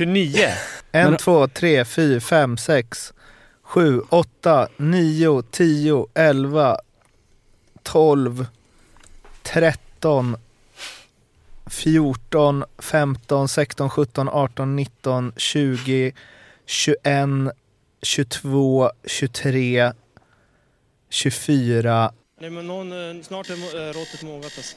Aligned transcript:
29. 0.00 0.52
En, 0.92 1.16
två, 1.16 1.48
tre, 1.48 1.84
fyra, 1.84 2.20
fem, 2.20 2.56
sex, 2.56 3.12
sju, 3.62 4.00
åtta, 4.08 4.68
nio, 4.76 5.42
tio, 5.42 6.06
elva, 6.14 6.78
tolv, 7.82 8.46
tretton, 9.42 10.36
fjorton, 11.66 12.64
femton, 12.78 13.48
sexton, 13.48 13.90
sjutton, 13.90 14.28
arton, 14.28 14.76
nitton, 14.76 15.32
tjugo, 15.36 16.12
tjugoen, 16.66 17.50
tjugotvå, 18.02 18.90
tjugotre, 19.06 19.92
tjugofyra. 21.10 22.12
Nej, 22.40 22.50
men 22.50 22.66
någon, 22.66 22.92
eh, 22.92 23.22
snart 23.22 23.50
är 23.50 23.52
eh, 23.52 23.92
råttet 23.92 24.22
mogat 24.22 24.52
alltså. 24.56 24.76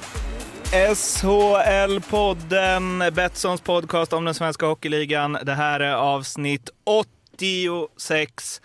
SHL-podden, 1.81 3.11
Betssons 3.11 3.61
podcast 3.61 4.13
om 4.13 4.25
den 4.25 4.33
svenska 4.33 4.65
hockeyligan. 4.65 5.37
Det 5.43 5.53
här 5.53 5.79
är 5.79 5.93
avsnitt 5.93 6.69
86. 6.83 8.61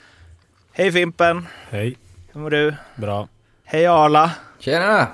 Hej 0.72 0.92
Fimpen! 0.92 1.46
Hej. 1.70 1.96
Hur 2.32 2.40
mår 2.40 2.50
du? 2.50 2.74
Bra. 2.96 3.28
Hej 3.64 3.86
Arla! 3.86 4.30
Tjena! 4.58 5.08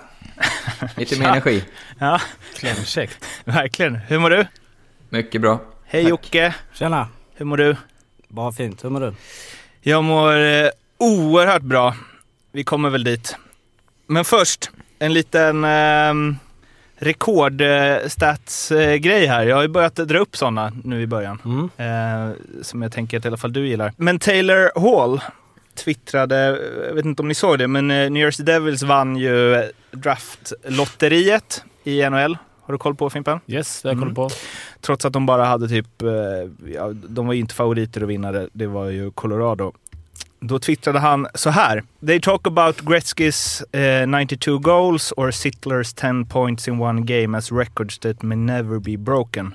Lite 0.97 1.19
mer 1.19 1.27
energi. 1.29 1.65
Ja, 1.99 2.21
Klämkäckt. 2.57 3.25
verkligen. 3.45 3.95
Hur 3.97 4.19
mår 4.19 4.31
du? 4.31 4.47
Mycket 5.09 5.41
bra. 5.41 5.61
Hej 5.87 6.09
Jocke! 6.09 6.55
Tjena! 6.73 7.09
Hur 7.35 7.45
mår 7.45 7.57
du? 7.57 7.77
Bara 8.29 8.53
fint. 8.53 8.85
Hur 8.85 8.91
mår 8.91 9.01
du? 9.01 9.15
Jag 9.81 10.05
mår 10.05 10.37
eh, 10.41 10.69
oerhört 10.99 11.63
bra. 11.63 11.95
Vi 12.53 12.65
kommer 12.65 12.91
väl 12.91 13.05
dit. 13.05 13.37
Men 14.07 14.25
först, 14.25 14.71
en 14.99 15.13
liten 15.13 15.65
eh, 15.65 16.15
rekordstatsgrej 17.03 19.27
här. 19.27 19.47
Jag 19.47 19.57
har 19.57 19.63
ju 19.63 19.69
börjat 19.69 19.95
dra 19.97 20.19
upp 20.19 20.37
sådana 20.37 20.73
nu 20.85 21.03
i 21.03 21.07
början. 21.07 21.39
Mm. 21.45 21.71
Eh, 21.77 22.31
som 22.63 22.83
jag 22.83 22.93
tänker 22.93 23.19
att 23.19 23.25
i 23.25 23.29
alla 23.29 23.37
fall 23.37 23.53
du 23.53 23.69
gillar. 23.69 23.93
Men 23.97 24.19
Taylor 24.19 24.81
Hall 24.81 25.21
twittrade, 25.85 26.61
jag 26.89 26.95
vet 26.95 27.05
inte 27.05 27.23
om 27.23 27.29
ni 27.29 27.35
såg 27.35 27.59
det, 27.59 27.69
men 27.69 27.91
eh, 27.91 28.11
New 28.11 28.23
Jersey 28.23 28.45
Devils 28.47 28.83
vann 28.83 29.17
ju 29.17 29.63
draftlotteriet 29.91 31.65
i 31.85 32.11
NHL. 32.11 32.39
Har 32.65 32.73
du 32.73 32.79
koll 32.79 32.95
på 32.95 33.11
Fimpen? 33.11 33.41
Yes, 33.47 33.83
det 33.83 33.89
har 33.89 33.95
jag 33.95 33.99
koll 34.01 34.09
Mm. 34.09 34.15
på. 34.15 34.31
Trots 34.81 35.05
att 35.05 35.13
de 35.13 35.27
bara 35.27 35.45
hade 35.45 35.69
typ, 35.69 36.03
eh, 36.03 36.09
ja, 36.75 36.91
de 36.93 37.27
var 37.27 37.35
ju 37.35 37.41
inte 37.41 37.55
favoriter 37.55 38.01
att 38.03 38.09
vinna 38.09 38.33
det, 38.33 38.49
det 38.53 38.67
var 38.67 38.87
ju 38.91 39.11
Colorado. 39.11 39.73
Då 40.45 40.59
twittrade 40.59 40.99
han 40.99 41.27
så 41.35 41.51
här. 41.51 41.83
They 42.07 42.21
talk 42.21 42.47
about 42.47 42.81
Gretzkys 42.81 43.63
eh, 43.73 44.07
92 44.07 44.59
goals 44.59 45.13
or 45.17 45.31
Sittlers 45.31 45.95
10 45.95 46.25
points 46.25 46.69
in 46.69 46.81
one 46.81 47.01
game 47.01 47.39
as 47.39 47.53
records 47.53 47.99
that 47.99 48.23
may 48.23 48.37
never 48.37 48.79
be 48.79 48.97
broken. 48.97 49.55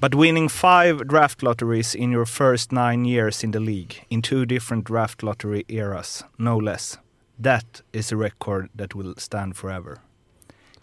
But 0.00 0.14
winning 0.14 0.48
five 0.48 1.04
draft 1.04 1.42
lotteries 1.42 1.94
in 1.94 2.12
your 2.12 2.26
first 2.26 2.72
nine 2.72 3.08
years 3.08 3.44
in 3.44 3.52
the 3.52 3.58
league, 3.58 3.94
in 4.08 4.22
two 4.22 4.44
different 4.44 4.86
draft 4.86 5.22
lottery 5.22 5.64
eras, 5.68 6.24
no 6.36 6.60
less. 6.60 6.98
That 7.42 7.82
is 7.92 8.12
a 8.12 8.16
record 8.16 8.68
that 8.78 8.94
will 8.94 9.14
stand 9.16 9.56
forever. 9.56 9.98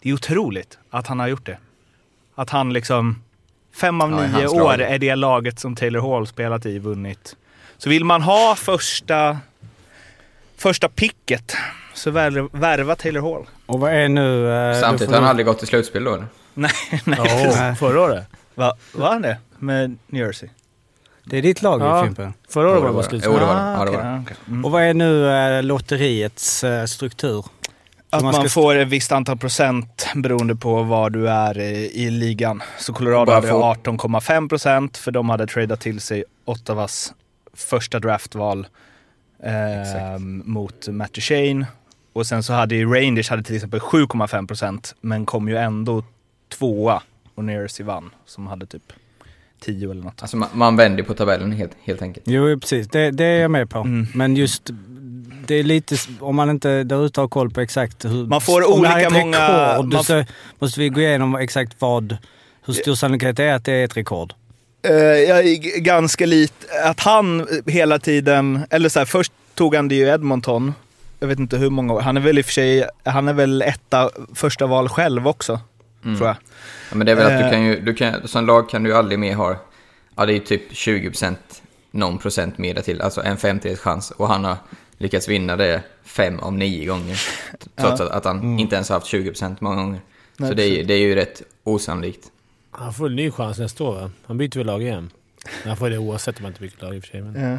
Det 0.02 0.08
är 0.10 0.14
otroligt 0.14 0.78
att 0.90 1.06
han 1.06 1.18
har 1.18 1.28
gjort 1.28 1.46
det. 1.46 1.58
Att 2.34 2.50
han 2.50 2.72
liksom, 2.72 3.22
fem 3.74 4.00
av 4.00 4.10
Ja, 4.10 4.26
nio 4.26 4.48
år 4.48 4.80
är 4.80 4.98
det 4.98 5.14
laget 5.14 5.58
som 5.58 5.74
Taylor 5.76 6.00
Hall 6.00 6.26
spelat 6.26 6.66
i 6.66 6.78
vunnit. 6.78 7.36
Så 7.78 7.88
vill 7.90 8.04
man 8.04 8.22
ha 8.22 8.54
första, 8.56 9.38
första 10.56 10.88
picket 10.88 11.56
så 11.94 12.10
värva, 12.10 12.48
värva 12.52 12.96
Taylor 12.96 13.20
Hall. 13.34 13.46
Och 13.66 13.80
vad 13.80 13.92
är 13.92 14.08
nu... 14.08 14.52
eh, 14.70 14.80
Samtidigt 14.80 15.14
har 15.14 15.20
han 15.20 15.30
aldrig 15.30 15.46
gått 15.46 15.58
till 15.58 15.68
slutspel 15.68 16.04
då 16.04 16.14
eller? 16.14 16.26
Nej, 16.54 16.70
nej. 17.04 17.18
Ja, 17.56 17.74
förra 17.74 18.00
året. 18.00 18.26
Va, 18.54 18.72
var 18.94 19.08
han 19.12 19.22
det? 19.22 19.38
Med 19.58 19.96
New 20.06 20.26
Jersey? 20.26 20.48
Det 21.24 21.38
är 21.38 21.42
ditt 21.42 21.62
lag 21.62 21.80
Ja. 21.80 22.04
Fimpen. 22.04 22.34
Förra 22.48 22.70
året 22.70 22.82
var 22.82 22.88
det 22.88 22.88
Jo, 22.88 22.94
bara 22.94 23.02
det 23.02 23.08
slut. 23.08 23.22
Jo, 23.26 23.32
det 23.38 23.44
var 23.44 23.54
det. 23.54 23.60
Ja, 23.60 23.84
det 23.84 23.90
var 23.90 24.02
det. 24.02 24.08
ja, 24.08 24.20
okej. 24.24 24.36
Mm. 24.48 24.64
Och 24.64 24.70
vad 24.70 24.82
är 24.82 24.94
nu 24.94 25.28
eh, 25.30 25.62
lotteriets 25.62 26.64
eh, 26.64 26.84
struktur? 26.86 27.44
Att 28.10 28.22
man 28.22 28.48
får 28.48 28.74
ett 28.74 28.88
visst 28.88 29.12
antal 29.12 29.38
procent 29.38 30.06
beroende 30.14 30.56
på 30.56 30.82
var 30.82 31.10
du 31.10 31.28
är 31.28 31.58
i, 31.58 31.90
i 32.04 32.10
ligan. 32.10 32.62
Så 32.78 32.92
Colorado 32.92 33.32
hade 33.32 33.48
få- 33.48 33.62
18,5 33.74 34.48
procent 34.48 34.96
för 34.96 35.10
de 35.10 35.28
hade 35.28 35.46
tradat 35.46 35.80
till 35.80 36.00
sig 36.00 36.24
Ottawas 36.44 37.12
första 37.54 37.98
draftval 38.00 38.66
eh, 39.42 40.18
mot 40.44 40.88
Matt 40.88 41.12
Duchene. 41.12 41.66
Och 42.12 42.26
sen 42.26 42.42
så 42.42 42.52
hade 42.52 42.74
ju 42.74 42.94
Rangers 42.94 43.30
hade 43.30 43.42
till 43.42 43.54
exempel 43.56 43.80
7,5 43.80 44.46
procent 44.46 44.94
men 45.00 45.26
kom 45.26 45.48
ju 45.48 45.56
ändå 45.56 46.04
tvåa 46.58 47.02
och 47.34 47.44
Jersey 47.44 47.86
vann 47.86 48.10
som 48.26 48.46
hade 48.46 48.66
typ 48.66 48.92
10 49.60 49.90
eller 49.90 50.02
något. 50.02 50.22
Alltså 50.22 50.36
man, 50.36 50.48
man 50.52 50.76
vänder 50.76 51.02
på 51.02 51.14
tabellen 51.14 51.52
helt, 51.52 51.72
helt 51.82 52.02
enkelt. 52.02 52.26
Jo, 52.28 52.60
precis. 52.60 52.88
Det, 52.88 53.10
det 53.10 53.24
är 53.24 53.40
jag 53.40 53.50
med 53.50 53.70
på. 53.70 53.78
Mm. 53.78 54.06
Men 54.14 54.36
just... 54.36 54.70
Det 55.46 55.54
är 55.54 55.62
lite... 55.64 55.96
Om 56.20 56.36
man 56.36 56.50
inte 56.50 56.84
där 56.84 57.06
ute 57.06 57.20
har 57.20 57.28
koll 57.28 57.50
på 57.50 57.60
exakt 57.60 58.04
hur... 58.04 58.26
Man 58.26 58.40
får 58.40 58.72
olika 58.78 59.10
många- 59.10 59.72
Rekord, 59.72 59.92
man- 59.92 60.04
så 60.04 60.24
måste 60.58 60.80
vi 60.80 60.88
gå 60.88 61.00
igenom 61.00 61.34
exakt 61.36 61.76
vad... 61.80 62.16
Hur 62.66 62.74
stor 62.74 62.94
sannolikhet 62.94 63.36
det 63.36 63.44
är 63.44 63.54
att 63.54 63.64
det 63.64 63.72
är 63.72 63.84
ett 63.84 63.96
rekord. 63.96 64.34
Eh, 64.84 64.92
jag 64.94 65.38
är 65.46 65.80
ganska 65.80 66.26
lite, 66.26 66.66
att 66.84 67.00
han 67.00 67.46
hela 67.66 67.98
tiden, 67.98 68.66
eller 68.70 68.88
så 68.88 68.98
här, 68.98 69.06
först 69.06 69.32
tog 69.54 69.74
han 69.74 69.88
det 69.88 69.94
ju 69.94 70.08
Edmonton. 70.08 70.74
Jag 71.20 71.28
vet 71.28 71.38
inte 71.38 71.56
hur 71.56 71.70
många 71.70 71.92
år. 71.94 72.00
Han 72.00 72.16
är 72.16 72.20
väl 72.20 72.38
i 72.38 72.40
och 72.40 72.44
för 72.46 72.52
sig, 72.52 72.84
han 73.04 73.28
är 73.28 73.32
väl 73.32 73.62
etta 73.62 74.10
första 74.34 74.66
val 74.66 74.88
själv 74.88 75.28
också, 75.28 75.60
Mm. 76.04 76.16
tror 76.16 76.28
jag. 76.28 76.36
Ja, 76.90 76.96
men 76.96 77.06
det 77.06 77.12
är 77.12 77.16
väl 77.16 77.26
att 77.26 77.32
Eh. 77.32 77.44
du 77.44 77.50
kan 77.50 77.64
ju, 77.64 77.80
du 77.80 77.94
kan, 77.94 78.28
som 78.28 78.46
lag 78.46 78.70
kan 78.70 78.82
du 78.82 78.90
ju 78.90 78.96
aldrig 78.96 79.18
mer 79.18 79.34
ha, 79.34 79.56
ja 80.16 80.26
det 80.26 80.32
är 80.32 80.34
ju 80.34 80.40
typ 80.40 80.72
20% 80.72 81.36
någon 81.90 82.18
procent 82.18 82.58
mer 82.58 82.74
till, 82.74 83.00
alltså 83.00 83.22
en 83.22 83.36
femtedels 83.36 83.80
chans. 83.80 84.10
Och 84.10 84.28
han 84.28 84.44
har 84.44 84.56
lyckats 84.98 85.28
vinna 85.28 85.56
det 85.56 85.82
fem 86.04 86.38
av 86.40 86.52
nio 86.52 86.86
gånger. 86.86 87.20
Trots 87.76 88.00
att, 88.00 88.10
att 88.10 88.24
han 88.24 88.58
inte 88.58 88.74
ens 88.74 88.88
har 88.88 88.96
haft 88.96 89.12
20% 89.12 89.56
många 89.60 89.76
gånger. 89.76 89.88
Mm. 89.88 90.00
Nej, 90.38 90.48
Så 90.48 90.54
det 90.54 90.64
är, 90.64 90.84
det 90.84 90.94
är 90.94 90.98
ju 90.98 91.14
rätt 91.14 91.42
osannolikt. 91.64 92.26
Han 92.78 92.92
får 92.92 93.06
en 93.06 93.16
ny 93.16 93.30
chans 93.30 93.58
nästa 93.58 93.84
år 93.84 93.94
va? 93.94 94.10
Han 94.26 94.38
byter 94.38 94.58
väl 94.58 94.66
lag 94.66 94.82
igen? 94.82 95.10
Han 95.64 95.76
får 95.76 95.90
det 95.90 95.98
oavsett 95.98 96.38
om 96.38 96.44
han 96.44 96.52
inte 96.52 96.62
byter 96.62 96.82
lag 96.84 96.96
i 96.96 96.98
och 96.98 97.04
för 97.04 97.10
sig. 97.10 97.22
Men... 97.22 97.50
Ja. 97.50 97.58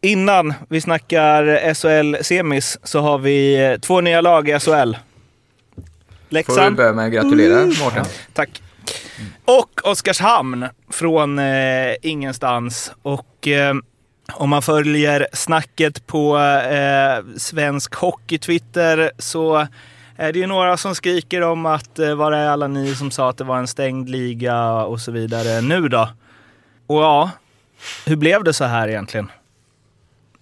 Innan 0.00 0.54
vi 0.68 0.80
snackar 0.80 1.74
SHL-semis 1.74 2.78
så 2.82 3.00
har 3.00 3.18
vi 3.18 3.64
eh, 3.64 3.78
två 3.78 4.00
nya 4.00 4.20
lag 4.20 4.48
i 4.48 4.58
SHL. 4.60 4.68
Får 4.68 4.92
vi 5.76 5.82
Leksand. 6.28 6.76
börja 6.76 6.92
med 6.92 7.06
att 7.06 7.12
gratulera 7.12 7.66
Mårten. 7.66 8.04
Tack. 8.32 8.62
Och 9.44 9.80
Oskarshamn 9.84 10.66
från 10.90 11.38
eh, 11.38 11.94
ingenstans. 12.02 12.92
Och 13.02 13.48
eh, 13.48 13.74
om 14.32 14.50
man 14.50 14.62
följer 14.62 15.26
snacket 15.32 16.06
på 16.06 16.38
eh, 16.38 17.36
svensk 17.36 17.94
hockey-twitter 17.94 19.10
så 19.18 19.66
Eh, 20.16 20.32
det 20.32 20.38
ju 20.38 20.46
några 20.46 20.76
som 20.76 20.94
skriker 20.94 21.42
om 21.42 21.66
att 21.66 21.98
eh, 21.98 22.14
var 22.14 22.32
är 22.32 22.48
alla 22.48 22.68
ni 22.68 22.94
som 22.94 23.10
sa 23.10 23.30
att 23.30 23.36
det 23.36 23.44
var 23.44 23.58
en 23.58 23.66
stängd 23.66 24.08
liga 24.08 24.72
och 24.72 25.00
så 25.00 25.12
vidare 25.12 25.60
nu 25.60 25.88
då? 25.88 26.08
Och 26.86 27.02
ja, 27.02 27.30
hur 28.06 28.16
blev 28.16 28.44
det 28.44 28.52
så 28.52 28.64
här 28.64 28.88
egentligen? 28.88 29.30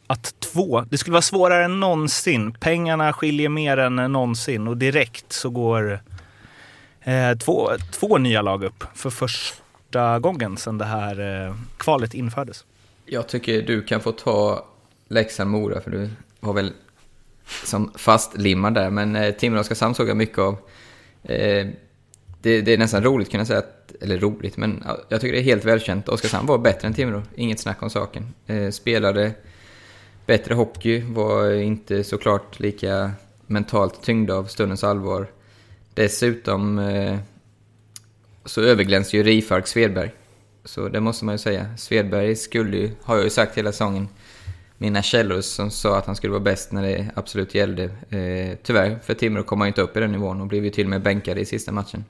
Att 0.06 0.34
två, 0.40 0.84
det 0.90 0.98
skulle 0.98 1.12
vara 1.12 1.22
svårare 1.22 1.64
än 1.64 1.80
någonsin. 1.80 2.52
Pengarna 2.52 3.12
skiljer 3.12 3.48
mer 3.48 3.76
än 3.76 3.96
någonsin 3.96 4.69
och 4.69 4.76
direkt 4.76 5.32
så 5.32 5.50
går 5.50 6.00
eh, 7.00 7.38
två, 7.38 7.70
två 7.90 8.18
nya 8.18 8.42
lag 8.42 8.64
upp 8.64 8.84
för 8.94 9.10
första 9.10 10.18
gången 10.18 10.56
sedan 10.56 10.78
det 10.78 10.84
här 10.84 11.46
eh, 11.46 11.54
kvalet 11.76 12.14
infördes. 12.14 12.64
Jag 13.06 13.28
tycker 13.28 13.62
du 13.62 13.82
kan 13.82 14.00
få 14.00 14.12
ta 14.12 14.66
Leksand-Mora 15.08 15.80
för 15.80 15.90
du 15.90 16.10
har 16.40 16.52
väl 16.52 16.72
som 17.64 17.92
fastlimmad 17.94 18.74
där. 18.74 18.90
Men 18.90 19.16
eh, 19.16 19.34
Timrå 19.34 19.60
Oskarshamn 19.60 19.94
såg 19.94 20.08
jag 20.08 20.16
mycket 20.16 20.38
av. 20.38 20.56
Eh, 21.22 21.66
det, 22.42 22.60
det 22.60 22.72
är 22.72 22.78
nästan 22.78 23.04
roligt 23.04 23.30
kunna 23.30 23.44
säga, 23.44 23.58
att, 23.58 23.92
eller 24.00 24.18
roligt, 24.18 24.56
men 24.56 24.84
jag 25.08 25.20
tycker 25.20 25.32
det 25.32 25.40
är 25.40 25.44
helt 25.44 25.64
välkänt. 25.64 26.08
Oskarshamn 26.08 26.46
var 26.46 26.58
bättre 26.58 26.88
än 26.88 26.94
Timrå, 26.94 27.22
inget 27.34 27.60
snack 27.60 27.82
om 27.82 27.90
saken. 27.90 28.34
Eh, 28.46 28.70
spelade 28.70 29.32
bättre 30.26 30.54
hockey, 30.54 31.00
var 31.00 31.50
inte 31.50 32.04
såklart 32.04 32.60
lika 32.60 33.12
mentalt 33.46 34.02
tyngda 34.02 34.34
av 34.34 34.44
stundens 34.44 34.84
allvar. 34.84 35.26
Dessutom, 35.94 36.78
eh, 36.78 37.18
så 38.44 38.60
överglänser 38.60 39.18
ju 39.18 39.24
Rifalk 39.24 39.66
Svedberg. 39.66 40.10
Så 40.64 40.88
det 40.88 41.00
måste 41.00 41.24
man 41.24 41.34
ju 41.34 41.38
säga. 41.38 41.76
Svedberg 41.76 42.36
skulle 42.36 42.76
ju, 42.76 42.90
har 43.02 43.16
jag 43.16 43.24
ju 43.24 43.30
sagt 43.30 43.58
hela 43.58 43.72
säsongen, 43.72 44.08
mina 44.82 45.02
källor 45.02 45.40
som 45.40 45.70
sa 45.70 45.99
att 45.99 46.06
han 46.06 46.17
skulle 46.17 46.31
vara 46.31 46.40
bäst 46.43 46.73
när 46.73 46.82
det 46.82 47.06
absolut 47.17 47.55
gällde. 47.55 47.84
Eh, 47.84 48.56
tyvärr, 48.62 48.99
för 49.05 49.14
Timrå 49.14 49.43
kom 49.43 49.61
han 49.61 49.69
inte 49.69 49.82
upp 49.82 49.96
i 49.96 50.00
den 50.00 50.12
nivån 50.12 50.40
och 50.40 50.46
blev 50.46 50.64
ju 50.64 50.70
till 50.70 50.87
och 50.87 50.90
med 50.90 51.02
bänkad 51.02 51.38
i 51.38 51.44
sista 51.44 51.73
matchen. 51.73 52.05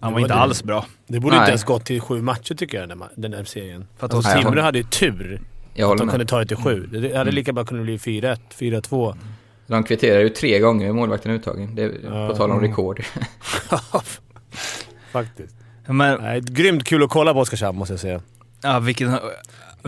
Han 0.00 0.12
var 0.12 0.20
inte 0.20 0.34
alls 0.34 0.62
bra. 0.62 0.86
Det 1.06 1.20
borde 1.20 1.34
Nej. 1.36 1.42
inte 1.42 1.50
ens 1.50 1.64
gått 1.64 1.84
till 1.84 2.00
sju 2.00 2.22
matcher 2.22 2.54
tycker 2.54 2.80
jag, 2.80 2.88
den 2.88 2.98
där, 2.98 3.08
den 3.14 3.30
där 3.30 3.44
serien. 3.44 3.86
För 3.98 4.06
att 4.06 4.14
alltså, 4.14 4.38
Timrå 4.38 4.62
hade 4.62 4.78
ju 4.78 4.84
tur 4.84 5.40
Jag 5.74 5.92
att 5.92 5.98
de 5.98 6.06
med. 6.06 6.12
kunde 6.12 6.26
ta 6.26 6.38
det 6.38 6.46
till 6.46 6.56
sju. 6.56 6.86
Det 6.86 7.16
hade 7.16 7.30
lika 7.30 7.52
bra 7.52 7.64
kunnat 7.64 7.84
bli 7.84 7.96
4-1, 7.96 8.38
4-2. 8.58 9.16
De 9.66 9.84
kvitterar 9.84 10.20
ju 10.20 10.28
tre 10.28 10.58
gånger 10.58 10.92
målvakten 10.92 11.32
uttagen. 11.32 11.74
Det 11.74 11.92
Ja. 12.04 12.28
på 12.28 12.36
tal 12.36 12.50
om 12.50 12.60
rekord. 12.60 13.04
Faktiskt. 15.12 15.54
Men, 15.86 16.20
Nej, 16.22 16.40
grymt 16.40 16.84
kul 16.84 17.02
att 17.02 17.10
kolla 17.10 17.32
på 17.32 17.40
Oskarshamn 17.40 17.78
måste 17.78 17.92
jag 17.92 18.00
säga. 18.00 18.20
ja, 18.62 18.78
vilken, 18.78 19.18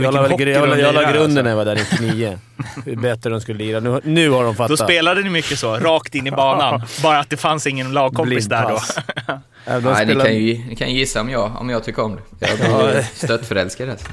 Jag 0.03 0.15
la, 0.15 0.29
jag, 0.31 0.69
la, 0.69 0.75
de 0.77 0.81
jag 0.81 0.95
la 0.95 1.13
grunden 1.13 1.45
när 1.45 1.45
alltså. 1.45 1.49
jag 1.49 1.57
var 1.57 1.65
där 1.65 1.75
99. 1.75 2.39
Hur 2.85 2.97
bättre 2.97 3.31
de 3.31 3.41
skulle 3.41 3.59
lira. 3.59 3.81
Nu, 3.81 4.01
nu 4.05 4.31
har 4.31 4.45
de 4.45 4.47
Då 4.47 4.55
fattat. 4.55 4.79
spelade 4.79 5.23
ni 5.23 5.31
mycket 5.31 5.59
så, 5.59 5.77
rakt 5.77 6.15
in 6.15 6.27
i 6.27 6.31
banan. 6.31 6.83
Bara 7.03 7.19
att 7.19 7.31
det 7.31 7.37
fanns 7.37 7.67
ingen 7.67 7.93
lagkompis 7.93 8.47
där 8.47 8.63
då. 8.69 8.81
De 9.65 9.81
Nej, 9.81 10.07
ni 10.07 10.13
spelar- 10.13 10.25
kan, 10.25 10.35
ju, 10.35 10.59
ni 10.69 10.77
kan 10.77 10.91
ju 10.93 10.99
gissa 10.99 11.21
om 11.21 11.31
jag, 11.31 11.57
om 11.61 11.71
jag 11.71 11.85
tycker 11.85 12.03
om 12.03 12.19
det. 12.39 12.49
Jag 12.49 12.59
blir 12.91 13.03
stöttförälskad 13.15 13.91
alltså. 13.91 14.07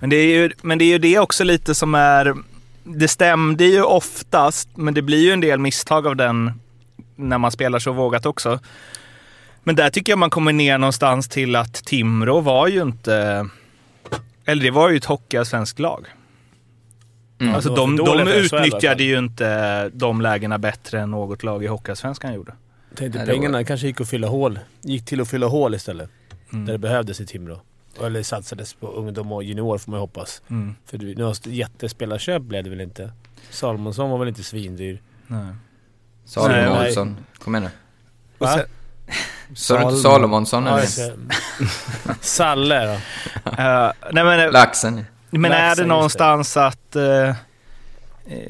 Men 0.00 0.10
det, 0.10 0.16
är 0.16 0.24
ju, 0.26 0.50
men 0.62 0.78
det 0.78 0.84
är 0.84 0.88
ju 0.88 0.98
det 0.98 1.18
också 1.18 1.44
lite 1.44 1.74
som 1.74 1.94
är... 1.94 2.34
Det 2.84 3.08
stämde 3.08 3.64
ju 3.64 3.82
oftast, 3.82 4.68
men 4.74 4.94
det 4.94 5.02
blir 5.02 5.18
ju 5.24 5.32
en 5.32 5.40
del 5.40 5.58
misstag 5.58 6.06
av 6.06 6.16
den 6.16 6.52
när 7.16 7.38
man 7.38 7.50
spelar 7.52 7.78
så 7.78 7.92
vågat 7.92 8.26
också. 8.26 8.58
Men 9.64 9.76
där 9.76 9.90
tycker 9.90 10.12
jag 10.12 10.18
man 10.18 10.30
kommer 10.30 10.52
ner 10.52 10.78
någonstans 10.78 11.28
till 11.28 11.56
att 11.56 11.74
Timrå 11.74 12.40
var 12.40 12.66
ju 12.68 12.82
inte... 12.82 13.46
Eller 14.48 14.62
det 14.62 14.70
var 14.70 14.90
ju 14.90 14.96
ett 14.96 15.04
hockeyallsvenskt 15.04 15.78
lag. 15.78 16.06
Mm. 17.40 17.54
Alltså 17.54 17.74
de, 17.74 17.96
de 17.96 18.28
utnyttjade 18.28 19.02
ju 19.04 19.18
inte 19.18 19.88
de 19.88 20.20
lägena 20.20 20.58
bättre 20.58 21.00
än 21.00 21.10
något 21.10 21.42
lag 21.42 21.64
i 21.64 21.66
Hockeyallsvenskan 21.66 22.34
gjorde. 22.34 22.52
Tänkte 22.94 23.02
Nej, 23.04 23.10
det 23.26 23.32
var- 23.32 23.38
pengarna 23.38 23.64
kanske 23.64 23.86
gick 23.86 24.00
att 24.00 24.08
fylla 24.08 24.28
hål. 24.28 24.58
Gick 24.80 25.04
till 25.04 25.20
att 25.20 25.28
fylla 25.30 25.46
hål 25.46 25.74
istället. 25.74 26.10
Mm. 26.52 26.64
Där 26.66 26.72
det 26.72 26.78
behövdes 26.78 27.20
i 27.20 27.26
Timrå. 27.26 27.60
Eller 28.02 28.22
satsades 28.22 28.74
på 28.74 28.86
ungdom 28.86 29.32
och 29.32 29.44
junior 29.44 29.78
får 29.78 29.90
man 29.90 29.98
ju 29.98 30.00
hoppas. 30.00 30.42
Mm. 30.48 30.74
För 30.86 30.98
det- 30.98 31.18
några 31.18 31.34
jättespelarköp 31.44 32.42
blev 32.42 32.64
det 32.64 32.70
väl 32.70 32.80
inte? 32.80 33.12
Salomonsson 33.50 34.10
var 34.10 34.18
väl 34.18 34.28
inte 34.28 34.42
svindyr? 34.42 35.02
Nej. 35.26 35.54
Salomonsson. 36.24 37.16
Kom 37.38 37.54
igen 37.54 37.62
nu. 37.64 37.70
Och 38.38 38.48
sen, 38.48 38.66
Sa 39.54 39.76
du 39.78 39.82
inte. 39.84 39.96
Salomonsson 39.96 40.66
Ja, 40.66 40.80
jag. 40.80 40.88
Salle 42.20 42.84
då? 42.86 42.92
eh, 43.62 43.92
nej 44.12 44.24
men, 44.24 44.50
Laxen. 44.52 45.04
men 45.30 45.44
är 45.44 45.48
Laxen, 45.50 45.76
det 45.76 45.82
just 45.82 45.88
någonstans 45.88 46.56
att... 46.56 46.96
eh, 46.96 47.34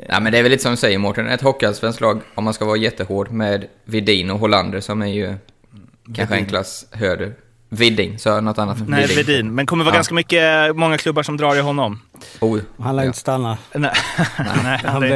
Ja 0.08 0.20
men 0.20 0.32
det 0.32 0.38
är 0.38 0.42
väl 0.42 0.50
lite 0.50 0.62
som 0.62 0.70
du 0.72 0.76
säger 0.76 0.98
Mårten, 0.98 1.28
ett 1.28 1.42
hockeyallsvenskt 1.42 2.00
lag, 2.00 2.20
om 2.34 2.44
man 2.44 2.54
ska 2.54 2.64
vara 2.64 2.76
jättehård, 2.76 3.30
med 3.30 3.66
Vidin 3.84 4.30
och 4.30 4.38
Hollander 4.38 4.80
som 4.80 5.02
är 5.02 5.06
ju 5.06 5.34
kanske 6.14 6.34
en 6.36 6.46
klass 6.46 6.86
högre. 6.92 7.32
Vidin, 7.70 8.18
så 8.18 8.40
något 8.40 8.58
annat? 8.58 8.76
Nej, 8.88 9.06
Vedin. 9.06 9.54
Men 9.54 9.66
kommer 9.66 9.84
vara 9.84 9.94
Ja. 9.94 9.98
ganska 9.98 10.14
mycket, 10.14 10.76
många 10.76 10.98
klubbar 10.98 11.22
som 11.22 11.36
drar 11.36 11.56
i 11.56 11.60
honom. 11.60 12.00
Oh, 12.40 12.58
Han 12.78 12.96
lär 12.96 13.02
ja. 13.02 13.06
inte 13.06 13.18
stanna. 13.18 13.58
Nej, 13.74 13.92
nej, 14.64 14.80
Han 14.84 15.00
det- 15.00 15.06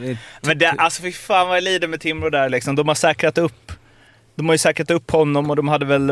blev, 0.00 0.16
Men 0.40 0.58
det, 0.58 0.68
alltså 0.78 1.02
fy 1.02 1.12
fan 1.12 1.48
vad 1.48 1.56
jag 1.56 1.64
lider 1.64 1.88
med 1.88 2.00
Timrå 2.00 2.30
där 2.30 2.48
liksom. 2.48 2.76
De 2.76 2.88
har 2.88 2.94
säkrat 2.94 3.38
upp, 3.38 3.72
de 4.34 4.46
har 4.46 4.54
ju 4.54 4.58
säkrat 4.58 4.90
upp 4.90 5.10
honom 5.10 5.50
och 5.50 5.56
de 5.56 5.68
hade 5.68 5.86
väl 5.86 6.10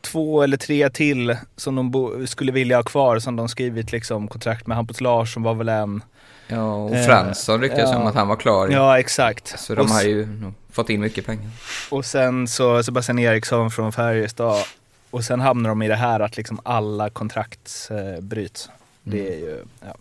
två 0.00 0.42
eller 0.42 0.56
tre 0.56 0.90
till 0.90 1.36
som 1.56 1.76
de 1.76 2.26
skulle 2.26 2.52
vilja 2.52 2.76
ha 2.76 2.82
kvar 2.82 3.18
som 3.18 3.36
de 3.36 3.48
skrivit 3.48 3.92
liksom 3.92 4.28
kontrakt 4.28 4.66
med. 4.66 4.76
Hampus 4.76 5.00
Larsson 5.00 5.42
var 5.42 5.54
väl 5.54 5.68
en. 5.68 6.02
Ja, 6.46 6.74
och 6.74 6.94
Eh, 6.94 7.06
Fransson 7.06 7.60
ryktades 7.60 7.90
ja. 7.90 7.98
om 7.98 8.06
att 8.06 8.14
han 8.14 8.28
var 8.28 8.36
klar. 8.36 8.68
Ja, 8.68 8.98
exakt. 8.98 9.60
Så 9.60 9.74
de 9.74 9.80
och, 9.80 9.88
har 9.88 10.02
ju 10.02 10.28
fått 10.70 10.90
in 10.90 11.00
mycket 11.00 11.26
pengar. 11.26 11.50
och 11.90 12.04
sen 12.04 12.48
så 12.48 12.82
Sebastian 12.82 13.18
Eriksson 13.18 13.70
från 13.70 13.92
Färjestad. 13.92 14.64
Och 15.10 15.24
sen 15.24 15.40
hamnar 15.40 15.68
de 15.68 15.82
i 15.82 15.88
det 15.88 15.96
här 15.96 16.20
att 16.20 16.36
liksom 16.36 16.60
alla 16.62 17.10
kontrakt 17.10 17.88
eh, 17.90 18.20
bryts. 18.20 18.70
Det 19.02 19.28
är 19.28 19.38
ju, 19.38 19.64
ja. 19.80 19.94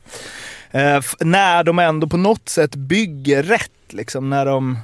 Eh, 0.79 1.03
när 1.19 1.63
de 1.63 1.79
ändå 1.79 2.07
på 2.07 2.17
något 2.17 2.49
sätt 2.49 2.75
bygger 2.75 3.43
rätt, 3.43 3.71
liksom 3.89 4.29
när 4.29 4.45
de, 4.45 4.79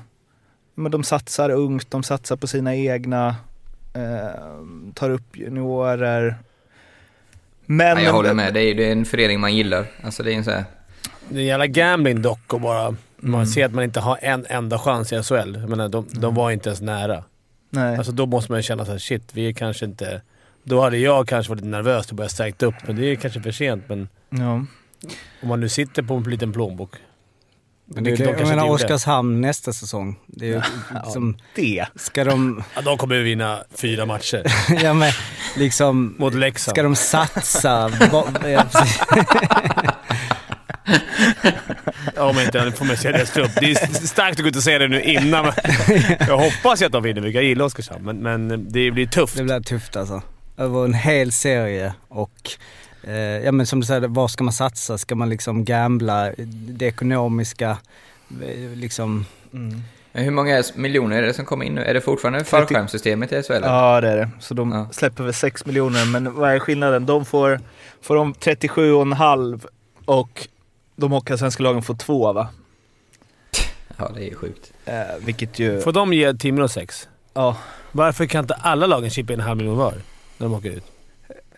men 0.78 0.92
de 0.92 1.04
satsar 1.04 1.50
ungt, 1.50 1.92
de 1.92 2.04
satsar 2.04 2.36
på 2.36 2.48
sina 2.48 2.76
egna, 2.76 3.36
eh, 3.94 4.42
tar 4.94 5.10
upp 5.10 5.36
juniorer. 5.38 6.36
Men, 7.66 7.98
Ja, 7.98 8.04
jag 8.04 8.14
håller 8.14 8.34
med, 8.34 8.54
det 8.54 8.62
är 8.62 8.76
det 8.76 8.88
är 8.88 8.92
en 8.92 9.06
förening 9.06 9.40
man 9.40 9.56
gillar. 9.56 9.86
Alltså 10.04 10.24
det 10.24 10.34
är 10.34 10.36
en 10.38 10.44
så 10.44 10.52
här, 10.52 10.64
Det 11.30 11.36
är 11.36 11.40
en 11.40 11.46
jävla 11.46 11.68
gambling 11.68 12.22
dock 12.22 12.54
och 12.54 12.62
bara... 12.62 12.96
Man 13.20 13.34
Mm. 13.34 13.46
ser 13.46 13.66
att 13.66 13.74
man 13.74 13.84
inte 13.84 14.00
har 14.00 14.20
en 14.22 14.46
enda 14.50 14.80
chans 14.80 15.14
i 15.14 15.24
SHL. 15.24 15.56
Jag 15.60 15.70
menar, 15.70 15.90
de, 15.90 16.08
de 16.12 16.36
var 16.36 16.52
inte 16.52 16.70
ens 16.70 16.82
nära. 16.82 17.24
Nej. 17.70 17.98
Alltså 17.98 18.12
då 18.12 18.26
måste 18.26 18.52
man 18.52 18.62
känna 18.62 18.86
såhär, 18.86 19.00
shit, 19.00 19.30
vi 19.34 19.48
är 19.48 19.54
kanske 19.54 19.86
inte... 19.86 20.22
Då 20.64 20.82
hade 20.82 20.98
jag 20.98 21.28
kanske 21.28 21.54
varit 21.54 21.64
nervös 21.64 22.10
och 22.10 22.16
börjat 22.16 22.32
stärkt 22.32 22.64
upp, 22.64 22.76
men 22.88 22.96
det 22.96 23.06
är 23.06 23.16
kanske 23.16 23.42
för 23.42 23.52
sent. 23.52 23.84
Men 23.90 24.10
ja. 24.30 24.54
om 25.42 25.48
man 25.48 25.60
nu 25.60 25.70
sitter 25.70 26.04
på 26.04 26.14
en 26.14 26.24
liten 26.24 26.54
plånbok. 26.54 26.92
Men 27.88 28.04
det- 28.04 28.16
det, 28.16 28.24
de 28.26 28.30
jag 28.40 28.48
menar. 28.48 28.70
Oskarshamn 28.70 29.42
nästa 29.42 29.74
säsong. 29.74 30.20
Det 30.28 30.46
är 30.46 30.50
ju 30.50 30.62
liksom, 31.06 31.38
Det. 31.56 31.86
ska 31.96 32.24
de, 32.24 32.64
Ja, 32.76 32.82
de 32.82 32.98
kommer 32.98 33.16
vinna 33.20 33.60
fyra 33.76 34.06
matcher 34.06 34.44
ja 34.84 34.94
men 34.94 35.12
liksom, 35.58 36.16
mot 36.18 36.34
Leksand. 36.34 36.76
ska 36.76 36.84
de 36.84 36.96
satsa? 36.96 37.92
Ja. 38.46 38.66
Ja, 42.16 42.34
men 42.34 42.46
inte 42.46 42.72
får 42.78 42.86
man 42.86 42.98
se 42.98 43.12
deras 43.12 43.32
trupp. 43.32 43.52
Det 43.60 43.72
är 43.72 43.76
starkt 44.08 44.38
att 44.40 44.44
gå 44.44 44.50
ut 44.50 44.56
och 44.56 44.64
säga 44.64 44.80
det 44.80 44.88
nu 44.88 45.02
innan. 45.02 45.52
Jag 46.28 46.38
hoppas 46.38 46.82
ju 46.82 46.86
att 46.86 46.92
de 46.92 47.04
vinner, 47.04 47.22
mycket. 47.22 47.36
jag 47.36 47.44
gillar 47.44 47.66
Oskarshamn. 47.66 48.04
Men, 48.06 48.18
men 48.48 48.72
det 48.72 48.92
blir 48.92 49.08
tufft. 49.08 49.38
Det 49.38 49.44
blir 49.44 49.60
tufft 49.60 49.96
alltså. 49.96 50.22
Över 50.58 50.86
en 50.86 50.94
hel 50.94 51.32
serie 51.32 51.94
och 52.08 52.52
ja 53.16 53.52
men 53.52 53.66
som 53.68 53.80
du 53.80 53.86
säger, 53.86 54.08
var 54.08 54.28
ska 54.28 54.44
man 54.44 54.54
satsa? 54.54 54.98
Ska 54.98 55.16
man 55.16 55.30
liksom 55.30 55.66
gambla 55.66 56.32
det 56.70 56.86
ekonomiska, 56.86 57.78
eh, 58.44 58.70
liksom, 58.76 59.26
Mm. 59.54 59.82
Hur 60.14 60.32
många 60.32 60.64
miljoner 60.76 61.18
är 61.18 61.28
det 61.28 61.34
som 61.34 61.46
kommer 61.46 61.66
in 61.66 61.76
nu? 61.76 61.82
Är 61.84 61.94
det 61.94 62.02
fortfarande 62.02 62.44
fallskärmssystemet 62.44 63.32
i 63.32 63.44
SHL? 63.44 63.54
Ja, 63.64 64.02
det 64.02 64.10
är 64.10 64.18
det. 64.18 64.30
Så 64.40 64.54
de 64.54 64.72
Ja. 64.72 64.88
släpper 64.92 65.24
väl 65.24 65.34
6 65.34 65.66
miljoner, 65.66 66.06
men 66.06 66.34
vad 66.36 66.52
är 66.52 66.60
skillnaden? 66.60 67.06
De 67.06 67.26
får, 67.26 67.60
får 68.02 68.16
de 68.16 68.34
37,5 68.34 69.66
och 70.06 70.48
de 70.96 71.12
hockeyallsvenska 71.12 71.64
lagen 71.64 71.82
får 71.82 71.96
2 71.96 72.34
va? 72.34 72.48
Ja, 73.98 74.12
det 74.16 74.22
är 74.22 74.30
ju 74.30 74.36
sjukt. 74.36 74.72
Eh, 74.86 74.96
vilket 75.26 75.60
ju... 75.60 75.82
Får 75.82 75.92
de 75.92 76.14
ge 76.14 76.34
Timrå 76.34 76.68
sex? 76.68 77.08
Ja. 77.34 77.58
Varför 77.92 78.26
kan 78.26 78.44
inte 78.44 78.54
alla 78.54 78.86
lagen 78.88 79.10
chippa 79.10 79.34
in 79.34 79.40
en 79.40 79.46
halv 79.46 79.58
miljon 79.58 79.78
var 79.78 79.94
när 80.38 80.48
de 80.48 80.54
åker 80.54 80.70
ut? 80.70 80.84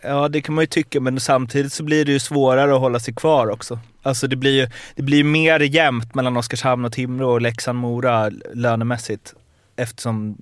Ja, 0.01 0.27
det 0.27 0.41
kan 0.41 0.55
man 0.55 0.61
ju 0.61 0.67
tycka, 0.67 0.99
men 0.99 1.19
samtidigt 1.19 1.73
så 1.73 1.83
blir 1.83 2.05
det 2.05 2.11
ju 2.11 2.19
svårare 2.19 2.73
att 2.75 2.79
hålla 2.79 2.99
sig 2.99 3.13
kvar 3.13 3.49
också. 3.49 3.79
Alltså 4.03 4.27
det 4.27 4.35
blir 4.35 4.51
ju 4.61 4.67
det 4.95 5.01
blir 5.01 5.23
mer 5.23 5.59
jämnt 5.59 6.15
mellan 6.15 6.37
Oskarshamn 6.37 6.85
och 6.85 6.93
Timrå 6.93 7.31
och 7.31 7.41
Leksand-Mora 7.41 8.31
lönemässigt. 8.53 9.33
Eftersom... 9.75 10.37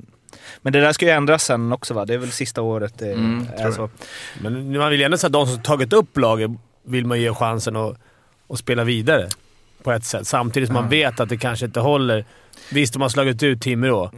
Men 0.62 0.74
det 0.74 0.82
där 0.82 0.92
ska 0.92 1.06
ju 1.06 1.12
ändras 1.12 1.44
sen 1.44 1.74
också 1.74 1.94
va? 1.94 2.06
Det 2.06 2.14
är 2.14 2.18
väl 2.18 2.32
sista 2.32 2.62
året 2.62 2.94
det 2.98 3.12
Mm, 3.14 3.48
är 3.58 3.72
så. 3.72 3.90
Men 4.42 4.78
man 4.78 4.90
vill 4.90 5.00
ju 5.00 5.06
ändå 5.06 5.18
säga 5.18 5.28
att 5.28 5.34
de 5.34 5.48
som 5.48 5.62
tagit 5.62 5.94
upp 5.94 6.18
laget 6.18 6.52
vill 6.84 7.06
man 7.06 7.22
ge 7.22 7.34
chansen 7.34 7.76
att, 7.76 7.98
att 8.50 8.60
spela 8.60 8.84
vidare 8.84 9.30
på 9.88 9.92
ett 9.94 10.06
sätt. 10.06 10.28
Samtidigt 10.28 10.68
som 10.68 10.74
man 10.74 10.90
vet 10.90 11.20
att 11.20 11.30
det 11.30 11.38
kanske 11.38 11.66
inte 11.66 11.80
håller. 11.80 12.26
Visst, 12.72 12.94
de 12.94 13.02
har 13.02 13.10
slagit 13.10 13.44
ut 13.44 13.62
Timrå, 13.62 14.12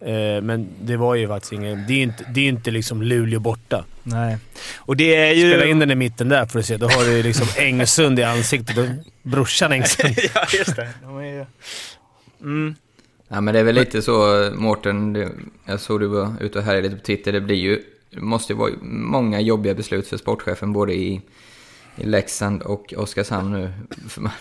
eh, 0.00 0.42
men 0.42 0.68
det 0.80 0.96
var 0.96 1.14
ju 1.14 1.28
faktiskt 1.28 1.52
ingen... 1.52 1.84
Det 1.86 1.92
är 1.92 1.96
ju 1.96 2.02
inte, 2.02 2.24
det 2.34 2.40
är 2.40 2.48
inte 2.48 2.70
liksom 2.70 3.02
Luleå 3.02 3.40
borta. 3.40 3.84
Nej. 4.02 4.38
Och 4.76 4.96
det 4.96 5.14
är 5.14 5.32
ju... 5.32 5.50
Spela 5.50 5.64
in 5.64 5.78
den 5.78 5.90
i 5.90 5.94
mitten 5.94 6.28
där 6.28 6.46
får 6.46 6.58
du 6.58 6.62
se. 6.62 6.76
Då 6.76 6.86
har 6.86 7.04
du 7.04 7.22
liksom 7.22 7.46
Engsund 7.56 8.18
i 8.18 8.22
ansiktet. 8.22 8.78
och 8.78 8.84
Brorsan 9.22 9.72
Engsund. 9.72 10.14
ja, 10.34 10.46
just 10.58 10.76
det. 10.76 10.88
De 11.02 11.18
är 11.18 11.22
ju... 11.22 11.44
Mm. 12.40 12.74
Ja, 13.28 13.40
men 13.40 13.54
det 13.54 13.60
är 13.60 13.64
väl 13.64 13.74
lite 13.74 14.02
så, 14.02 14.50
Mårten, 14.54 15.28
jag 15.66 15.80
såg 15.80 16.00
du 16.00 16.06
var 16.06 16.32
ute 16.40 16.58
och 16.58 16.64
härjade 16.64 16.88
lite 16.88 16.96
på 16.96 17.06
Twitter, 17.06 17.32
det 17.32 17.40
blir 17.40 17.56
ju, 17.56 17.82
det 18.10 18.20
måste 18.20 18.52
ju 18.52 18.58
vara 18.58 18.72
många 18.82 19.40
jobbiga 19.40 19.74
beslut 19.74 20.06
för 20.06 20.16
sportchefen 20.16 20.72
både 20.72 20.94
i, 20.94 21.20
i 21.96 22.06
Leksand 22.06 22.62
och 22.62 22.94
Oskarshamn 22.96 23.52
nu. 23.52 23.72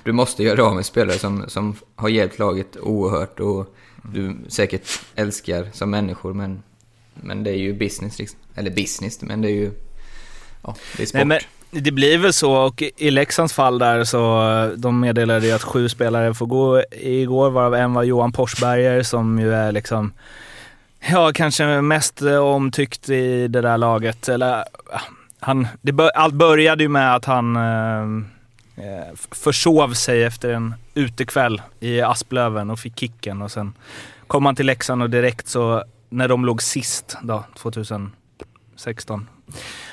Du 0.03 0.11
måste 0.11 0.43
göra 0.43 0.63
av 0.65 0.75
med 0.75 0.85
spelare 0.85 1.17
som, 1.17 1.43
som 1.47 1.75
har 1.95 2.09
hjälpt 2.09 2.39
laget 2.39 2.77
oerhört 2.77 3.39
och 3.39 3.75
du 4.13 4.35
säkert 4.47 4.87
älskar 5.15 5.67
som 5.73 5.89
människor, 5.89 6.33
men, 6.33 6.63
men 7.13 7.43
det 7.43 7.49
är 7.49 7.55
ju 7.57 7.73
business 7.73 8.19
liksom. 8.19 8.39
Eller 8.55 8.71
business, 8.71 9.21
men 9.21 9.41
det 9.41 9.47
är 9.47 9.55
ju, 9.55 9.71
ja, 10.63 10.75
det 10.97 11.03
är 11.03 11.07
sport. 11.07 11.25
Nej, 11.25 11.25
men 11.71 11.83
det 11.83 11.91
blir 11.91 12.17
väl 12.17 12.33
så 12.33 12.53
och 12.53 12.81
i- 12.97 13.11
Leksands 13.11 13.53
fall 13.53 13.79
där 13.79 14.03
så 14.03 14.41
de 14.77 14.99
meddelade 14.99 15.47
ju 15.47 15.51
att 15.53 15.63
sju 15.63 15.89
spelare 15.89 16.33
får 16.33 16.45
gå 16.45 16.83
igår 16.91 17.49
varav 17.49 17.75
en 17.75 17.93
var 17.93 18.03
Johan 18.03 18.31
Porsberger 18.31 19.03
som 19.03 19.39
ju 19.39 19.53
är 19.53 19.71
liksom 19.71 20.13
ja, 21.11 21.31
kanske 21.33 21.81
mest 21.81 22.21
omtyckt 22.21 23.09
i 23.09 23.47
det 23.47 23.61
där 23.61 23.77
laget. 23.77 24.29
Eller, 24.29 24.63
han, 25.43 25.67
det 25.81 25.91
bör, 25.91 26.09
allt 26.09 26.33
började 26.33 26.83
ju 26.83 26.89
med 26.89 27.15
att 27.15 27.25
han 27.25 27.55
eh, 27.55 28.01
eh 28.85 29.13
försov 29.31 29.93
sig 29.93 30.23
efter 30.23 30.53
en 30.53 30.75
utekväll 30.93 31.61
i 31.79 32.01
Asplöven 32.01 32.69
och 32.69 32.79
fick 32.79 32.99
kicken. 32.99 33.41
Och 33.41 33.51
sen 33.51 33.73
kom 34.27 34.45
han 34.45 34.55
till 34.55 34.65
Leksand 34.65 35.03
och 35.03 35.09
direkt 35.09 35.47
så, 35.47 35.83
när 36.09 36.27
de 36.27 36.45
låg 36.45 36.61
sist 36.61 37.17
då, 37.21 37.43
2016. 37.57 39.29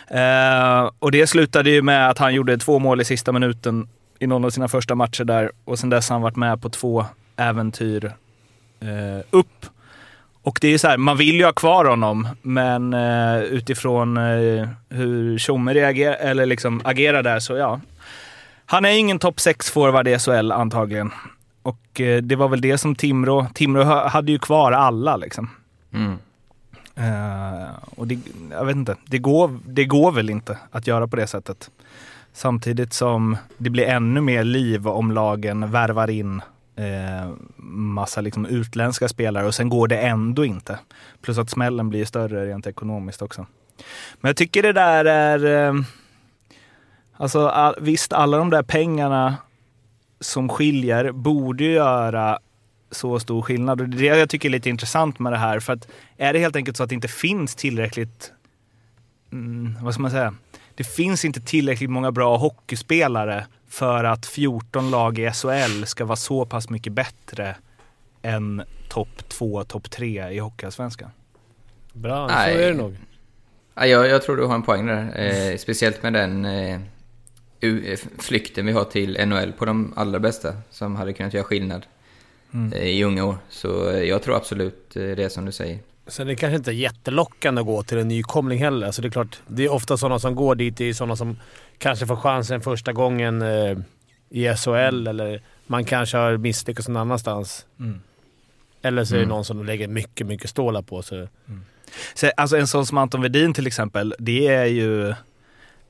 Eh, 0.07 0.90
och 0.99 1.12
det 1.12 1.26
slutade 1.26 1.71
ju 1.71 1.83
med 1.83 2.09
att 2.11 2.19
han 2.19 2.35
gjorde 2.35 2.59
två 2.59 2.78
mål 2.78 3.00
i 3.00 3.04
sista 3.04 3.33
minuten 3.33 3.88
i 4.19 4.26
någon 4.26 4.45
av 4.45 4.50
sina 4.50 4.69
första 4.69 4.95
matcher 4.95 5.25
där. 5.25 5.52
Och 5.64 5.78
sen 5.78 5.90
dess 5.90 6.09
har 6.09 6.14
han 6.14 6.23
varit 6.23 6.37
med 6.37 6.62
på 6.62 6.69
två 6.69 7.07
äventyr 7.37 8.12
eh, 8.80 9.25
upp. 9.30 9.66
Och 10.42 10.59
det 10.61 10.68
är 10.68 10.78
så 10.78 10.88
här, 10.88 10.97
man 10.97 11.16
vill 11.16 11.35
ju 11.37 11.44
ha 11.44 11.52
kvar 11.52 11.85
honom, 11.85 12.28
men 12.42 12.94
eh, 12.94 13.38
utifrån 13.42 14.16
eh, 14.16 14.68
hur 14.88 15.38
Tjomme 15.38 15.75
reagerar, 15.75 16.14
eller 16.14 16.47
liksom 16.47 16.80
agerar 16.85 17.23
där 17.23 17.38
så 17.38 17.56
ja. 17.56 17.80
Han 18.66 18.85
är 18.85 18.90
ingen 18.90 19.18
topp 19.18 19.37
6-forward 19.37 20.09
i 20.09 20.18
SHL 20.18 20.52
antagligen. 20.52 21.11
Och 21.62 22.00
eh, 22.00 22.23
det 22.23 22.37
var 22.37 22.49
väl 22.49 22.61
det 22.61 22.78
som 22.78 22.94
Timrå, 22.94 23.47
Timrå 23.54 23.82
ha- 23.82 24.09
hade 24.09 24.32
ju 24.32 24.38
kvar 24.38 24.73
alla 24.73 25.16
liksom. 25.16 25.50
Mm. 25.94 26.18
Eh, 26.94 27.70
och 27.97 28.06
det, 28.06 28.18
jag 28.50 28.64
vet 28.64 28.76
inte, 28.76 28.97
det 29.06 29.18
går, 29.18 29.59
det 29.66 29.85
går 29.85 30.12
väl 30.12 30.30
inte 30.30 30.59
att 30.70 30.87
göra 30.87 31.06
på 31.09 31.16
det 31.16 31.26
sättet. 31.26 31.70
Samtidigt 32.32 32.92
som 32.92 33.37
det 33.59 33.70
blir 33.70 33.85
ännu 33.87 34.20
mer 34.20 34.44
liv 34.44 34.88
om 34.88 35.11
lagen 35.11 35.70
värvar 35.70 36.11
in 36.11 36.42
eh, 36.76 37.30
massa 37.66 38.20
liksom 38.20 38.46
utländska 38.46 39.08
spelare 39.08 39.46
och 39.46 39.54
sen 39.54 39.68
går 39.68 39.88
det 39.88 39.98
ändå 39.98 40.44
inte. 40.44 40.78
Plus 41.22 41.38
att 41.38 41.50
smällen 41.50 41.88
blir 41.88 42.04
större 42.04 42.46
rent 42.46 42.66
ekonomiskt 42.66 43.22
också. 43.22 43.46
Men 44.20 44.28
jag 44.28 44.36
tycker 44.36 44.62
det 44.62 44.72
där 44.72 45.04
är... 45.04 45.68
Eh, 45.68 45.74
alltså 47.16 47.48
all, 47.48 47.74
visst, 47.80 48.12
alla 48.12 48.36
de 48.36 48.50
där 48.50 48.62
pengarna 48.62 49.36
som 50.20 50.48
skiljer 50.48 51.12
borde 51.12 51.64
göra 51.64 52.38
så 52.90 53.20
stor 53.20 53.42
skillnad. 53.42 53.80
Och 53.80 53.88
det 53.88 54.08
är 54.08 54.12
det 54.12 54.18
jag 54.18 54.28
tycker 54.28 54.48
är 54.48 54.52
lite 54.52 54.70
intressant 54.70 55.18
med 55.18 55.32
det 55.32 55.38
här. 55.38 55.60
För 55.60 55.72
att 55.72 55.88
är 56.16 56.32
det 56.32 56.38
helt 56.38 56.56
enkelt 56.56 56.76
så 56.76 56.82
att 56.82 56.88
det 56.88 56.94
inte 56.94 57.08
finns 57.08 57.54
tillräckligt, 57.54 58.32
mm, 59.32 59.76
vad 59.82 59.94
ska 59.94 60.02
man 60.02 60.10
säga? 60.10 60.34
Det 60.74 60.84
finns 60.84 61.24
inte 61.24 61.40
tillräckligt 61.40 61.90
många 61.90 62.12
bra 62.12 62.36
hockeyspelare 62.36 63.46
för 63.68 64.04
att 64.04 64.26
14 64.26 64.90
lag 64.90 65.18
i 65.18 65.30
SHL 65.30 65.84
ska 65.86 66.04
vara 66.04 66.16
så 66.16 66.46
pass 66.46 66.70
mycket 66.70 66.92
bättre 66.92 67.56
än 68.22 68.62
topp 68.88 69.28
2, 69.28 69.64
topp 69.64 69.90
3 69.90 70.28
i 70.30 70.38
Hockeyallsvenskan. 70.38 71.10
Bra, 71.92 72.28
så 72.28 72.34
Nej. 72.34 72.62
är 72.64 72.68
det 72.68 72.74
nog. 72.74 72.96
Ja, 73.74 73.86
jag, 73.86 74.08
jag 74.08 74.22
tror 74.22 74.36
du 74.36 74.44
har 74.44 74.54
en 74.54 74.62
poäng 74.62 74.86
där. 74.86 75.12
Eh, 75.50 75.56
speciellt 75.56 76.02
med 76.02 76.12
den 76.12 76.44
eh, 76.44 76.80
eh, 77.60 77.98
flykten 78.18 78.66
vi 78.66 78.72
har 78.72 78.84
till 78.84 79.26
NHL 79.28 79.52
på 79.52 79.64
de 79.64 79.92
allra 79.96 80.18
bästa 80.18 80.54
som 80.70 80.96
hade 80.96 81.12
kunnat 81.12 81.34
göra 81.34 81.44
skillnad 81.44 81.86
Mm. 82.54 82.72
eh, 82.72 82.82
i 82.88 83.04
unga 83.04 83.24
år. 83.24 83.36
Så 83.48 83.90
eh, 83.90 84.02
jag 84.02 84.22
tror 84.22 84.36
absolut 84.36 84.96
eh, 84.96 85.02
det 85.02 85.32
som 85.32 85.44
du 85.44 85.52
säger. 85.52 85.78
Sen 86.11 86.26
är 86.26 86.31
det 86.31 86.37
kanske 86.37 86.57
inte 86.57 86.73
jättelockande 86.73 87.61
att 87.61 87.67
gå 87.67 87.83
till 87.83 87.99
en 87.99 88.09
nykomling 88.09 88.59
heller. 88.59 88.87
Alltså 88.87 89.02
det 89.02 89.09
är 89.09 89.11
klart, 89.11 89.40
det 89.47 89.64
är 89.64 89.73
ofta 89.73 89.97
sådana 89.97 90.19
som 90.19 90.35
går 90.35 90.55
dit, 90.55 90.76
det 90.76 90.85
är 90.85 90.93
sådana 90.95 91.17
som 91.17 91.37
kanske 91.79 92.07
får 92.07 92.17
chansen 92.17 92.61
första 92.61 92.93
gången 92.93 93.43
eh, 93.43 93.79
i 94.31 94.55
SHL 94.57 95.07
eller 95.07 95.43
man 95.67 95.85
kanske 95.85 96.17
har 96.17 96.37
misslyckats 96.37 96.88
någon 96.88 96.97
annanstans. 96.97 97.67
Mm. 97.81 98.00
Eller 98.83 99.05
så 99.05 99.14
är 99.14 99.19
det 99.19 99.25
Mm. 99.25 99.35
någon 99.35 99.45
som 99.45 99.64
lägger 99.64 99.88
mycket, 99.88 100.26
mycket 100.26 100.50
stålar 100.50 100.83
på. 100.83 101.02
Så. 101.02 101.29
Så, 102.14 102.31
alltså 102.37 102.57
en 102.57 102.67
sån 102.67 102.87
som 102.87 102.99
Anton 102.99 103.23
Wedin 103.23 103.55
till 103.55 103.67
exempel, 103.67 104.14
det 104.19 104.47
är 104.49 104.64
ju... 104.64 105.09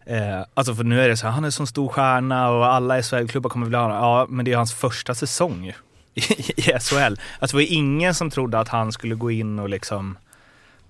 Eh, 0.07 0.41
alltså 0.55 0.75
för 0.75 0.85
nu 0.85 1.00
är 1.00 1.09
det 1.09 1.17
så 1.17 1.27
här, 1.27 1.33
han 1.35 1.45
är 1.45 1.50
så 1.50 1.67
stor 1.67 1.89
stjärna 1.89 2.50
och 2.50 2.67
alla 2.67 3.03
SHL-klubbar 3.03 3.50
kommer 3.50 3.67
vilja 3.67 3.79
ha 3.79 3.87
honom. 3.87 4.03
Ja, 4.03 4.27
men 4.29 4.45
det 4.45 4.53
är 4.53 4.57
hans 4.57 4.75
första 4.75 5.15
säsong 5.15 5.65
ju, 5.65 5.73
i, 6.14 6.62
SHL. 6.62 6.97
Alltså 6.97 7.19
det 7.40 7.55
var 7.55 7.61
ju 7.61 7.67
ingen 7.67 8.14
som 8.14 8.31
trodde 8.31 8.59
att 8.59 8.69
han 8.69 8.93
skulle 8.93 9.14
gå 9.14 9.31
in 9.31 9.59
och 9.59 9.69
liksom... 9.69 10.19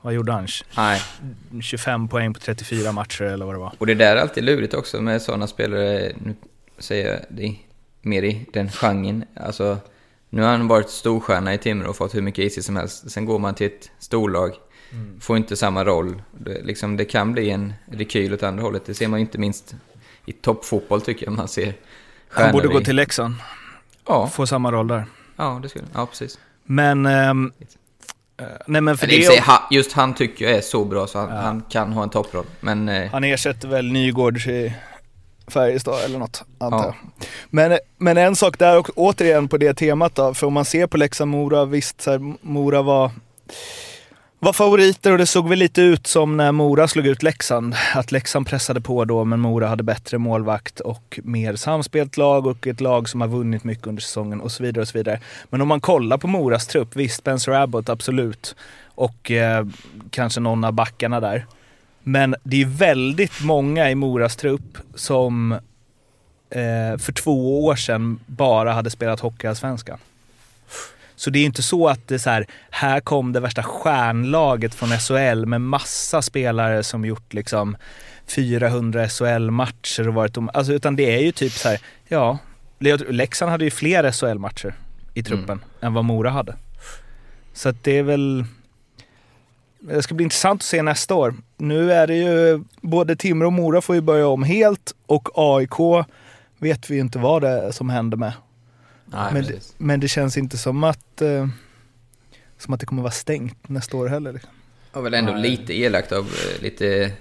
Vad 0.03 0.15
gjorde 0.15 0.33
han? 0.33 0.47
Nej, 0.77 1.03
25 1.63 2.09
poäng 2.09 2.35
på 2.35 2.41
34 2.41 2.93
matcher 2.93 3.23
eller 3.23 3.47
vad 3.47 3.55
det 3.55 3.59
var. 3.59 3.73
och 3.79 3.87
det 3.87 3.95
där 3.95 4.17
är 4.17 4.21
alltid 4.21 4.45
lurigt 4.45 4.75
också 4.75 5.01
med 5.01 5.23
sådana 5.23 5.47
spelare, 5.47 6.13
nu 6.19 6.35
säger 6.79 7.09
jag 7.09 7.21
det 7.29 7.57
mer 8.03 8.23
i 8.23 8.47
den 8.53 8.71
genren. 8.71 9.25
Alltså, 9.37 9.79
nu 10.31 10.43
har 10.43 10.51
han 10.51 10.69
varit 10.69 10.91
storstjärna 10.91 11.55
i 11.55 11.59
Timrå 11.59 11.91
och 11.91 11.97
fått 11.97 12.15
hur 12.15 12.23
mycket 12.23 12.45
is 12.45 12.67
som 12.67 12.77
helst. 12.77 13.11
Sen 13.11 13.25
går 13.25 13.39
man 13.39 13.55
till 13.55 13.67
ett 13.67 13.91
storlag, 13.99 14.55
får 15.21 15.37
inte 15.37 15.57
samma 15.57 15.85
roll. 15.85 16.23
Det, 16.39 16.63
liksom, 16.63 16.97
det 16.97 17.05
kan 17.05 17.33
bli 17.33 17.51
en 17.51 17.75
rekyl 17.87 18.35
åt 18.35 18.43
andra 18.43 18.63
hållet. 18.63 18.87
Det 18.87 18.95
ser 18.95 19.09
man 19.09 19.21
ju 19.21 19.27
inte 19.27 19.39
minst 19.39 19.75
i 20.27 20.33
toppfotboll 20.33 21.01
tycker 21.01 21.27
jag 21.27 21.33
man 21.33 21.49
ser. 21.49 21.75
Han 22.29 22.53
borde 22.53 22.69
gå 22.69 22.81
till 22.81 22.97
Leksand, 22.97 23.35
Ja, 24.09 24.27
få 24.27 24.47
samma 24.47 24.73
roll 24.73 24.89
där. 24.89 25.05
ja, 25.37 25.59
det 25.63 25.69
skulle 25.69 25.85
Ja, 25.95 26.07
precis. 26.07 26.39
Men... 26.65 27.07
ehm, 27.07 27.53
eh, 28.41 28.47
nej 28.67 28.81
men 28.81 28.97
för 28.97 29.07
och 29.07 29.11
det... 29.13 29.23
sig, 29.27 29.41
ha- 29.41 29.69
just 29.71 29.93
han 29.93 30.15
tycker 30.15 30.45
jag 30.45 30.55
är 30.55 30.61
så 30.61 30.85
bra 30.85 31.07
så 31.07 31.19
han, 31.19 31.29
Ja. 31.29 31.35
han 31.37 31.63
kan 31.69 31.93
ha 31.93 32.03
en 32.03 32.11
topproll. 32.11 32.45
Men 32.61 32.89
eh, 32.89 33.11
Han 33.11 33.25
ersätter 33.25 33.69
väl 33.69 33.93
Nygårds 33.93 34.47
i 34.47 34.73
Färjestad 35.49 36.05
eller 36.05 36.19
något, 36.19 36.45
antar 36.59 36.79
Ja. 36.79 36.85
jag. 36.87 37.27
Men, 37.51 37.79
men 37.99 38.17
en 38.17 38.37
sak 38.37 38.59
där 38.59 38.79
och 38.79 38.91
återigen 38.97 39.49
på 39.49 39.57
det 39.57 39.75
temat 39.75 40.15
då, 40.15 40.35
för 40.35 40.47
om 40.47 40.53
man 40.53 40.65
ser 40.65 40.87
på 40.87 40.97
Leksand-Mora, 40.97 41.65
visst 41.65 42.01
så 42.01 42.11
här, 42.11 42.35
Mora 42.47 42.83
var, 42.83 43.11
var 44.43 44.53
favoriter 44.53 45.13
och 45.13 45.19
det 45.19 45.27
såg 45.27 45.49
väl 45.49 45.59
lite 45.59 45.83
ut 45.83 46.07
som 46.07 46.37
när 46.37 46.53
Mora 46.53 46.89
slog 46.89 47.07
ut 47.07 47.23
Leksand. 47.23 47.75
Att 47.95 48.13
Leksand 48.13 48.47
pressade 48.47 48.81
på 48.81 49.05
då, 49.05 49.25
men 49.25 49.41
Mora 49.41 49.67
hade 49.67 49.83
bättre 49.83 50.19
målvakt 50.19 50.81
och 50.81 51.21
mer 51.25 51.57
samspelt 51.57 52.17
lag 52.17 52.47
och 52.47 52.67
ett 52.67 52.81
lag 52.81 53.09
som 53.09 53.21
har 53.21 53.29
vunnit 53.29 53.65
mycket 53.65 53.87
under 53.87 54.03
säsongen 54.03 54.41
och 54.41 54.53
så 54.53 54.63
vidare. 54.63 54.83
och 54.83 54.89
så 54.89 54.99
vidare. 54.99 55.21
Men 55.51 55.61
om 55.61 55.69
man 55.69 55.81
kollar 55.81 56.19
på 56.19 56.27
Moras 56.27 56.67
trupp, 56.67 56.97
visst 56.97 57.17
Spencer 57.17 57.53
Abbott 57.53 57.89
absolut. 57.89 58.57
Och 58.85 59.31
eh, 59.31 59.67
kanske 60.11 60.41
någon 60.41 60.65
av 60.65 60.73
backarna 60.73 61.21
där. 61.21 61.47
Men 62.03 62.35
det 62.43 62.63
är 62.63 62.67
väldigt 62.67 63.43
många 63.43 63.91
i 63.91 63.95
Moras 63.95 64.37
trupp 64.37 64.79
som 64.95 65.53
eh, 66.51 66.99
för 66.99 67.13
två 67.13 67.65
år 67.65 67.77
sedan 67.77 68.21
bara 68.27 68.73
hade 68.73 68.91
spelat 68.91 69.21
Hockeyallsvenskan. 69.21 69.99
Så 71.21 71.31
det 71.31 71.39
är 71.39 71.45
inte 71.45 71.63
så 71.63 71.89
att 71.89 72.09
det 72.09 72.15
är 72.15 72.19
så 72.19 72.31
här, 72.31 72.47
här 72.71 73.01
kom 73.01 73.33
det 73.33 73.41
värsta 73.41 73.63
stjärnlaget 73.63 74.75
från 74.75 74.89
SHL 74.89 75.47
med 75.47 75.61
massa 75.61 76.23
spelare 76.23 76.83
som 76.83 77.05
gjort 77.05 77.33
liksom 77.35 77.77
400 78.27 79.09
SHL-matcher 79.09 80.09
och 80.09 80.15
varit 80.15 80.37
om, 80.37 80.51
alltså 80.55 80.73
utan 80.73 80.97
det 80.97 81.15
är 81.17 81.21
ju 81.21 81.33
typ 81.33 81.53
så 81.53 81.69
här, 81.69 81.79
ja, 82.09 82.39
Le- 82.79 82.97
Leksand 82.97 83.51
hade 83.51 83.65
ju 83.65 83.71
fler 83.71 84.13
SHL-matcher 84.13 84.75
i 85.15 85.23
truppen 85.23 85.61
än 85.81 85.95
vad 85.95 86.05
Mora 86.05 86.31
hade. 86.31 86.57
Så 87.53 87.69
att 87.69 87.85
det 87.85 87.99
är 87.99 88.03
väl, 88.03 88.45
det 89.81 90.03
ska 90.03 90.15
bli 90.15 90.25
intressant 90.25 90.61
att 90.61 90.65
se 90.67 90.83
nästa 90.83 91.15
år. 91.15 91.35
Nu 91.57 91.93
är 91.93 92.07
det 92.07 92.17
ju, 92.17 92.65
både 92.81 93.17
Timrå 93.17 93.47
och 93.47 93.53
Mora 93.53 93.81
får 93.81 93.95
ju 93.95 94.01
börja 94.01 94.27
om 94.29 94.43
helt 94.43 94.95
och 95.07 95.29
AIK 95.35 96.07
vet 96.59 96.91
vi 96.91 96.95
ju 96.95 97.01
inte 97.01 97.19
vad 97.19 97.43
det 97.43 97.49
är 97.49 97.71
som 97.71 97.91
händer 97.91 98.17
med. 98.17 98.33
Nej, 99.13 99.33
Men, 99.33 99.45
precis. 99.45 99.75
men 99.79 100.01
det 100.01 100.09
känns 100.09 100.37
inte 100.37 100.59
som 100.59 100.85
att, 100.85 101.23
eh, 101.23 101.49
som 102.59 102.75
att 102.75 102.81
det 102.81 102.87
kommer 102.87 103.03
vara 103.03 103.13
stängt 103.13 103.69
nästa 103.69 103.97
år 103.97 104.09
heller. 104.09 104.33
Liksom. 104.33 104.51
var 104.93 105.03
väl 105.03 105.15
ändå 105.15 105.33
Nej. 105.33 105.43
lite 105.43 105.79
elakt 105.79 106.13
av 106.13 106.25
eh, 106.27 106.63
lite, 106.63 107.13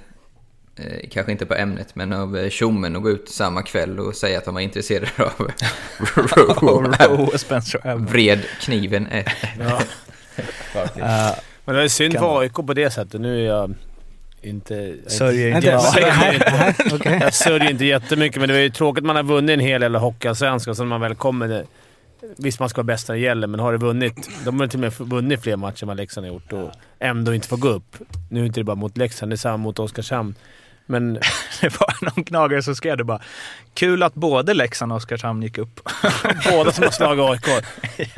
eh, 0.75 1.09
kanske 1.11 1.31
inte 1.31 1.45
på 1.45 1.55
ämnet, 1.55 1.95
men 1.95 2.13
av 2.13 2.37
eh, 2.37 2.49
tjommen 2.49 2.95
att 2.95 3.01
gå 3.03 3.09
ut 3.09 3.29
samma 3.29 3.61
kväll 3.61 3.99
och 3.99 4.15
säga 4.15 4.37
att 4.37 4.45
de 4.45 4.53
var 4.53 4.61
intresserade 4.61 5.11
av. 5.17 5.31
Rowe 6.61 7.07
och 7.07 7.39
Spencer. 7.39 7.95
Vred 7.95 8.39
kniven 8.61 9.07
ett. 9.07 9.27
Ja. 9.59 9.81
Eh, 10.81 11.35
Men 11.65 11.75
det 11.75 11.83
är 11.83 11.87
synd 11.87 12.13
för. 12.13 12.39
AIK 12.39 12.53
på 12.53 12.73
det 12.73 12.91
sättet. 12.91 13.21
Nu 13.21 13.41
är 13.41 13.47
jag 13.47 13.73
inte... 14.41 14.95
Sörjer 15.07 15.55
inte- 15.55 15.67
jag 15.67 15.81
sörjer 15.81 16.33
inte-. 16.33 17.09
Jag 17.21 17.33
sörjer 17.33 17.69
inte 17.69 17.85
jättemycket, 17.85 18.39
men 18.39 18.47
det 18.49 18.53
var 18.53 18.61
ju 18.61 18.69
tråkigt 18.69 19.01
att 19.01 19.05
man 19.05 19.15
har 19.15 19.23
vunnit 19.23 19.53
en 19.53 19.59
hel 19.59 19.81
del 19.81 19.95
Hockeyallsvenskan, 19.95 20.75
så 20.75 20.83
när 20.83 20.89
man 20.89 21.01
väl 21.01 21.15
kommer... 21.15 21.65
Visst, 22.37 22.59
man 22.59 22.69
ska 22.69 22.79
vara 22.79 22.83
bäst 22.85 23.07
när 23.07 23.15
det 23.15 23.21
gäller, 23.21 23.47
men 23.47 23.59
har 23.59 23.71
det 23.71 23.77
vunnit... 23.77 24.29
De 24.45 24.59
har 24.59 24.67
till 24.67 24.77
och 24.85 24.99
med 24.99 25.09
vunnit 25.09 25.43
fler 25.43 25.55
matcher 25.55 25.83
än 25.83 25.87
vad 25.87 25.97
Leksand 25.97 26.27
har 26.27 26.33
gjort 26.33 26.53
och 26.53 26.71
ändå 26.99 27.33
inte 27.33 27.47
får 27.47 27.57
gå 27.57 27.69
upp. 27.69 27.95
Nu 28.29 28.41
är 28.41 28.45
inte 28.45 28.59
det 28.59 28.63
bara 28.63 28.75
mot 28.75 28.97
Leksand, 28.97 29.31
det 29.31 29.35
är 29.35 29.37
samma 29.37 29.57
mot 29.57 29.79
Oskarshamn. 29.79 30.35
Men 30.85 31.13
det 31.61 31.79
var 31.79 32.05
någon 32.05 32.23
knagare 32.23 32.63
som 32.63 32.75
skrev 32.75 32.97
det 32.97 33.03
bara. 33.03 33.21
Kul 33.73 34.03
att 34.03 34.13
både 34.13 34.53
Leksand 34.53 34.91
och 34.91 34.95
Oskarshamn 34.95 35.43
gick 35.43 35.57
upp. 35.57 35.79
båda 36.51 36.71
som 36.71 36.83
har 36.83 36.91
slagit 36.91 37.47
AIK. 37.47 37.65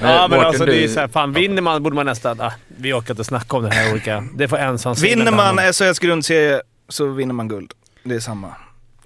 Ja, 0.00 0.28
men 0.28 0.30
Mårten, 0.30 0.46
alltså 0.46 0.64
det 0.64 0.76
är 0.76 0.82
du- 0.82 0.88
så 0.88 1.00
här, 1.00 1.08
fan 1.08 1.32
vinner 1.32 1.62
man 1.62 1.82
borde 1.82 1.96
man 1.96 2.06
nästan... 2.06 2.40
Ah, 2.40 2.52
vi 2.66 2.92
orkar 2.92 3.14
inte 3.14 3.24
snacka 3.24 3.56
om 3.56 3.62
det 3.62 3.70
här 3.74 3.92
olika... 3.92 4.24
Det 4.34 4.48
får 4.48 4.58
ensamseglare 4.58 5.16
Vinner 5.16 5.32
man 5.32 5.72
SHLs 5.72 5.98
grundserie 5.98 6.62
så 6.88 7.06
vinner 7.06 7.34
man 7.34 7.48
guld. 7.48 7.72
Det 8.02 8.14
är 8.14 8.20
samma. 8.20 8.54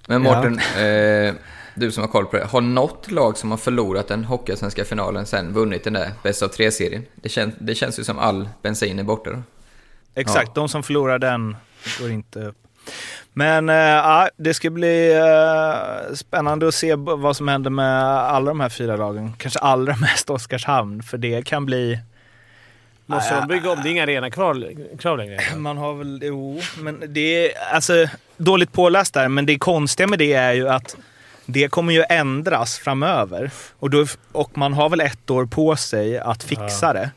Men 0.07 0.21
Mårten, 0.21 0.59
eh, 0.59 1.33
du 1.75 1.91
som 1.91 2.01
har 2.01 2.07
koll 2.07 2.25
på 2.25 2.37
det. 2.37 2.45
Har 2.45 2.61
något 2.61 3.11
lag 3.11 3.37
som 3.37 3.51
har 3.51 3.57
förlorat 3.57 4.07
den 4.07 4.23
Hockeyallsvenska 4.23 4.85
finalen 4.85 5.25
sen 5.25 5.53
vunnit 5.53 5.83
den 5.83 5.93
där 5.93 6.11
bäst 6.23 6.43
av 6.43 6.47
tre-serien? 6.47 7.05
Det, 7.15 7.29
kän, 7.29 7.55
det 7.59 7.75
känns 7.75 7.99
ju 7.99 8.03
som 8.03 8.19
all 8.19 8.49
bensin 8.61 8.99
är 8.99 9.03
borta 9.03 9.29
då. 9.29 9.41
Exakt, 10.15 10.55
de 10.55 10.69
som 10.69 10.83
förlorar 10.83 11.19
den 11.19 11.55
går 11.99 12.11
inte 12.11 12.39
upp. 12.39 12.57
Men 13.33 13.67
ja, 13.67 14.29
det 14.37 14.53
ska 14.53 14.69
bli 14.69 15.13
eh, 15.13 16.13
spännande 16.15 16.67
att 16.67 16.75
se 16.75 16.95
vad 16.95 17.37
som 17.37 17.47
händer 17.47 17.69
med 17.69 18.03
alla 18.03 18.51
de 18.51 18.59
här 18.59 18.69
fyra 18.69 18.95
lagen. 18.95 19.33
Kanske 19.37 19.59
allra 19.59 19.95
mest 20.01 20.29
Oskarshamn, 20.29 21.03
för 21.03 21.17
det 21.17 21.45
kan 21.45 21.65
bli... 21.65 21.99
Måste 23.05 23.35
de 23.35 23.47
bygga 23.47 23.71
om? 23.71 23.79
Det 23.83 23.89
är 23.89 23.91
inga 23.91 24.03
arena 24.03 24.31
kvar, 24.31 24.73
kvar 24.97 25.17
längre. 25.17 25.39
Man 25.55 25.77
har 25.77 25.93
väl... 25.93 26.19
Jo, 26.23 26.61
men 26.79 27.03
det 27.07 27.45
är 27.47 27.73
alltså 27.73 28.07
dåligt 28.37 28.71
påläst 28.71 29.13
där, 29.13 29.27
men 29.27 29.45
det 29.45 29.57
konstiga 29.57 30.07
med 30.07 30.19
det 30.19 30.33
är 30.33 30.53
ju 30.53 30.69
att 30.69 30.95
det 31.45 31.67
kommer 31.67 31.93
ju 31.93 32.03
ändras 32.09 32.77
framöver. 32.77 33.51
Och, 33.79 33.89
då, 33.89 34.05
och 34.31 34.57
man 34.57 34.73
har 34.73 34.89
väl 34.89 35.01
ett 35.01 35.29
år 35.29 35.45
på 35.45 35.75
sig 35.75 36.19
att 36.19 36.43
fixa 36.43 36.93
det. 36.93 37.11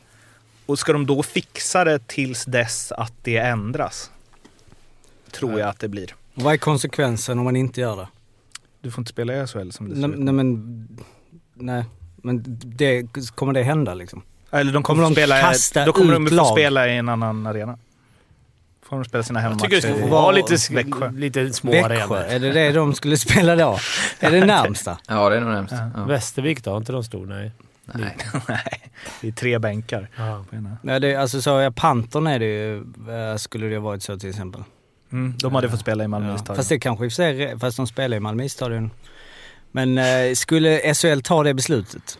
Och 0.65 0.79
ska 0.79 0.93
de 0.93 1.05
då 1.05 1.23
fixa 1.23 1.83
det 1.83 2.07
tills 2.07 2.45
dess 2.45 2.91
att 2.91 3.13
det 3.23 3.37
ändras? 3.37 4.11
Tror 5.31 5.59
jag 5.59 5.69
att 5.69 5.79
det 5.79 5.87
blir. 5.87 6.15
Vad 6.33 6.53
är 6.53 6.57
konsekvensen 6.57 7.39
om 7.39 7.45
man 7.45 7.55
inte 7.55 7.81
gör 7.81 7.95
det? 7.95 8.07
Du 8.81 8.91
får 8.91 9.01
inte 9.01 9.11
spela 9.11 9.43
i 9.43 9.47
SHL 9.47 9.69
som 9.71 9.89
det 9.89 9.95
ser 9.95 10.07
Nej, 10.07 10.19
nej 10.19 10.33
men, 10.33 10.87
nej. 11.53 11.83
Men 12.15 12.43
det, 12.65 13.07
kommer 13.35 13.53
det 13.53 13.63
hända 13.63 13.93
liksom? 13.93 14.21
Eller 14.51 14.73
de 14.73 14.83
Kommer 14.83 15.03
kommer, 15.03 15.15
de 15.15 15.21
spela, 15.21 15.41
kasta 15.41 15.85
då 15.85 15.93
kommer 15.93 16.13
de 16.13 16.27
få 16.27 16.45
spela 16.45 16.87
i 16.87 16.97
en 16.97 17.09
annan 17.09 17.47
arena. 17.47 17.77
Får 18.95 19.03
de 19.03 19.09
spela 19.09 19.23
sina 19.23 19.39
Jag 19.39 19.43
hemmamatcher 19.43 19.69
tycker 19.81 19.93
det 19.93 20.01
få 20.01 20.07
vara 20.07 20.31
lite, 20.31 20.57
lite 21.13 21.53
små 21.53 21.71
Växjö, 21.71 21.95
arenor. 21.95 22.17
är 22.17 22.39
det 22.39 22.51
det 22.51 22.71
de 22.71 22.93
skulle 22.93 23.17
spela 23.17 23.55
då? 23.55 23.77
är 24.19 24.31
det 24.31 24.45
närmsta? 24.45 24.97
Ja, 25.07 25.29
det 25.29 25.35
är 25.37 25.41
nog 25.41 25.49
närmast. 25.53 25.73
Ja. 25.95 26.03
Västervik 26.05 26.63
då? 26.63 26.71
Har 26.71 26.77
inte 26.77 26.91
de 26.91 27.03
stor? 27.03 27.25
Nej. 27.25 27.51
Nej. 27.85 28.17
Nej, 28.47 28.91
det 29.21 29.27
är 29.27 29.31
tre 29.31 29.59
bänkar. 29.59 30.09
Ja. 30.15 30.45
Nej, 30.81 30.99
det, 30.99 31.15
alltså 31.15 31.41
så, 31.41 31.49
ja, 31.49 31.71
Pantern 31.71 32.27
är 32.27 32.39
det 32.39 32.45
ju, 32.45 32.77
eh, 33.31 33.37
skulle 33.37 33.67
det 33.67 33.75
ha 33.75 33.83
varit 33.83 34.03
så 34.03 34.17
till 34.19 34.29
exempel. 34.29 34.63
Mm, 35.11 35.33
de 35.37 35.55
hade 35.55 35.69
fått 35.69 35.79
spela 35.79 36.03
i 36.03 36.07
Malmö 36.07 36.29
Ja. 36.31 36.37
stadion. 36.37 36.55
Fast 36.55 36.69
det 36.69 36.79
kanske 36.79 37.05
för 37.05 37.09
sig, 37.09 37.59
fast 37.59 37.77
de 37.77 37.87
spelar 37.87 38.17
i 38.17 38.19
Malmö 38.19 38.49
stadion. 38.49 38.91
Men 39.71 39.97
eh, 39.97 40.33
skulle 40.35 40.93
SHL 40.93 41.19
ta 41.23 41.43
det 41.43 41.53
beslutet? 41.53 42.19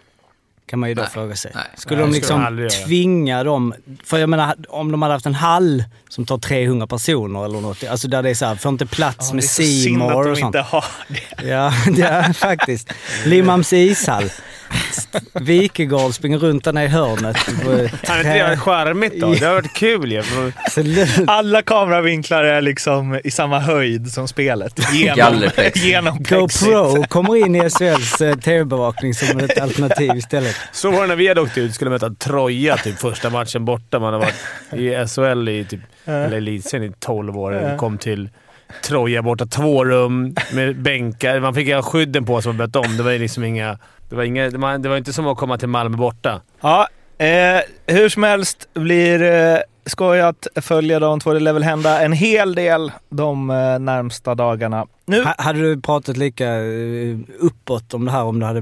Kan 0.67 0.79
man 0.79 0.89
ju 0.89 0.95
då 0.95 1.01
Nej. 1.01 1.11
fråga 1.11 1.35
sig. 1.35 1.51
Nej. 1.55 1.63
Skulle 1.77 2.01
Nej, 2.01 2.09
de 2.09 2.15
liksom 2.15 2.43
skulle 2.45 2.61
de 2.63 2.69
tvinga 2.69 3.43
dem... 3.43 3.73
För 4.03 4.17
jag 4.17 4.29
menar, 4.29 4.55
om 4.69 4.91
de 4.91 5.01
hade 5.01 5.13
haft 5.13 5.25
en 5.25 5.35
hall 5.35 5.83
som 6.09 6.25
tar 6.25 6.37
300 6.37 6.87
personer 6.87 7.45
eller 7.45 7.61
något. 7.61 7.83
Alltså 7.83 8.07
där 8.07 8.23
det 8.23 8.29
är 8.29 8.33
så 8.33 8.45
här, 8.45 8.55
får 8.55 8.69
inte 8.71 8.85
plats 8.85 9.27
Ja, 9.29 9.35
med 9.35 9.43
det 9.43 9.45
är 9.45 9.47
så 9.47 9.83
synd 9.83 10.01
att 10.03 10.09
de 10.09 10.31
och 10.31 10.37
sånt. 10.37 10.55
inte 10.55 10.59
har 10.59 10.85
det. 11.07 11.47
Ja, 11.47 11.73
det 11.95 12.01
är 12.01 12.33
faktiskt. 12.33 12.93
Limhamns 13.25 13.73
ishall. 13.73 14.29
Wikegård 15.33 16.13
springer 16.13 16.37
runt 16.37 16.63
där 16.63 16.73
nere 16.73 16.85
i 16.85 16.87
hörnet. 16.87 17.37
Kan 18.05 18.17
inte 18.17 18.33
det 18.33 18.43
varit 18.43 18.59
charmigt 18.59 19.21
då? 19.21 19.33
Det 19.33 19.45
har 19.45 19.53
varit 19.53 19.73
kul 19.73 20.11
ju. 20.11 20.23
Alla 21.27 21.61
kameravinklar 21.61 22.43
är 22.43 22.61
liksom 22.61 23.19
i 23.23 23.31
samma 23.31 23.59
höjd 23.59 24.11
som 24.11 24.27
spelet. 24.27 24.93
Genom, 24.93 25.49
genom. 25.75 26.17
GoPro 26.23 27.03
kommer 27.03 27.35
in 27.45 27.55
i 27.55 27.69
SHLs 27.69 28.21
eh, 28.21 28.35
tv-bevakning 28.35 29.13
som 29.13 29.39
ett 29.39 29.59
alternativ 29.59 30.15
istället. 30.15 30.55
Så 30.71 30.91
var 30.91 31.01
det 31.01 31.07
när 31.07 31.15
vi 31.15 31.27
hade 31.27 31.41
åkt 31.41 31.57
ut 31.57 31.75
skulle 31.75 31.91
möta 31.91 32.09
Troja 32.09 32.77
typ 32.77 32.99
första 32.99 33.29
matchen 33.29 33.65
borta. 33.65 33.99
Man 33.99 34.13
har 34.13 34.19
varit 34.19 34.35
i 34.73 35.07
SHL 35.07 35.49
i 35.49 35.65
typ, 35.65 35.79
eller 36.05 36.37
elitserien 36.37 36.91
i 36.91 36.95
12 36.99 37.37
år. 37.37 37.77
Kom 37.77 37.97
till 37.97 38.29
Troja 38.83 39.21
borta. 39.21 39.45
Två 39.45 39.85
rum 39.85 40.35
med 40.53 40.81
bänkar. 40.81 41.39
Man 41.39 41.53
fick 41.53 41.73
ha 41.73 41.81
skydden 41.81 42.25
på 42.25 42.41
sig 42.41 42.49
och 42.49 42.55
bett 42.55 42.75
om. 42.75 42.97
Det 42.97 43.03
var 43.03 43.11
ju 43.11 43.19
liksom 43.19 43.43
inga... 43.43 43.77
Det 44.09 44.15
var, 44.15 44.23
inga, 44.23 44.49
det 44.49 44.57
var, 44.57 44.77
det 44.77 44.89
var 44.89 44.97
inte 44.97 45.13
som 45.13 45.27
att 45.27 45.37
komma 45.37 45.57
till 45.57 45.67
Malmö 45.69 45.97
borta. 45.97 46.41
Ja, 46.61 46.87
eh, 47.17 47.61
hur 47.87 48.09
som 48.09 48.23
helst 48.23 48.67
blir 48.73 49.21
eh, 49.21 49.57
skoj 49.85 50.21
att 50.21 50.47
följa 50.61 50.99
de 50.99 51.19
två. 51.19 51.33
Det 51.33 51.39
lär 51.39 51.53
väl 51.53 51.63
hända 51.63 52.01
en 52.01 52.13
hel 52.13 52.55
del 52.55 52.91
de 53.09 53.49
eh, 53.49 53.79
närmsta 53.79 54.35
dagarna. 54.35 54.85
Nu, 55.07 55.23
Ha- 55.23 55.35
Hade 55.37 55.59
du 55.61 55.81
pratat 55.81 56.17
lika 56.17 56.45
eh, 56.55 57.17
uppåt 57.39 57.93
om 57.93 58.05
det 58.05 58.11
här 58.11 58.23
om 58.23 58.39
du 58.39 58.45
hade, 58.45 58.61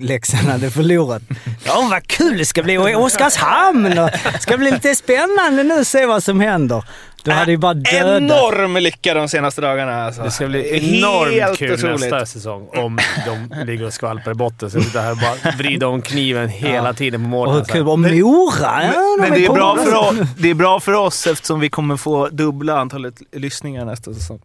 Leksand 0.00 0.48
hade 0.48 0.70
förlorat? 0.70 1.22
Ja, 1.66 1.88
vad 1.90 2.06
kul 2.06 2.38
det 2.38 2.44
ska 2.44 2.62
bli! 2.62 2.78
Och 2.78 2.90
i 2.90 2.94
Oskarshamn! 2.94 3.86
Och 3.98 4.10
det 4.32 4.38
ska 4.40 4.56
bli 4.58 4.70
lite 4.70 4.94
spännande 4.94 5.62
nu 5.62 5.84
se 5.84 6.06
vad 6.06 6.22
som 6.22 6.40
händer. 6.40 6.84
Du 7.24 7.30
hade 7.30 7.50
ju 7.50 7.56
bara 7.56 7.74
dödat. 7.74 8.22
enorm 8.22 8.76
lycka 8.76 9.14
de 9.14 9.28
senaste 9.28 9.60
dagarna. 9.60 10.04
Alltså. 10.04 10.22
Det 10.22 10.30
ska 10.30 10.46
bli 10.46 10.98
enormt 10.98 11.32
Helt 11.34 11.58
kul 11.58 11.72
otroligt. 11.72 12.00
nästa 12.00 12.26
säsong 12.26 12.68
om 12.76 12.98
de 13.26 13.64
ligger 13.64 13.86
och 13.86 13.92
skvalpar 13.92 14.30
i 14.30 14.34
botten. 14.34 14.70
Så 14.70 14.80
sitter 14.82 15.00
här 15.00 15.10
och 15.10 15.16
bara 15.18 15.52
vrider 15.52 15.86
om 15.86 16.02
kniven 16.02 16.48
hela 16.48 16.92
tiden 16.92 17.30
på 17.30 17.40
Och 17.40 17.48
så 17.48 17.58
här. 17.58 17.64
kul! 17.64 17.88
Och 17.88 17.98
Mora! 17.98 18.84
Ja, 18.84 18.92
de 18.92 19.20
Men 19.20 19.30
det 19.30 19.44
är, 19.46 19.52
bra 19.52 19.76
för 19.76 19.94
oss, 19.94 20.16
det 20.38 20.50
är 20.50 20.54
bra 20.54 20.80
för 20.80 20.92
oss 20.92 21.26
eftersom 21.26 21.60
vi 21.60 21.70
kommer 21.70 21.96
få 21.96 22.28
dubbla 22.28 22.78
antalet 22.78 23.14
lyssningar 23.32 23.84
nästa 23.84 24.14
säsong. 24.14 24.40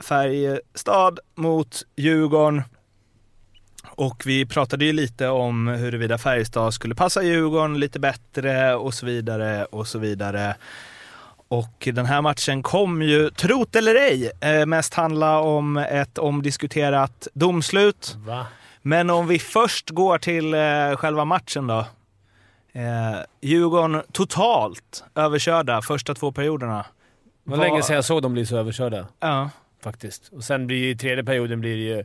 Färjestad 0.00 1.18
mot 1.36 1.82
Djurgården. 1.96 2.62
Och 3.90 4.22
vi 4.26 4.46
pratade 4.46 4.84
ju 4.84 4.92
lite 4.92 5.28
om 5.28 5.68
huruvida 5.68 6.18
Färjestad 6.18 6.74
skulle 6.74 6.94
passa 6.94 7.22
Djurgården 7.22 7.80
lite 7.80 7.98
bättre 8.00 8.74
och 8.74 8.94
så 8.94 9.06
vidare 9.06 9.64
och 9.64 9.86
så 9.86 9.98
vidare. 9.98 10.54
Och 11.48 11.88
den 11.92 12.06
här 12.06 12.22
matchen 12.22 12.62
kom 12.62 13.02
ju, 13.02 13.30
trot 13.30 13.76
eller 13.76 13.94
ej, 13.94 14.30
eh, 14.40 14.66
mest 14.66 14.94
handla 14.94 15.40
om 15.40 15.76
ett 15.76 16.18
omdiskuterat 16.18 17.28
domslut. 17.34 18.16
Va? 18.26 18.46
Men 18.82 19.10
om 19.10 19.26
vi 19.26 19.38
först 19.38 19.90
går 19.90 20.18
till 20.18 20.54
eh, 20.54 20.96
själva 20.96 21.24
matchen 21.24 21.66
då. 21.66 21.78
Eh, 22.72 23.18
Djurgården 23.40 24.02
totalt 24.12 25.04
överkörda 25.14 25.82
första 25.82 26.14
två 26.14 26.32
perioderna. 26.32 26.86
Det 27.44 27.50
var, 27.50 27.58
länge 27.58 27.82
sedan 27.82 27.96
jag 27.96 28.04
såg 28.04 28.22
dem 28.22 28.32
bli 28.32 28.46
så 28.46 28.56
överkörda. 28.56 29.06
Ja. 29.20 29.50
Faktiskt. 29.82 30.28
Och 30.32 30.44
sen 30.44 30.66
blir 30.66 30.90
i 30.90 30.96
tredje 30.96 31.24
perioden 31.24 31.60
blir 31.60 31.76
ju... 31.76 32.04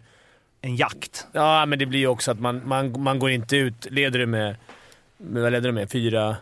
En 0.61 0.75
jakt. 0.75 1.27
Ja, 1.31 1.65
men 1.65 1.79
det 1.79 1.85
blir 1.85 1.99
ju 1.99 2.07
också 2.07 2.31
att 2.31 2.39
man, 2.39 2.61
man, 2.65 3.01
man 3.01 3.19
går 3.19 3.29
inte 3.29 3.57
ut. 3.57 3.87
Leder 3.91 4.19
du 4.19 4.25
med... 4.25 4.55
Vad 5.17 5.51
leder 5.51 5.69
du 5.69 5.71
med? 5.71 5.91
Fyra... 5.91 6.35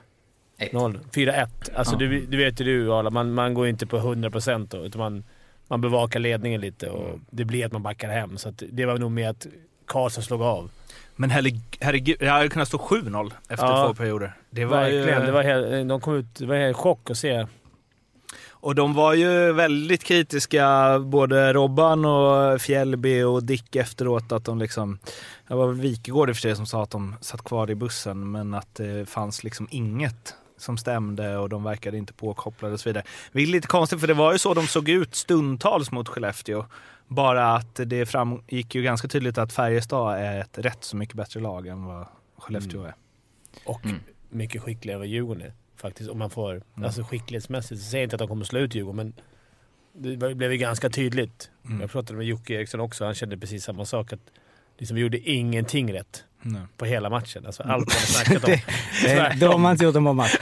4-1. 0.61 0.99
4-1. 1.11 1.47
Alltså, 1.75 1.93
ja. 1.93 1.99
du, 1.99 2.25
du 2.25 2.37
vet 2.37 2.61
ju 2.61 2.65
du, 2.65 2.93
Arla. 2.93 3.09
Man, 3.09 3.33
man 3.33 3.53
går 3.53 3.65
ju 3.65 3.69
inte 3.69 3.85
på 3.85 3.97
100% 3.97 4.67
då, 4.71 4.77
utan 4.85 4.99
man, 4.99 5.23
man 5.67 5.81
bevakar 5.81 6.19
ledningen 6.19 6.61
lite 6.61 6.89
och 6.89 7.07
mm. 7.07 7.21
det 7.29 7.45
blir 7.45 7.65
att 7.65 7.71
man 7.71 7.83
backar 7.83 8.09
hem. 8.09 8.37
Så 8.37 8.53
det 8.71 8.85
var 8.85 8.97
nog 8.97 9.11
med 9.11 9.29
att 9.29 9.47
Karlsson 9.85 10.23
slog 10.23 10.41
av. 10.41 10.69
Men 11.15 11.29
herregud, 11.29 12.17
det 12.19 12.27
hade 12.27 12.49
kunnat 12.49 12.67
stå 12.67 12.77
7-0 12.77 13.31
efter 13.49 13.65
ja, 13.65 13.87
två 13.87 13.93
perioder. 13.93 14.33
Det 14.49 14.65
var 14.65 14.77
verkligen. 14.77 15.19
Ju... 15.19 15.25
Det 15.25 15.31
var 15.31 15.43
helt, 15.43 15.89
de 15.89 16.01
kom 16.01 16.15
ut, 16.15 16.35
det 16.35 16.45
var 16.45 16.55
en 16.55 16.73
chock 16.73 17.09
att 17.09 17.17
se. 17.17 17.47
Och 18.49 18.75
de 18.75 18.93
var 18.93 19.13
ju 19.13 19.53
väldigt 19.53 20.03
kritiska, 20.03 20.99
både 20.99 21.53
Robban 21.53 22.05
och 22.05 22.61
Fjällby 22.61 23.23
och 23.23 23.43
Dick 23.43 23.75
efteråt, 23.75 24.31
att 24.31 24.45
de 24.45 24.59
liksom... 24.59 24.99
Det 25.47 25.55
var 25.55 25.67
Wikegård 25.67 26.29
i 26.29 26.31
och 26.31 26.35
för 26.35 26.41
sig 26.41 26.55
som 26.55 26.65
sa 26.65 26.83
att 26.83 26.89
de 26.89 27.15
satt 27.21 27.43
kvar 27.43 27.71
i 27.71 27.75
bussen, 27.75 28.31
men 28.31 28.53
att 28.53 28.75
det 28.75 29.09
fanns 29.09 29.43
liksom 29.43 29.67
inget 29.71 30.35
som 30.61 30.77
stämde 30.77 31.37
och 31.37 31.49
de 31.49 31.63
verkade 31.63 31.97
inte 31.97 32.13
påkopplade 32.13 32.73
och 32.73 32.79
så 32.79 32.89
vidare. 32.89 33.03
Det 33.31 33.41
är 33.41 33.45
lite 33.47 33.67
konstigt 33.67 33.99
för 33.99 34.07
det 34.07 34.13
var 34.13 34.31
ju 34.31 34.37
så 34.37 34.53
de 34.53 34.67
såg 34.67 34.89
ut 34.89 35.15
stundtals 35.15 35.91
mot 35.91 36.07
Skellefteå. 36.07 36.65
Bara 37.07 37.55
att 37.55 37.79
det 37.85 38.05
framgick 38.05 38.75
ju 38.75 38.81
ganska 38.81 39.07
tydligt 39.07 39.37
att 39.37 39.53
Färjestad 39.53 40.17
är 40.19 40.41
ett 40.41 40.57
rätt 40.57 40.83
så 40.83 40.97
mycket 40.97 41.15
bättre 41.15 41.39
lag 41.39 41.67
än 41.67 41.85
vad 41.85 42.07
Skellefteå 42.37 42.83
är. 42.83 42.95
Och 43.65 43.85
Mm. 43.85 43.99
mycket 44.29 44.61
skickligare 44.61 44.95
än 44.95 44.99
vad 44.99 45.07
Djurgården 45.07 45.41
är. 45.41 45.53
Faktiskt. 45.75 46.09
Om 46.09 46.19
man 46.19 46.29
får... 46.29 46.61
Alltså 46.75 47.03
skicklighetsmässigt 47.03 47.81
så 47.81 47.89
säger 47.89 48.01
jag 48.01 48.05
inte 48.05 48.15
att 48.15 48.19
de 48.19 48.27
kommer 48.27 48.45
slå 48.45 48.59
ut 48.59 48.75
Djurgården, 48.75 48.95
men 48.95 49.13
det 50.17 50.35
blev 50.35 50.51
ju 50.51 50.57
ganska 50.57 50.89
tydligt. 50.89 51.51
Mm. 51.65 51.81
Jag 51.81 51.91
pratade 51.91 52.17
med 52.17 52.25
Jocke 52.27 52.53
Eriksson 52.53 52.79
också. 52.79 53.05
Han 53.05 53.13
kände 53.13 53.37
precis 53.37 53.63
samma 53.63 53.85
sak. 53.85 54.13
Att 54.13 54.19
liksom 54.77 54.95
vi 54.95 55.01
gjorde 55.01 55.19
ingenting 55.29 55.93
rätt 55.93 56.25
Nej. 56.41 56.61
på 56.77 56.85
hela 56.85 57.09
matchen. 57.09 57.45
Alltså 57.45 57.63
allt 57.63 57.87
man 57.87 57.95
snackat 57.97 58.43
om. 58.43 58.51
Det, 59.03 59.35
då 59.39 59.47
har 59.47 59.57
man 59.57 59.71
inte 59.71 59.83
gjort 59.85 59.95
en 59.95 60.03
bra 60.03 60.13
match. 60.13 60.35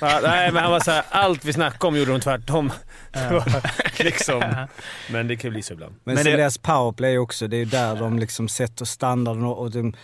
Ja, 0.00 0.20
nej, 0.22 0.52
men 0.52 0.62
han 0.62 0.72
var 0.72 0.80
såhär, 0.80 1.04
allt 1.10 1.44
vi 1.44 1.52
snackade 1.52 1.86
om 1.86 1.96
gjorde 1.96 2.12
de 2.12 2.20
tvärtom. 2.20 2.72
Det 3.12 4.04
liksom, 4.04 4.42
men 5.10 5.28
det 5.28 5.36
kan 5.36 5.48
ju 5.48 5.52
bli 5.52 5.62
så 5.62 5.72
ibland. 5.72 5.94
Men, 6.04 6.14
Men 6.14 6.24
det- 6.24 6.30
deras 6.36 6.58
powerplay 6.58 7.18
också, 7.18 7.48
det 7.48 7.56
är 7.56 7.58
ju 7.58 7.64
där 7.64 7.96
de 7.96 8.18
liksom 8.18 8.48
sätter 8.48 8.84
standarden 8.84 9.44
och, 9.44 9.58
och 9.58 9.70
de, 9.70 9.94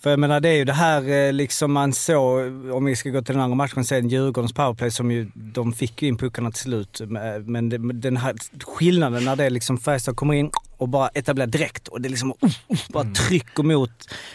För 0.00 0.10
jag 0.10 0.18
menar 0.18 0.40
det 0.40 0.48
är 0.48 0.54
ju 0.54 0.64
det 0.64 0.72
här 0.72 1.08
eh, 1.10 1.32
liksom 1.32 1.72
man 1.72 1.92
såg, 1.92 2.70
om 2.70 2.84
vi 2.84 2.96
ska 2.96 3.10
gå 3.10 3.22
till 3.22 3.34
den 3.34 3.42
andra 3.44 3.56
matchen 3.56 3.84
sen, 3.84 4.08
Djurgårdens 4.08 4.52
powerplay 4.52 4.90
som 4.90 5.10
ju, 5.10 5.30
de 5.34 5.72
fick 5.72 6.02
ju 6.02 6.08
in 6.08 6.18
puckarna 6.18 6.50
till 6.50 6.62
slut. 6.62 7.00
Men 7.44 7.68
det, 7.68 7.92
den 7.92 8.16
här 8.16 8.34
skillnaden 8.64 9.24
när 9.24 9.36
det 9.36 9.50
liksom 9.50 9.78
Färjestad 9.78 10.16
kommer 10.16 10.34
in 10.34 10.50
och 10.76 10.88
bara 10.88 11.08
etablerar 11.08 11.46
direkt 11.46 11.88
och 11.88 12.00
det 12.00 12.08
liksom 12.08 12.28
uh, 12.28 12.50
uh, 12.70 12.78
bara 12.88 13.04
trycker 13.04 13.62
mot, 13.62 13.90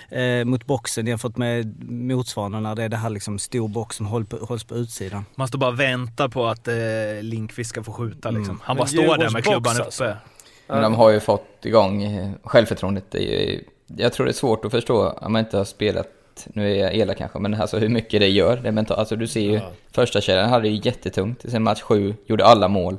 eh, 0.10 0.45
mot 0.45 0.65
boxen 0.65 1.08
jämfört 1.08 1.38
med 1.38 1.84
motsvarande 1.91 2.60
när 2.60 2.75
det 2.75 2.84
är 2.84 2.89
det 2.89 2.97
här 2.97 3.10
liksom 3.10 3.39
stor 3.39 3.67
box 3.67 3.95
som 3.95 4.06
håll 4.06 4.25
på, 4.25 4.38
hålls 4.38 4.63
på 4.63 4.75
utsidan. 4.75 5.25
Man 5.36 5.47
står 5.47 5.60
bara 5.60 5.69
och 5.71 5.80
väntar 5.80 6.27
på 6.27 6.47
att 6.47 6.67
eh, 6.67 6.75
Linkvist 7.21 7.69
ska 7.69 7.84
få 7.84 7.91
skjuta 7.93 8.32
liksom. 8.32 8.56
Mm. 8.56 8.62
Han 8.63 8.75
Men 8.75 8.82
bara 8.82 8.88
står 8.88 9.17
där 9.17 9.30
med 9.30 9.43
klubban 9.43 9.63
box, 9.63 9.75
uppe. 9.75 9.86
alltså. 9.86 10.15
Men 10.67 10.82
de 10.82 10.93
har 10.93 11.10
ju 11.10 11.19
fått 11.19 11.65
igång 11.65 12.04
eh, 12.04 12.32
självförtroendet. 12.43 13.06
Ju, 13.13 13.63
jag 13.88 14.13
tror 14.13 14.25
det 14.25 14.32
är 14.32 14.34
svårt 14.34 14.65
att 14.65 14.71
förstå 14.71 15.10
om 15.10 15.32
man 15.34 15.39
inte 15.39 15.58
har 15.58 15.65
spelat, 15.65 16.08
nu 16.54 16.71
är 16.71 16.75
jag 16.75 16.95
elak 16.95 17.17
kanske, 17.17 17.39
men 17.39 17.54
alltså 17.54 17.77
hur 17.77 17.89
mycket 17.89 18.19
det 18.19 18.27
gör. 18.27 18.58
Det 18.58 18.71
mentalt. 18.71 18.99
Alltså 18.99 19.15
du 19.15 19.27
ser 19.27 19.41
ju, 19.41 19.54
Ja. 19.54 19.71
första 19.91 20.21
kedjan 20.21 20.49
hade 20.49 20.63
det 20.63 20.69
ju 20.69 20.82
jättetungt. 20.84 21.45
Sen 21.51 21.63
match 21.63 21.82
sju, 21.82 22.15
gjorde 22.25 22.45
alla 22.45 22.67
mål. 22.67 22.97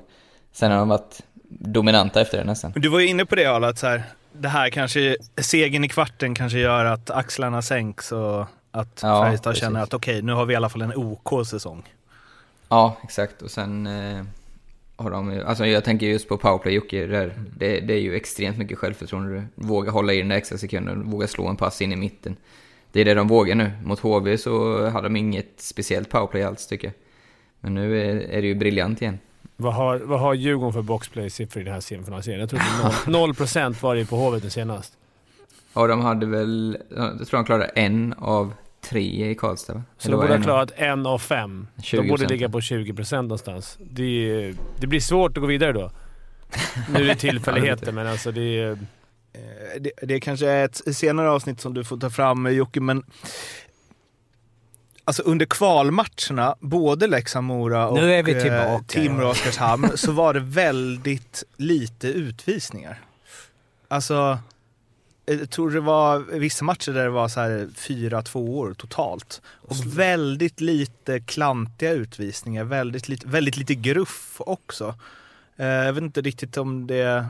Sen 0.53 0.71
har 0.71 0.79
de 0.79 0.89
varit 0.89 1.21
dominanta 1.65 2.21
efter 2.21 2.39
det 2.39 2.45
nästan. 2.45 2.73
Du 2.77 2.89
var 2.89 3.01
ju 3.01 3.07
inne 3.07 3.27
på 3.27 3.35
det 3.35 3.47
Arla, 3.47 3.69
att 3.69 3.79
så 3.79 3.87
här, 3.87 4.03
det 4.33 4.49
här 4.49 4.71
kanske, 4.71 5.17
segern 5.37 5.85
i 5.85 5.89
kvarten 5.89 6.35
kanske 6.35 6.59
gör 6.59 6.85
att 6.85 7.11
axlarna 7.11 7.63
sänks 7.63 8.13
och 8.13 8.47
att 8.71 9.01
Ja, 9.03 9.25
Färjestad 9.25 9.57
känner 9.57 9.83
att 9.83 9.95
okej, 9.95 10.23
nu 10.23 10.33
har 10.33 10.47
vi 10.47 10.53
i 10.53 10.57
alla 10.57 10.69
fall 10.69 10.83
en 10.83 10.95
OK-säsong. 10.97 11.83
Ja, 12.69 12.97
exakt. 13.05 13.43
Och 13.43 13.51
sen 13.51 13.87
eh, 13.87 14.25
har 14.97 15.11
de 15.11 15.43
alltså 15.47 15.67
jag 15.67 15.85
tänker 15.85 16.07
just 16.07 16.29
på 16.29 16.37
powerplay 16.37 16.75
Jocke, 16.75 17.07
där, 17.07 17.35
det, 17.57 17.81
det 17.81 17.95
är 17.95 18.01
ju 18.01 18.17
extremt 18.17 18.59
mycket 18.59 18.79
självförtroende. 18.79 19.45
Du 19.55 19.67
vågar 19.67 19.93
hålla 19.93 20.13
i 20.13 20.19
den 20.19 20.29
där 20.29 20.37
extra 20.37 20.59
sekunden, 20.59 21.11
våga 21.11 21.27
slå 21.27 21.49
en 21.49 21.57
pass 21.57 21.83
in 21.83 21.93
i 21.93 21.97
mitten. 21.97 22.37
Det 22.93 23.01
är 23.01 23.05
det 23.05 23.15
de 23.15 23.29
vågar 23.29 23.55
nu. 23.55 23.73
Mot 23.85 24.01
HV 24.01 24.39
så 24.39 24.87
hade 24.89 25.07
de 25.07 25.17
inget 25.17 25.53
speciellt 25.57 26.11
powerplay 26.11 26.43
alls 26.43 26.67
tycker 26.67 26.89
jag. 26.89 26.95
Men 27.61 27.75
nu 27.75 28.01
är, 28.01 28.17
är 28.17 28.43
det 28.43 28.49
ju 28.49 28.55
briljant 28.55 29.03
igen. 29.03 29.19
Vad 29.63 29.75
har, 29.75 29.99
vad 29.99 30.21
har 30.21 30.35
Djurgården 30.35 30.73
för 30.73 30.83
boxplay-siffror 30.83 31.61
i 31.61 31.65
den 31.65 31.73
här 31.75 31.81
semifinalserien? 31.81 32.41
Jag 32.41 32.51
tror 32.51 32.61
att 32.85 33.07
0 33.07 33.35
procent 33.41 33.83
var 33.83 33.97
det 33.97 34.05
på 34.07 34.17
Hovet 34.17 34.43
nu 34.45 34.51
senast. 34.51 34.93
Ja, 35.75 35.87
de 35.87 36.01
hade 36.01 36.27
väl, 36.27 36.79
jag 36.97 37.29
tror 37.29 37.39
de 37.39 37.45
klarade 37.45 37.65
en 37.67 38.13
av 38.19 38.53
tre 38.81 39.31
i 39.31 39.35
Karlstad 39.35 39.75
va? 39.75 39.83
Så 39.99 40.09
Eller 40.09 40.17
de 40.17 40.21
borde 40.21 40.33
ha 40.33 40.37
en- 40.37 40.43
klarat 40.43 40.73
en 40.77 41.07
av 41.07 41.19
fem. 41.19 41.67
De 41.77 41.83
20%. 41.83 42.09
borde 42.09 42.27
ligga 42.27 42.49
på 42.49 42.61
20 42.61 42.95
procent 42.95 43.23
någonstans. 43.29 43.79
Det, 43.91 44.55
det 44.79 44.87
blir 44.87 45.01
svårt 45.01 45.37
att 45.37 45.41
gå 45.41 45.47
vidare 45.47 45.73
då. 45.73 45.91
Nu 46.95 47.01
är 47.01 47.05
det 47.07 47.15
tillfälligheter, 47.15 47.93
men 47.99 48.07
alltså 48.07 48.33
det 48.33 48.61
är... 48.61 48.71
Eh, 48.71 48.79
Det, 49.81 49.91
det 50.03 50.21
kanske 50.21 50.47
är 50.49 50.65
ett 50.65 50.97
senare 50.97 51.31
avsnitt 51.31 51.61
som 51.61 51.75
du 51.75 51.85
får 51.85 51.97
ta 51.99 52.11
fram 52.11 52.47
Jocke, 52.55 52.81
men 52.81 53.03
Alltså 55.05 55.23
under 55.23 55.47
kvalmatcherna, 55.47 56.57
både 56.61 57.07
Leksand-Mora 57.07 57.87
och 57.89 57.97
Nu 57.99 58.15
eh, 58.37 58.43
tillbaka. 58.43 58.85
Timrå 58.87 59.25
och 59.25 59.31
Oskarshamn, 59.31 59.91
så 59.99 60.13
var 60.13 60.35
det 60.35 60.41
väldigt 60.41 61.45
lite 61.57 62.09
utvisningar. 62.09 63.01
Alltså, 63.89 64.39
jag 65.25 65.51
tror 65.51 65.71
det 65.71 65.81
var 65.81 66.19
vissa 66.19 66.65
matcher 66.65 66.93
där 66.93 67.05
det 67.05 67.11
var 67.11 67.29
så 67.29 67.41
här 67.41 67.69
fyra 67.77 68.23
tvåor 68.23 68.75
totalt. 68.75 69.43
Och 69.69 69.77
väldigt 69.87 70.61
lite 70.61 71.21
klantiga 71.21 71.91
utvisningar, 71.91 72.65
väldigt 72.65 73.09
lite, 73.09 73.27
väldigt 73.29 73.57
lite 73.57 73.75
gruff 73.75 74.37
också. 74.39 74.95
Eh, 75.57 75.67
Jag 75.67 75.93
vet 75.93 76.03
inte 76.03 76.21
riktigt 76.21 76.57
om 76.57 76.87
det... 76.87 77.27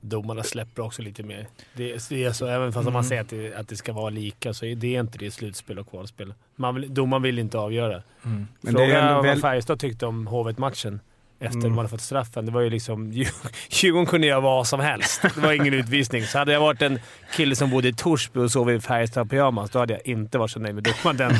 Domarna 0.00 0.42
släpper 0.42 0.82
också 0.82 1.02
lite 1.02 1.22
mer. 1.22 1.46
Det, 1.74 2.08
det 2.08 2.24
är 2.24 2.32
så, 2.32 2.46
även 2.46 2.72
fast 2.72 2.90
man 2.92 3.04
säger 3.04 3.22
att 3.22 3.28
det, 3.28 3.54
att 3.54 3.68
det 3.68 3.76
ska 3.76 3.92
vara 3.92 4.10
lika 4.10 4.54
så 4.54 4.64
är 4.66 4.74
det 4.74 4.92
inte 4.92 5.18
det 5.18 5.30
slutspel 5.30 5.78
och 5.78 5.90
kvalspel. 5.90 6.34
Man 6.56 6.74
vill, 6.74 6.94
domaren 6.94 7.22
vill 7.22 7.38
inte 7.38 7.58
avgöra. 7.58 8.02
Men 8.22 8.46
det 8.60 8.70
Fråga 8.72 9.00
är 9.02 9.14
vad 9.14 9.24
väl- 9.24 9.40
Färjestad 9.40 9.80
tyckte 9.80 10.06
om 10.06 10.26
Hovet-matchen 10.26 11.00
efter 11.40 11.56
Mm. 11.58 11.70
de 11.70 11.76
hade 11.76 11.88
fått 11.88 12.00
straffen. 12.00 12.46
Det 12.46 12.52
var 12.52 12.60
ju 12.60 12.70
liksom... 12.70 13.12
Djurgården 13.70 14.06
kunde 14.06 14.26
göra 14.26 14.40
vad 14.40 14.66
som 14.66 14.80
helst. 14.80 15.22
Det 15.22 15.36
var 15.40 15.52
ingen 15.52 15.74
utvisning. 15.74 16.22
Så 16.26 16.38
hade 16.38 16.52
jag 16.52 16.60
varit 16.60 16.82
en 16.82 16.98
kille 17.36 17.56
som 17.56 17.70
bodde 17.70 17.88
i 17.88 17.92
Torsby 17.92 18.40
och 18.40 18.50
sov 18.52 18.70
i 18.70 18.78
Färjestad-pyjamas, 18.80 19.70
då 19.72 19.78
hade 19.78 19.92
jag 19.92 20.06
inte 20.06 20.38
varit 20.38 20.50
så 20.50 20.60
nöjd 20.60 20.74
med 20.74 20.84
domaren. 20.84 21.16
Den. 21.16 21.32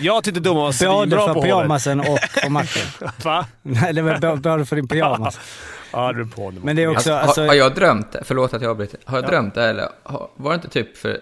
Jag 0.00 0.24
tyckte 0.24 0.40
domaren 0.40 0.64
var 0.64 0.66
Både 0.66 1.00
svinbra 1.00 1.18
för 1.18 1.26
på 1.26 1.32
Hovet. 1.32 1.42
pyjamasen 1.44 2.00
och 2.00 2.18
för 2.18 2.50
matchen. 2.50 2.86
Va? 3.24 3.46
Nej, 3.62 3.92
det 3.92 4.02
var 4.02 4.36
både 4.36 4.64
för 4.66 4.76
din 4.76 4.88
pyjamas. 4.92 5.40
Ja, 5.96 6.12
du 6.12 6.26
på 6.26 6.50
nu. 6.50 6.60
Men 6.62 6.76
det 6.76 6.82
är 6.82 6.88
också... 6.88 7.12
Alltså, 7.12 7.26
Alltså, 7.26 7.40
har, 7.40 7.48
har 7.48 7.54
jag 7.54 7.74
drömt 7.74 8.12
det? 8.12 8.20
Förlåt 8.24 8.54
att 8.54 8.62
jag 8.62 8.70
avbryter. 8.70 9.00
Har 9.04 9.18
jag 9.18 9.26
drömt 9.26 9.54
det 9.54 9.64
eller 9.64 9.88
har, 10.02 10.28
var 10.36 10.50
det 10.50 10.54
inte 10.54 10.68
typ 10.68 10.96
för 10.96 11.18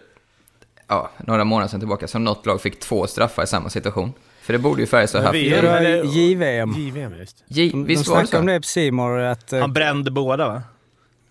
ja, 0.88 1.10
några 1.26 1.44
månader 1.44 1.68
sedan 1.68 1.80
tillbaka 1.80 2.08
som 2.08 2.24
något 2.24 2.46
lag 2.46 2.60
fick 2.60 2.80
två 2.80 3.06
straffar 3.06 3.42
i 3.42 3.46
samma 3.46 3.68
situation? 3.70 4.12
För 4.42 4.52
det 4.52 4.58
borde 4.58 4.80
ju 4.80 4.86
Färjestad 4.86 5.22
haft. 5.22 5.32
det 5.32 6.02
JVM. 6.04 6.72
JVM, 6.72 7.14
just 7.18 7.44
J, 7.46 7.70
De 7.70 7.84
visst 7.84 8.08
var 8.08 8.20
det 8.20 8.26
snackade 8.26 8.40
om 8.40 8.46
så? 8.48 8.52
det 8.52 8.60
på 8.60 8.66
C 8.66 8.90
att... 9.30 9.52
eh, 9.52 9.60
Han 9.60 9.72
brände 9.72 10.10
båda 10.10 10.48
va? 10.48 10.62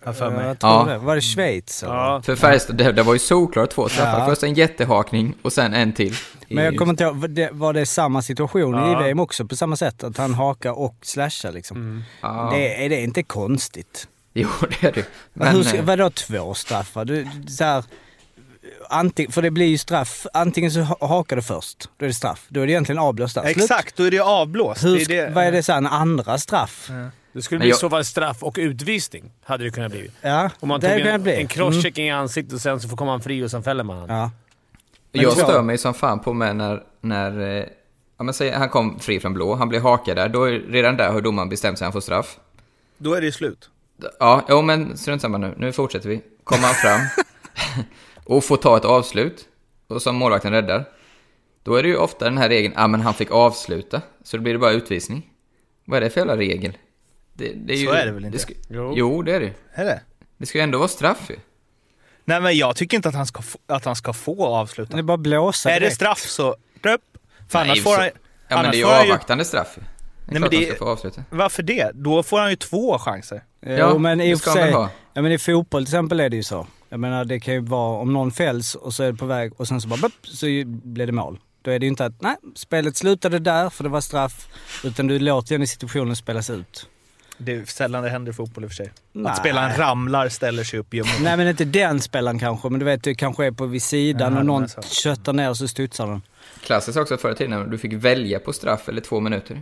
Jag 0.06 0.18
för 0.18 0.30
mig. 0.32 0.46
Jag 0.48 0.60
tror 0.60 0.72
Ja. 0.74 0.86
det. 0.86 0.98
Var 0.98 1.16
det 1.16 1.22
Schweiz? 1.22 1.84
eller? 1.84 1.94
Ja. 1.96 2.22
För 2.22 2.36
Färjestad, 2.36 2.76
det, 2.76 2.92
det 2.92 3.04
var 3.04 3.14
ju 3.14 3.20
solklart 3.20 3.70
två 3.70 3.90
straffar. 3.90 4.20
Ja. 4.20 4.26
Först 4.26 4.44
en 4.44 4.54
jättehakning 4.54 5.34
och 5.42 5.54
sen 5.54 5.74
en 5.74 5.94
till. 5.94 6.16
Men 6.50 6.64
jag 6.64 6.78
kommer 6.78 6.90
inte 6.94 7.04
ihåg, 7.04 7.50
var 7.52 7.74
det, 7.74 7.86
samma 7.86 8.22
situation 8.22 8.74
Ja. 8.74 9.04
i 9.04 9.08
JVM 9.10 9.20
också 9.20 9.46
på 9.48 9.56
samma 9.56 9.76
sätt? 9.76 10.04
Att 10.04 10.18
han 10.18 10.34
hakar 10.34 10.72
och 10.80 10.96
slashar 11.02 11.52
liksom? 11.52 12.04
Ja. 12.22 12.50
Det, 12.54 12.86
är 12.86 12.90
det 12.90 13.02
inte 13.02 13.24
konstigt? 13.24 14.08
Jo, 14.34 14.48
det 14.82 14.88
är 14.88 14.92
det 14.92 15.06
Men, 15.34 15.48
Hur 15.56 15.64
ska, 15.64 15.78
eh, 15.78 15.84
vadå 15.84 16.10
två 16.10 16.54
straffar? 16.54 17.06
Du, 17.06 17.28
så 17.50 17.64
här, 17.64 17.84
anting, 18.90 19.32
för 19.32 19.42
det 19.42 19.52
blir 19.52 19.66
ju 19.66 19.78
straff. 19.78 20.28
Antingen 20.34 20.72
så 20.72 20.82
ha- 20.82 21.08
hakar 21.08 21.36
du 21.36 21.42
först, 21.42 21.90
då 21.98 22.06
är 22.06 22.08
det 22.08 22.14
straff. 22.14 22.46
Då 22.50 22.62
är 22.62 22.66
det 22.66 22.72
egentligen 22.72 23.00
avblåst 23.00 23.32
straff. 23.32 23.46
Exakt, 23.46 23.96
då 23.96 24.04
är 24.04 24.12
det 24.12 24.20
avblåst. 24.20 24.84
Hur, 24.84 24.96
det 24.96 25.02
är 25.02 25.06
ska- 25.06 25.14
det. 25.14 25.30
Vad 25.30 25.44
är 25.44 25.52
det 25.52 25.64
sen? 25.64 25.88
Andra 25.88 26.38
straff? 26.38 26.90
Det 27.34 27.42
skulle 27.42 27.60
Men 27.60 27.64
bli 27.66 27.70
jag- 27.70 27.78
så 27.78 27.90
fall 27.90 28.06
straff 28.06 28.44
och 28.44 28.56
utvisning. 28.60 29.32
Hade 29.44 29.64
det 29.64 29.70
kunnat 29.72 29.92
bli. 29.92 30.12
Ja, 30.22 30.50
Om 30.60 30.70
man 30.70 30.80
det 30.80 30.98
tog 30.98 31.08
en, 31.08 31.24
bli. 31.24 31.36
en 31.36 31.48
crosschecking 31.48 32.06
i 32.08 32.12
ansiktet 32.12 32.54
och 32.54 32.62
sen 32.62 32.80
så 32.80 32.88
får 32.90 32.98
komma 32.98 33.12
han 33.12 33.22
fri 33.22 33.44
och 33.44 33.52
sen 33.52 33.64
fäller 33.64 33.84
man 33.84 33.98
han. 33.98 34.10
Mm. 34.10 34.22
Ja. 34.22 34.32
Jag 35.22 35.32
stör 35.34 35.62
mig 35.62 35.78
som 35.78 35.94
fan 35.94 36.20
på 36.20 36.34
mig 36.34 36.54
när, 36.54 36.84
när 37.02 37.40
eh, 37.60 37.66
ja, 38.18 38.24
men 38.24 38.34
säg, 38.34 38.52
han 38.52 38.70
kom 38.70 39.00
fri 39.00 39.20
från 39.20 39.34
blå, 39.34 39.56
han 39.56 39.70
blir 39.70 39.80
hakad 39.80 40.16
där. 40.18 40.30
Då 40.30 40.44
är, 40.44 40.52
redan 40.52 40.98
där 40.98 41.12
har 41.12 41.22
domaren 41.22 41.50
bestämt 41.50 41.78
sig, 41.78 41.86
han 41.86 41.94
får 41.94 42.02
straff. 42.02 42.40
Då 42.98 43.14
är 43.14 43.22
det 43.22 43.32
slut. 43.32 43.70
Ja, 44.20 44.46
jo 44.50 44.62
men 44.62 44.98
strunt 44.98 45.22
samma 45.22 45.38
nu. 45.38 45.54
Nu 45.58 45.72
fortsätter 45.72 46.10
vi. 46.10 46.22
Kommer 46.44 46.64
han 46.64 46.74
fram 46.76 47.00
och 48.24 48.44
får 48.44 48.58
ta 48.58 48.78
ett 48.78 48.86
avslut, 48.86 49.48
och 49.88 50.02
som 50.02 50.16
målvakten 50.16 50.52
räddar. 50.52 50.86
Då 51.64 51.76
är 51.76 51.84
det 51.84 51.90
ju 51.90 51.98
ofta 51.98 52.26
den 52.26 52.38
här 52.38 52.50
regeln, 52.50 52.74
ja 52.78 52.88
men 52.88 53.02
han 53.02 53.14
fick 53.14 53.32
avsluta, 53.32 54.02
så 54.24 54.38
då 54.38 54.44
blir 54.44 54.54
det 54.54 54.60
bara 54.60 54.72
utvisning. 54.72 55.30
Vad 55.86 55.98
är 55.98 56.02
det 56.02 56.10
för 56.10 56.20
jävla 56.20 56.38
regel? 56.38 56.78
Det, 57.34 57.54
det 57.54 57.74
är 57.74 57.78
Så 57.78 57.84
ju, 57.84 57.90
är 57.90 58.06
det 58.06 58.12
väl 58.12 58.26
inte? 58.26 58.40
ska, 58.40 58.54
Jo. 58.70 58.94
jo. 58.98 59.22
det 59.22 59.36
är 59.36 59.40
det. 59.40 59.54
Är 59.74 59.86
det? 59.86 60.02
Det 60.38 60.46
ska 60.46 60.58
ju 60.58 60.64
ändå 60.64 60.78
vara 60.78 60.88
straff 60.88 61.30
ju. 61.30 61.36
Nej 62.26 62.42
men 62.42 62.58
jag 62.58 62.76
tycker 62.76 62.98
inte 62.98 63.10
att 63.10 63.16
han 63.16 63.26
ska 63.26 63.42
få, 63.42 63.60
att 63.68 63.86
han 63.86 63.96
ska 63.96 64.14
få 64.14 64.46
avsluta. 64.46 64.94
Det 64.94 65.00
är 65.00 65.04
bara 65.04 65.18
blåsa 65.18 65.70
Är 65.70 65.74
det 65.74 65.80
direkt. 65.80 65.96
straff 65.96 66.20
så... 66.20 66.56
Röp. 66.84 67.02
För 67.50 67.60
Nej, 67.60 67.68
annars 67.70 67.84
får 67.84 67.96
så- 67.96 68.02
han... 68.02 68.10
Ja 68.48 68.62
men 68.62 68.72
det 68.72 68.78
är 68.78 68.80
ju 68.80 68.86
avvaktande 68.86 69.46
straff. 69.46 69.76
Det 69.76 69.82
är 69.82 69.86
Nej, 70.32 70.42
men 70.42 70.42
klart 70.42 70.52
det- 70.52 70.58
han 70.58 70.66
ska 70.76 70.86
få 70.86 70.92
avsluta. 70.92 71.24
Varför 71.30 71.64
det? 71.64 71.92
Då 71.94 72.24
får 72.24 72.40
han 72.40 72.50
ju 72.50 72.56
två 72.56 72.98
chanser. 73.00 73.44
Ja, 73.60 73.76
Jo, 73.92 73.98
men 73.98 74.22
i 74.22 74.28
det 74.28 74.34
och 74.34 74.40
ska 74.40 74.52
för 74.52 74.60
han 74.60 74.72
sig, 74.88 74.96
ja, 75.14 75.22
men 75.22 75.32
i 75.32 75.38
fotboll 75.38 75.86
till 75.86 75.94
exempel 75.94 76.20
är 76.20 76.30
det 76.30 76.36
ju 76.36 76.44
så. 76.44 76.68
Jag 76.90 77.00
menar 77.00 77.26
det 77.26 77.40
kan 77.40 77.54
ju 77.54 77.60
vara 77.60 77.98
om 78.00 78.14
någon 78.14 78.32
fälls 78.32 78.76
och 78.76 78.94
så 78.94 79.04
är 79.04 79.12
det 79.12 79.18
på 79.18 79.26
väg 79.26 79.52
och 79.60 79.68
sen 79.68 79.82
så 79.82 79.88
bara 79.88 80.00
bup, 80.02 80.14
så 80.24 80.46
blir 80.66 81.06
det 81.06 81.12
mål. 81.12 81.40
Då 81.62 81.72
är 81.72 81.80
det 81.80 81.86
ju 81.86 81.90
inte 81.90 82.06
att 82.06 82.22
nej, 82.22 82.36
spelet 82.56 82.98
slutade 82.98 83.40
där 83.40 83.70
för 83.70 83.84
det 83.84 83.90
var 83.90 84.02
straff. 84.02 84.48
Utan 84.84 85.08
du 85.08 85.20
låter 85.20 85.56
den 85.56 85.62
i 85.62 85.68
situationen 85.68 86.16
spelas 86.16 86.50
ut. 86.50 86.88
Det 87.44 87.56
är 87.56 87.66
sällan 87.66 88.04
det 88.04 88.10
händer 88.10 88.32
i 88.32 88.36
fotboll 88.36 88.64
i 88.64 88.68
och 88.68 88.72
för 88.72 88.76
sig. 88.76 88.92
Nej. 89.12 89.32
Att 89.32 89.38
spelaren 89.38 89.78
ramlar, 89.78 90.30
ställer 90.30 90.64
sig 90.64 90.80
upp, 90.80 90.94
gör 90.94 91.04
mål. 91.04 91.14
Nej 91.24 91.38
men 91.38 91.48
inte 91.48 91.66
den 91.66 92.02
spelaren 92.02 92.40
kanske, 92.40 92.70
men 92.70 92.80
du 92.80 92.86
vet 92.86 93.04
det 93.04 93.16
kanske 93.16 93.46
är 93.46 93.52
på 93.52 93.66
vid 93.66 93.84
sidan 93.84 94.34
Ja, 94.34 94.40
och 94.40 94.46
någon 94.46 94.68
köttar 94.82 95.34
ner 95.34 95.50
och 95.50 95.58
så 95.58 95.68
studsar 95.68 96.08
den. 96.08 96.22
Klassiskt 96.62 96.98
också 96.98 97.18
förr 97.18 97.32
i 97.32 97.36
tiden, 97.36 97.60
när 97.60 97.66
du 97.66 97.78
fick 97.78 97.94
välja 97.94 98.40
på 98.40 98.54
straff 98.54 98.90
eller 98.90 99.02
två 99.02 99.20
minuter. 99.20 99.62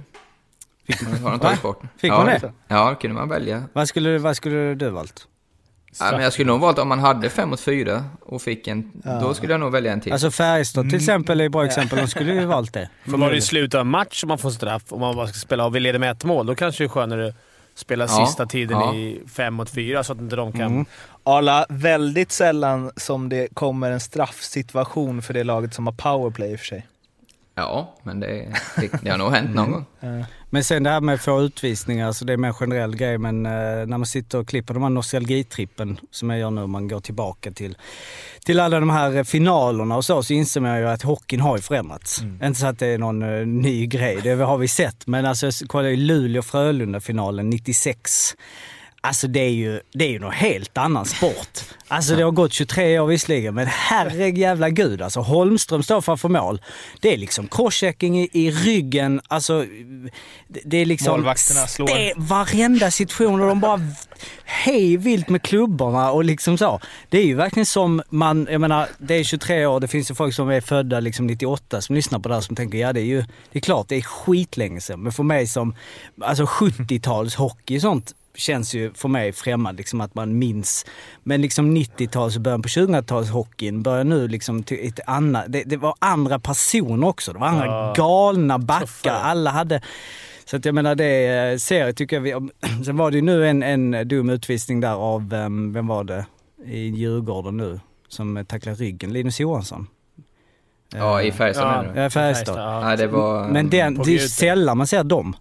Har 1.24 1.32
de 1.32 1.40
tagit 1.40 1.62
bort? 1.62 1.82
Fick 1.98 2.12
ja, 2.12 2.18
man 2.18 2.26
det? 2.26 2.54
Ja, 2.68 2.90
då 2.90 2.96
kunde 2.96 3.16
man 3.16 3.30
välja. 3.30 3.64
Vad 3.74 3.88
skulle, 3.88 4.18
vad 4.18 4.38
skulle 4.38 4.76
du 4.76 4.90
valt? 4.90 5.28
Ja, 6.00 6.12
men 6.12 6.22
jag 6.22 6.34
skulle 6.34 6.48
nog 6.48 6.62
valt 6.62 6.80
om 6.80 6.88
man 6.88 7.00
hade 7.00 7.30
fem 7.30 7.50
mot 7.50 7.60
fyra 7.60 8.04
och 8.22 8.42
fick 8.42 8.68
en, 8.68 8.92
då 9.22 9.34
skulle 9.34 9.54
jag 9.54 9.60
nog 9.60 9.72
välja 9.72 9.94
en 9.94 10.02
till. 10.02 10.14
Alltså 10.14 10.32
Färjestad 10.32 10.90
till 10.90 10.98
exempel 10.98 11.42
är 11.42 11.46
ett 11.46 11.52
bra 11.52 11.66
exempel. 11.66 12.00
De 12.00 12.08
skulle 12.08 12.34
ju 12.34 12.46
valt 12.46 12.74
det. 12.74 12.90
För 13.06 13.18
var 13.18 13.32
det 13.32 13.38
i 13.38 13.42
slutet 13.42 13.76
av 13.76 13.82
en 13.82 13.88
match 13.88 14.20
som 14.20 14.28
man 14.28 14.38
får 14.38 14.50
straff 14.50 14.84
och 14.90 15.00
man 15.00 15.16
bara 15.16 15.28
ska 15.28 15.40
spela 15.40 15.66
och 15.66 15.76
vi 15.76 15.80
leder 15.80 16.00
med 16.00 16.12
ett 16.12 16.24
mål, 16.24 16.46
då 16.46 16.56
kanske 16.56 16.84
det 16.84 16.86
är 16.86 16.90
skönare 16.90 17.34
spela 17.76 18.06
Ja, 18.10 18.26
sista 18.26 18.46
tiden 18.46 18.80
ja. 18.80 18.96
i 18.96 19.22
fem 19.28 19.54
mot 19.54 19.70
fyra 19.70 20.04
så 20.04 20.14
att 20.14 20.20
inte 20.20 20.36
de 20.36 20.52
kan... 20.52 20.72
Mm. 20.72 20.86
Arla, 21.24 21.66
väldigt 21.70 22.32
sällan 22.32 22.92
som 22.96 23.30
det 23.30 23.48
kommer 23.54 23.92
en 23.92 24.00
straffsituation 24.00 25.22
för 25.22 25.34
det 25.34 25.44
laget 25.44 25.74
som 25.74 25.88
har 25.88 25.94
powerplay 25.94 26.52
i 26.52 26.56
och 26.56 26.60
för 26.60 26.66
sig. 26.66 26.88
Ja, 27.56 27.96
men 28.04 28.20
det, 28.20 28.54
det, 28.78 28.92
det 29.02 29.10
har 29.10 29.18
nog 29.18 29.32
hänt 29.32 29.56
någon 29.56 29.72
gång. 29.72 29.86
Men 30.50 30.64
sen 30.64 30.84
det 30.84 30.90
här 30.90 31.02
med 31.02 31.16
att 31.16 31.22
få 31.22 31.42
utvisningar, 31.42 32.08
alltså 32.08 32.26
det 32.26 32.34
är 32.34 32.38
mer 32.38 32.48
en 32.48 32.54
generell 32.54 32.96
grej. 32.96 33.18
Men 33.18 33.46
eh, 33.46 33.52
när 33.52 33.98
man 33.98 34.06
sitter 34.06 34.40
och 34.40 34.48
klipper 34.48 34.74
de 34.74 34.84
här 34.84 34.90
nostalgitrippen 34.90 36.00
som 36.12 36.30
jag 36.30 36.40
gör 36.40 36.52
nu, 36.52 36.68
man 36.68 36.88
går 36.88 37.00
tillbaka 37.00 37.52
till, 37.52 37.78
till 38.46 38.60
alla 38.60 38.80
de 38.80 38.90
här 38.90 39.24
finalerna 39.24 39.96
och 39.98 40.06
så, 40.06 40.24
så 40.24 40.34
inser 40.34 40.62
man 40.62 40.80
ju 40.80 40.88
att 40.88 41.02
hockeyn 41.02 41.40
har 41.40 41.58
ju 41.58 41.62
förändrats. 41.62 42.22
Inte 42.44 42.60
så 42.60 42.68
att 42.68 42.80
det 42.80 42.88
är 42.88 42.98
någon 42.98 43.22
eh, 43.22 43.46
ny 43.46 43.88
grej, 43.88 44.20
det 44.24 44.34
har 44.34 44.58
vi 44.58 44.68
sett. 44.68 45.08
Men 45.08 45.26
alltså, 45.26 45.52
kollade 45.68 45.92
ju 45.92 45.98
Luleå-Frölunda-finalen 45.98 47.50
96. 47.50 48.36
Alltså 49.04 49.28
det 49.28 49.40
är 49.40 49.50
ju, 49.50 49.82
det 49.94 50.06
är 50.06 50.10
ju 50.10 50.20
någon 50.20 50.32
helt 50.32 50.78
annan 50.78 51.06
sport. 51.06 51.64
Alltså 51.88 52.16
det 52.16 52.24
har 52.24 52.32
gått 52.32 52.54
23 52.54 53.00
år 53.00 53.08
visserligen, 53.08 53.56
men 53.56 53.68
herre 53.68 54.30
jävla 54.30 54.70
gud 54.70 55.02
alltså. 55.02 55.20
Holmström 55.20 55.84
står 55.84 56.02
framför 56.02 56.30
mål. 56.30 56.62
Det 57.00 57.14
är 57.14 57.18
liksom 57.18 57.48
crosschecking 57.48 58.20
i, 58.20 58.30
i 58.32 58.52
ryggen. 58.52 59.22
Alltså 59.28 59.66
det, 60.48 60.62
det 60.66 60.78
är 60.78 60.86
liksom... 60.86 61.12
Målvakterna 61.12 61.68
slår. 61.68 61.88
Det, 61.88 62.14
varenda 62.18 62.92
situation 62.92 63.42
och 63.42 63.48
de 63.48 63.60
bara 63.60 63.82
hej 64.44 64.98
vilt 64.98 65.30
med 65.30 65.42
klubborna 65.42 66.12
och 66.12 66.24
liksom 66.24 66.58
så. 66.58 66.80
Det 67.10 67.18
är 67.18 67.26
ju 67.26 67.36
verkligen 67.36 67.66
som 67.66 68.02
man, 68.10 68.48
jag 68.52 68.62
menar 68.62 68.88
det 68.98 69.16
är 69.16 69.24
23 69.24 69.66
år, 69.66 69.80
det 69.80 69.88
finns 69.88 70.12
ju 70.12 70.16
folk 70.16 70.36
som 70.36 70.50
är 70.50 70.62
födda 70.62 71.00
liksom 71.00 71.28
98 71.28 71.82
som 71.82 71.96
lyssnar 71.96 72.20
på 72.20 72.30
det 72.30 72.36
här 72.36 72.42
som 72.42 72.56
tänker 72.56 72.78
ja 72.78 72.94
det 72.94 73.02
är 73.02 73.06
ju, 73.06 73.24
det 73.52 73.60
är 73.60 73.62
klart 73.62 73.88
det 73.88 73.96
är 73.96 74.02
skitlänge 74.02 74.82
sedan. 74.82 75.00
Men 75.00 75.12
för 75.12 75.24
mig 75.24 75.48
som, 75.48 75.76
alltså 76.22 76.44
70-tals 76.44 77.36
hockey 77.36 77.78
och 77.78 77.82
sånt 77.82 78.14
känns 78.36 78.74
ju 78.76 78.94
för 78.94 79.08
mig 79.10 79.32
främmande, 79.32 79.78
liksom 79.78 80.02
att 80.02 80.16
man 80.16 80.40
minns. 80.40 80.86
Men 81.24 81.42
liksom 81.42 81.78
90-tals 81.78 82.36
och 82.36 82.42
början 82.42 82.62
på 82.62 82.68
2000-talshockeyn 82.70 83.84
börjar 83.84 84.04
nu 84.04 84.28
liksom 84.28 84.64
till 84.64 84.88
ett 84.88 85.00
annat, 85.08 85.46
det, 85.48 85.64
det 85.64 85.78
var 85.78 85.96
andra 86.00 86.40
personer 86.40 87.08
också. 87.08 87.34
Det 87.34 87.40
var 87.40 87.48
andra 87.48 87.66
Ja. 87.66 87.94
galna 87.98 88.60
backar. 88.60 89.14
Alla 89.14 89.50
hade 89.52 89.82
så 90.46 90.58
att 90.58 90.66
jag 90.66 90.76
menar 90.76 90.96
det 90.96 91.28
eh, 91.52 91.58
ser 91.58 91.92
tycker 91.92 92.16
jag 92.16 92.22
vi, 92.22 92.50
Sen 92.86 92.98
var 92.98 93.12
det 93.12 93.16
ju 93.18 93.22
nu 93.24 93.48
en, 93.48 93.64
en 93.64 94.08
dum 94.08 94.30
utvisning 94.30 94.80
där 94.80 94.94
av, 94.94 95.34
em, 95.34 95.74
vem 95.74 95.88
var 95.88 96.04
det, 96.04 96.26
i 96.66 96.80
Djurgården 96.88 97.58
nu, 97.58 97.80
som 98.08 98.46
tacklade 98.48 98.78
ryggen, 98.78 99.14
Linus 99.14 99.40
Johansson. 99.40 99.88
Ja, 100.96 101.22
i 101.22 101.32
Färjestad 101.32 101.68
Ja. 101.68 101.82
menar 101.82 101.94
du? 101.96 102.02
Ja, 102.02 102.10
Färjestad. 102.10 102.60
Ja. 102.60 102.82
Nej, 102.82 102.98
det 102.98 103.08
var... 103.08 103.48
Men 103.48 103.70
den, 103.70 103.96
på 103.96 104.04
det 104.04 104.12
är 104.12 104.14
ju 104.14 104.28
sällan 104.28 104.78
man 104.78 104.88
ser 104.88 105.04
dem. 105.04 105.36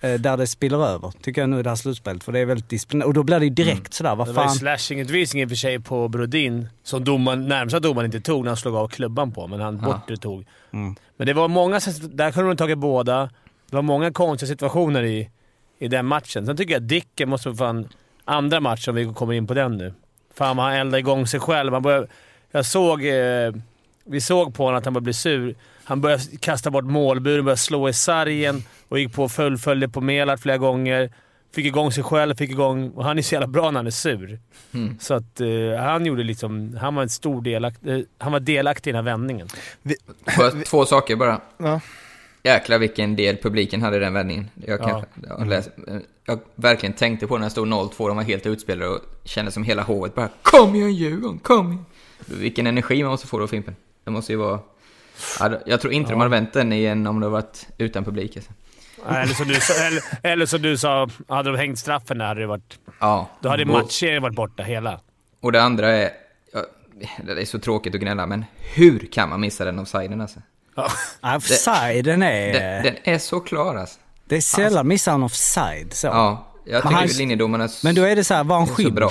Eh, 0.00 0.14
Där 0.14 0.36
det 0.36 0.46
spiller 0.46 0.86
över, 0.86 1.12
tycker 1.22 1.40
jag 1.40 1.50
nu 1.50 1.58
i 1.60 1.62
det 1.62 1.68
här 1.68 1.76
slutspelet. 1.76 2.24
För 2.24 2.32
det 2.32 2.38
är 2.38 2.44
väldigt 2.46 2.68
disciplinerat. 2.68 3.06
Och 3.06 3.14
då 3.14 3.22
blir 3.22 3.38
det 3.38 3.44
ju 3.46 3.50
direkt 3.50 3.94
sådär, 3.94 4.14
vad 4.16 4.26
Det 4.28 4.32
var 4.32 4.42
ju 4.42 4.48
fan. 4.48 4.56
slashing-utvisning 4.56 5.42
i 5.42 5.44
och 5.44 5.48
för 5.48 5.56
sig 5.56 5.80
på 5.80 6.08
Brodin, 6.08 6.68
som 6.82 7.04
domaren, 7.04 7.48
närmsta 7.48 7.80
domaren 7.80 8.06
inte 8.06 8.20
tog 8.20 8.44
när 8.44 8.50
han 8.50 8.56
slog 8.56 8.76
av 8.76 8.88
klubban 8.88 9.32
på, 9.32 9.46
men 9.46 9.60
han 9.60 9.80
Ja. 9.82 9.86
bortre 9.92 10.16
tog. 10.16 10.46
Mm. 10.72 10.96
Men 11.16 11.26
det 11.26 11.32
var 11.32 11.48
många, 11.48 11.80
där 12.10 12.30
kunde 12.32 12.50
de 12.50 12.56
tagit 12.56 12.78
båda. 12.78 13.30
Det 13.70 13.76
var 13.76 13.82
många 13.82 14.12
konstiga 14.12 14.48
situationer 14.48 15.02
i, 15.02 15.30
i 15.78 15.88
den 15.88 16.06
matchen. 16.06 16.46
Sen 16.46 16.56
tycker 16.56 16.74
jag 16.74 16.82
att 16.82 16.88
Dicken 16.88 17.28
måste 17.28 17.50
få 17.50 17.56
fan 17.56 17.88
andra 18.24 18.60
matchen, 18.60 18.90
om 18.90 18.94
vi 18.96 19.14
kommer 19.14 19.32
in 19.32 19.46
på 19.46 19.54
den 19.54 19.76
nu. 19.76 19.94
Fan 20.34 20.56
vad 20.56 20.66
han 20.66 20.74
eldade 20.74 20.98
igång 20.98 21.26
sig 21.26 21.40
själv. 21.40 21.72
Han 21.72 21.82
började, 21.82 22.06
jag 22.50 22.66
såg... 22.66 23.04
Eh, 23.06 23.52
vi 24.08 24.20
såg 24.20 24.54
på 24.54 24.64
honom 24.64 24.78
att 24.78 24.84
han 24.84 24.94
började 24.94 25.04
bli 25.04 25.12
sur. 25.12 25.54
Han 25.88 26.00
började 26.00 26.22
kasta 26.40 26.70
bort 26.70 26.84
målburen, 26.84 27.44
började 27.44 27.60
slå 27.60 27.88
i 27.88 27.92
sargen 27.92 28.62
och 28.88 28.98
gick 28.98 29.12
på 29.14 29.24
och 29.24 29.32
fullföljde 29.32 29.88
på 29.88 30.00
Melart 30.00 30.40
flera 30.40 30.58
gånger. 30.58 31.12
Fick 31.54 31.66
igång 31.66 31.92
sig 31.92 32.04
själv, 32.04 32.34
fick 32.34 32.50
igång... 32.50 32.90
Och 32.90 33.04
han 33.04 33.18
är 33.18 33.22
så 33.22 33.34
jävla 33.34 33.46
bra 33.46 33.70
när 33.70 33.78
han 33.78 33.86
är 33.86 33.90
sur. 33.90 34.38
Mm. 34.74 34.98
Så 35.00 35.14
att 35.14 35.40
eh, 35.40 35.48
han 35.78 36.06
gjorde 36.06 36.22
liksom... 36.22 36.78
Han 36.80 36.94
var 36.94 37.02
en 37.02 37.08
stor 37.08 37.42
delakt, 37.42 37.86
eh, 37.86 37.98
Han 38.18 38.32
var 38.32 38.40
delaktig 38.40 38.90
i 38.90 38.92
den 38.92 39.04
här 39.04 39.12
vändningen. 39.12 39.48
Får 40.36 40.44
jag 40.44 40.64
två 40.66 40.86
saker 40.86 41.16
bara. 41.16 41.40
Ja. 41.58 41.80
Jäklar 42.42 42.78
vilken 42.78 43.16
del 43.16 43.36
publiken 43.36 43.82
hade 43.82 43.96
i 43.96 44.00
den 44.00 44.12
vändningen. 44.12 44.48
Jag, 44.66 44.80
Ja. 44.80 44.88
kanske, 44.88 45.06
jag, 45.28 45.46
läst, 45.46 45.70
jag 46.26 46.40
verkligen 46.54 46.92
tänkte 46.92 47.26
på 47.26 47.38
när 47.38 47.44
det 47.44 47.50
stod 47.50 47.68
0-2, 47.68 48.08
de 48.08 48.16
var 48.16 48.24
helt 48.24 48.46
utspelade 48.46 48.90
och 48.90 49.00
kände 49.24 49.50
som 49.50 49.64
hela 49.64 49.82
hovet 49.82 50.14
bara 50.14 50.28
Kom 50.42 50.74
igen 50.74 50.94
Djurgården, 50.94 51.38
kom 51.38 51.72
igen! 51.72 51.84
Vilken 52.26 52.66
energi 52.66 53.02
man 53.02 53.10
måste 53.10 53.26
få 53.26 53.38
då 53.38 53.46
Fimpen. 53.46 53.76
Det 54.04 54.10
måste 54.10 54.32
ju 54.32 54.38
vara... 54.38 54.60
Ja, 55.40 55.50
Jag 55.66 55.80
tror 55.80 55.92
inte 55.92 56.10
de 56.10 56.20
hade 56.20 56.30
vänt 56.30 56.52
den 56.52 56.72
igen 56.72 57.06
om 57.06 57.20
det 57.20 57.28
varit 57.28 57.68
utan 57.78 58.04
publik. 58.04 58.36
Alltså. 58.36 58.50
Eller 59.08 59.34
som, 59.34 59.48
du 59.48 59.54
sa, 59.60 59.74
eller, 59.86 60.02
eller 60.22 60.46
som 60.46 60.62
du 60.62 60.78
sa, 60.78 61.08
hade 61.28 61.50
de 61.52 61.58
hängt 61.58 61.78
straffen 61.78 62.18
där 62.18 62.26
hade 62.26 62.40
det 62.40 62.46
varit... 62.46 62.78
Ja. 63.00 63.28
Då 63.40 63.48
hade 63.48 63.64
matchserien 63.64 64.22
varit 64.22 64.36
borta 64.36 64.62
hela. 64.62 65.00
och 65.40 65.52
det 65.52 65.62
andra 65.62 65.88
är... 65.90 66.10
Ja, 66.52 66.64
det 67.24 67.40
är 67.40 67.44
så 67.44 67.58
tråkigt 67.58 67.94
att 67.94 68.00
gnälla, 68.00 68.26
men 68.26 68.44
hur 68.74 69.08
kan 69.12 69.28
man 69.28 69.40
missa 69.40 69.64
den 69.64 69.78
offsiden 69.78 70.20
alltså? 70.20 70.40
Offsiden 71.36 72.22
är... 72.22 72.52
Den, 72.52 72.82
den 72.82 72.94
är 73.14 73.18
så 73.18 73.40
klar 73.40 73.74
alltså. 73.76 73.98
det 74.28 74.36
är 74.36 74.40
sällan 74.40 74.88
missar 74.88 75.12
han 75.12 75.22
offside 75.22 75.92
så. 75.92 76.06
Ja, 76.06 76.46
jag 76.64 76.72
Men 76.72 76.82
tycker 76.82 76.94
han- 76.96 77.06
linjedomarna 77.08 77.68
Men 77.84 77.94
då 77.94 78.02
är 78.02 78.16
det 78.16 78.24
så 78.24 78.34
här, 78.34 78.44
var 78.44 78.58
han 78.58 78.66
skymd? 78.66 78.94
bra. 78.94 79.10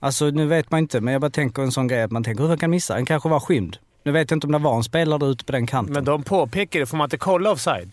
Alltså 0.00 0.24
nu 0.30 0.46
vet 0.46 0.70
man 0.70 0.80
inte, 0.80 1.00
men 1.00 1.12
jag 1.12 1.20
bara 1.20 1.30
tänker 1.30 1.62
en 1.62 1.72
sån 1.72 1.88
grej 1.88 2.02
att 2.02 2.10
man 2.10 2.24
tänker 2.24 2.44
hur 2.44 2.56
kan 2.56 2.70
missa? 2.70 2.94
Han 2.94 3.06
kanske 3.06 3.28
var 3.28 3.40
skymd. 3.40 3.76
Nu 4.06 4.12
vet 4.12 4.30
jag 4.30 4.36
inte 4.36 4.46
om 4.46 4.52
det 4.52 4.58
var 4.58 4.76
en 4.76 4.84
spelare 4.84 5.26
ute 5.26 5.44
på 5.44 5.52
den 5.52 5.66
kanten. 5.66 5.92
Men 5.94 6.04
de 6.04 6.22
påpekar 6.22 6.80
det. 6.80 6.86
Får 6.86 6.96
man 6.96 7.04
inte 7.06 7.16
kolla 7.18 7.50
offside? 7.50 7.90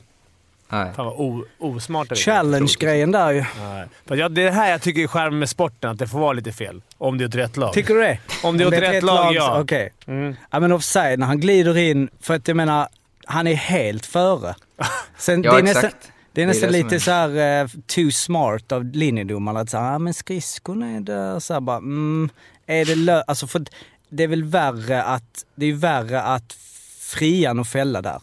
Nej. 0.70 0.92
Fan 0.96 1.06
vad 1.06 1.14
o, 1.18 1.46
osmart 1.60 2.10
det. 2.10 2.16
Challenge-grejen 2.16 3.12
där 3.12 3.32
ju. 3.32 3.46
Nej. 3.60 3.86
För 4.06 4.16
jag, 4.16 4.32
det 4.32 4.42
är 4.42 4.46
det 4.46 4.52
här 4.52 4.72
jag 4.72 4.82
tycker 4.82 5.02
är 5.04 5.08
charmen 5.08 5.40
med 5.40 5.50
sporten, 5.50 5.90
att 5.92 6.00
det 6.00 6.08
får 6.08 6.20
vara 6.20 6.34
lite 6.34 6.52
fel. 6.52 6.82
Om 6.98 7.18
det 7.18 7.24
är 7.24 7.28
ett 7.28 7.36
rätt 7.36 7.58
lag. 7.58 7.74
Tycker 7.74 7.94
du 7.94 8.00
det? 8.02 8.20
Om 8.44 8.58
det 8.58 8.64
är 8.64 8.68
åt 8.68 8.74
rätt 8.74 9.04
lag, 9.04 9.34
ja. 9.36 9.62
Okej. 9.62 9.94
Mm. 10.08 10.36
Ja 10.52 10.60
men 10.60 10.72
offside, 10.72 11.20
när 11.20 11.28
han 11.28 11.40
glider 11.40 11.78
in, 11.78 12.10
för 12.22 12.36
att 12.36 12.48
jag 12.48 12.58
menar, 12.58 12.88
han 13.26 13.48
är 13.48 13.56
helt 13.56 14.06
före. 14.06 14.56
Sen, 15.18 15.44
Ja, 15.44 15.52
det 15.52 15.58
är 15.58 15.64
exakt. 15.64 15.84
nästan, 15.84 16.00
det 16.02 16.08
är 16.08 16.12
Det 16.34 16.42
är 16.42 16.48
nästan 16.48 16.72
det 16.72 16.78
lite 16.84 16.96
är- 16.96 17.00
så 17.00 17.12
här 17.12 17.62
eh, 17.62 17.68
too 17.96 18.12
smart 18.12 18.72
av 18.72 18.86
linjedomarna 18.86 19.60
att 19.60 19.70
säga, 19.70 19.84
ah, 19.84 20.00
men 20.00 20.14
skridskorna 20.14 20.90
är 20.90 21.00
där. 21.00 21.40
Så 21.40 21.54
här 21.54 21.62
bara, 21.62 21.78
mm, 21.78 22.30
är 22.68 22.86
det 22.86 22.96
lö-? 22.96 23.24
Alltså 23.28 23.48
för 23.48 23.62
det 24.14 24.24
är 24.24 24.28
väl 24.28 24.44
värre 24.44 25.04
att, 25.04 25.46
det 25.56 25.66
är 25.66 25.74
värre 25.74 26.22
att 26.22 26.54
fria 27.00 27.50
än 27.50 27.60
att 27.60 27.68
fälla 27.68 28.02
där. 28.02 28.22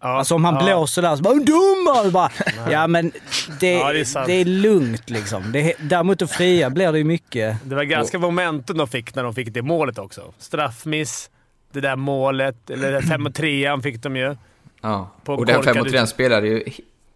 Ja, 0.00 0.08
Alltså 0.18 0.34
om 0.34 0.44
han 0.44 0.54
ja. 0.54 0.62
blåser 0.64 1.02
där 1.02 1.16
så 1.16 1.22
bara 1.22 1.34
“dumma!” 1.34 2.10
bara, 2.10 2.30
Ja 2.70 2.86
men 2.86 3.12
det, 3.60 3.72
Ja, 3.72 3.86
det 3.86 3.92
det, 3.92 3.98
är 3.98 4.00
är 4.00 4.04
sant. 4.04 4.46
lugnt 4.46 5.10
liksom. 5.10 5.52
Det, 5.52 5.74
däremot 5.80 6.22
att 6.22 6.30
fria 6.30 6.70
blir 6.70 6.92
det 6.92 6.98
ju 6.98 7.04
mycket. 7.04 7.56
Det 7.64 7.74
var 7.74 7.84
ganska 7.84 8.18
momentum 8.18 8.76
de 8.78 8.88
fick 8.88 9.14
när 9.14 9.22
de 9.22 9.34
fick 9.34 9.48
det 9.54 9.62
målet 9.62 9.98
också. 9.98 10.32
Straffmiss, 10.38 11.30
det 11.72 11.80
där 11.80 11.96
målet, 11.96 12.70
eller 12.70 13.00
5 13.00 13.26
och 13.26 13.34
3 13.34 13.80
fick 13.82 14.02
de 14.02 14.16
ju. 14.16 14.36
Ja, 14.80 15.10
och 15.24 15.46
den 15.46 15.56
korkad 15.56 15.74
5 15.74 15.84
mot 15.84 15.90
3 15.92 16.00
ut- 16.02 16.08
spelade 16.08 16.46
ju 16.48 16.64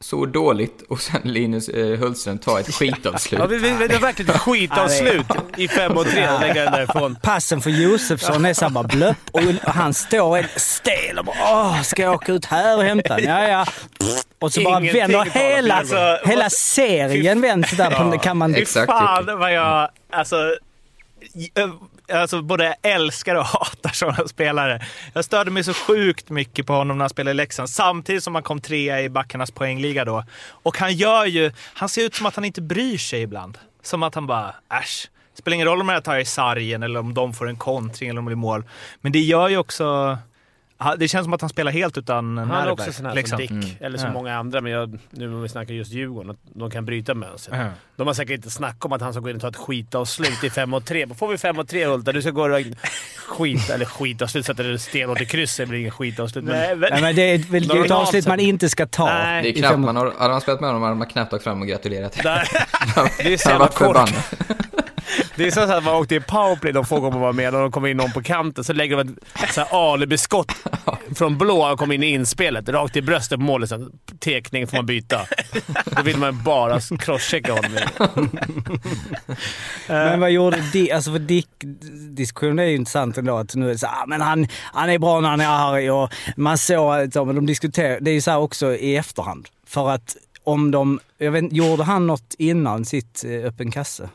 så 0.01 0.27
dåligt 0.27 0.83
och 0.89 1.01
sen 1.01 1.21
Linus 1.25 1.69
eh, 1.69 1.99
Hultström 1.99 2.39
tar 2.39 2.61
ett 2.61 2.75
skitavslut. 2.75 3.41
Ja, 3.41 3.47
vi, 3.47 3.59
vi, 3.59 3.69
det 3.69 3.95
var 3.95 4.01
verkligen 4.01 4.35
ett 4.35 4.41
skitavslut 4.41 5.27
i 5.57 5.69
5 5.69 5.97
och 5.97 6.07
3 6.07 6.29
och 6.29 6.41
lägga 6.41 6.63
den 6.65 6.73
därifrån. 6.73 7.17
Passen 7.23 7.61
för 7.61 7.71
Josefsson 7.71 8.45
är 8.45 8.55
såhär 8.55 8.71
bara 8.71 8.85
blöpp 8.85 9.17
och 9.33 9.43
han 9.63 9.95
står 9.95 10.37
helt 10.37 10.61
stel 10.61 11.19
och 11.19 11.25
bara 11.25 11.37
“Åh, 11.41 11.83
ska 11.83 12.03
jag 12.03 12.15
åka 12.15 12.33
ut 12.33 12.45
här 12.45 12.77
och 12.77 12.83
hämta 12.85 13.17
den?” 13.17 13.25
Ja, 13.25 13.49
ja. 13.49 13.67
Och 14.39 14.53
så 14.53 14.63
bara 14.63 14.79
Ingenting 14.81 15.01
vänder 15.01 15.25
hela. 15.25 15.75
Alltså, 15.75 16.19
hela 16.25 16.51
serien 16.51 17.41
vänds 17.41 17.71
där 17.71 17.91
på 17.91 18.15
Ja. 18.15 18.19
kan 18.19 18.37
man... 18.37 18.55
Exakt, 18.55 18.93
fan 18.93 19.39
vad 19.39 19.53
jag 19.53 19.89
alltså, 20.13 20.37
alltså 22.13 22.43
både 22.43 22.77
älskar 22.83 23.35
och 23.35 23.45
hatar 23.45 23.91
sådana 23.91 24.29
spelare. 24.29 24.87
Jag 25.13 25.25
störde 25.25 25.51
mig 25.51 25.65
så 25.65 25.75
sjukt 25.75 26.31
mycket 26.31 26.67
på 26.67 26.73
honom 26.73 26.99
när 26.99 27.03
han 27.03 27.11
spelade 27.11 27.31
i 27.31 27.35
Leksand, 27.35 27.71
samtidigt 27.71 28.23
som 28.23 28.35
han 28.35 28.43
kom 28.43 28.61
trea 28.61 29.03
i 29.03 29.09
backarnas 29.09 29.51
poängliga 29.51 30.05
då. 30.05 30.25
Och 30.49 30.79
han 30.79 30.95
gör 30.95 31.25
ju, 31.25 31.53
han 31.75 31.89
ser 31.89 32.03
ut 32.03 32.15
som 32.15 32.27
att 32.27 32.37
han 32.37 32.45
inte 32.45 32.63
bryr 32.63 32.99
sig 32.99 33.23
ibland. 33.23 33.59
Som 33.83 34.03
att 34.03 34.15
han 34.15 34.27
bara, 34.27 34.55
äsch. 34.81 35.11
Spelar 35.35 35.55
ingen 35.55 35.67
roll 35.67 35.81
om 35.81 35.89
jag 35.89 36.05
tar 36.05 36.19
i 36.19 36.25
sargen 36.25 36.83
eller 36.83 37.01
om 37.01 37.15
de 37.15 37.35
får 37.35 37.49
en 37.49 37.57
kontring 37.57 38.09
eller 38.09 38.19
om 38.19 38.25
det 38.25 38.29
blir 38.29 38.37
mål. 38.37 38.65
Men 39.01 39.13
det 39.13 39.21
gör 39.21 39.49
ju 39.49 39.57
också, 39.57 40.19
det 40.99 41.09
känns 41.09 41.25
som 41.25 41.33
att 41.33 41.41
han 41.41 41.51
spelar 41.51 41.73
helt 41.73 41.99
utan 41.99 42.39
Han 42.39 42.51
är 42.51 42.71
också 42.71 42.93
sån 42.93 43.07
här 43.07 43.15
liksom. 43.15 43.47
som 43.47 43.61
Dick, 43.61 43.77
eller 43.81 43.99
som 43.99 44.07
Ja. 44.07 44.13
många 44.13 44.35
andra, 44.39 44.61
men 44.61 44.73
jag, 44.73 44.99
nu 45.11 45.29
när 45.29 45.37
vi 45.43 45.49
snackar 45.49 45.75
just 45.75 45.93
Djurgården, 45.93 46.31
att 46.31 46.37
de 46.55 46.71
kan 46.71 46.85
bryta 46.85 47.15
mönstret. 47.15 47.59
Ja. 47.59 47.67
De 47.97 48.07
har 48.07 48.15
säkert 48.15 48.35
inte 48.37 48.51
snackat 48.51 48.85
om 48.85 48.93
att 48.93 49.01
han 49.01 49.13
ska 49.13 49.21
gå 49.21 49.31
in 49.31 49.37
och 49.37 49.43
ta 49.43 49.49
ett 49.49 49.57
skitavslut 49.57 50.45
i 50.45 50.51
5 50.51 50.75
och 50.75 50.85
3. 50.85 51.07
Får 51.15 51.29
vi 51.29 51.39
5 51.39 51.59
och 51.59 51.69
3 51.69 51.87
Hulta, 51.87 52.13
du 52.13 52.23
ska 52.23 52.31
gå 52.31 52.43
och 52.43 52.61
skit, 53.27 53.71
eller 53.71 53.85
skitavslut, 53.85 54.47
sätta 54.47 54.63
det 54.63 54.79
stenhårt 54.79 55.21
i 55.21 55.25
krysset, 55.27 55.67
det 55.67 55.71
blir 55.71 55.79
ingen 55.79 55.91
skitavslut. 55.93 56.45
Nej, 56.45 56.77
men- 56.77 56.89
Nej, 56.93 57.03
men 57.03 57.17
det 57.17 57.23
är 57.23 57.39
väl 57.39 57.63
ett 57.63 57.69
Normalt 57.69 57.91
avslut 57.91 58.27
man 58.27 58.41
inte 58.41 58.69
ska 58.69 58.87
ta. 58.87 59.05
Nej. 59.07 59.43
Det 59.43 59.49
är 59.49 59.53
knappt 59.53 59.79
man 59.79 59.97
har, 59.97 60.13
hade 60.19 60.31
man 60.33 60.41
spelat 60.41 60.61
med 60.61 60.69
honom 60.69 60.83
hade 60.83 60.95
man 60.95 61.07
knappt 61.09 61.33
åkt 61.33 61.45
fram 61.45 61.61
och 61.61 61.69
gratulerat. 61.69 62.13
där, 62.23 62.49
det 63.25 63.33
är 63.33 63.37
så 63.37 63.49
jävla 63.51 63.69
korkat. 63.69 64.35
Det 65.37 65.47
är 65.47 65.51
så 65.51 65.61
att 65.61 65.85
man 65.85 65.95
åkte 65.95 66.15
i 66.15 66.21
powerplay 66.21 66.73
de 66.73 66.85
få 66.85 67.01
gånger 67.01 67.11
man 67.11 67.21
var 67.21 67.33
med 67.33 67.55
och 67.55 67.61
de 67.61 67.73
kommer 67.73 67.89
in 67.89 67.97
någon 67.97 68.13
på 68.13 68.23
kanten 68.23 68.65
så 68.65 68.73
lägger 68.73 68.97
de 68.97 69.17
ett 69.35 69.73
alibiskott 69.73 70.53
från 71.15 71.39
blå 71.39 71.73
och 71.73 71.79
kommer 71.79 71.95
in 71.95 72.03
i 72.03 72.07
inspelet. 72.07 72.69
Rakt 72.69 72.97
i 72.97 73.03
bröstet 73.03 73.39
på 73.39 73.45
målet. 73.45 73.69
Så 73.69 73.89
tekning 74.21 74.67
får 74.67 74.77
man 74.77 74.87
byta. 74.87 75.21
Då 75.85 76.03
vill 76.03 76.17
man 76.17 76.43
bara 76.43 76.81
crosschecka 76.81 77.53
honom. 77.53 77.71
Men 79.87 80.21
vad 80.21 80.31
gjorde 80.31 80.61
Dick? 80.73 80.91
Alltså 80.91 81.13
för 81.13 81.19
Dick, 81.19 81.49
diskussionen 82.11 82.59
är 82.59 82.65
ju 82.65 82.75
intressant 82.75 83.19
ändå. 83.19 83.37
Att 83.37 83.55
nu 83.55 83.67
är 83.67 83.73
det 83.73 83.79
så, 83.79 83.87
ah, 83.87 84.07
men 84.07 84.21
han, 84.21 84.49
han 84.73 84.91
är 84.91 84.99
bra 84.99 85.21
när 85.21 85.29
han 85.29 85.41
är 85.41 85.75
arg 85.75 85.91
och 85.91 86.11
man 86.37 86.59
såg 86.59 87.13
så, 87.13 87.25
men 87.25 87.35
de 87.35 87.47
diskuterar. 87.47 87.99
Det 88.01 88.11
är 88.11 88.15
ju 88.15 88.21
så 88.21 88.31
här 88.31 88.39
också 88.39 88.75
i 88.75 88.97
efterhand. 88.97 89.49
För 89.67 89.91
att 89.91 90.17
om 90.45 90.71
de, 90.71 91.01
jag 91.19 91.31
vet, 91.31 91.53
gjorde 91.53 91.85
han 91.85 92.07
något 92.07 92.35
innan 92.39 92.85
sitt 92.85 93.25
eh, 93.25 93.47
öppen 93.47 93.71
kasse? 93.71 94.09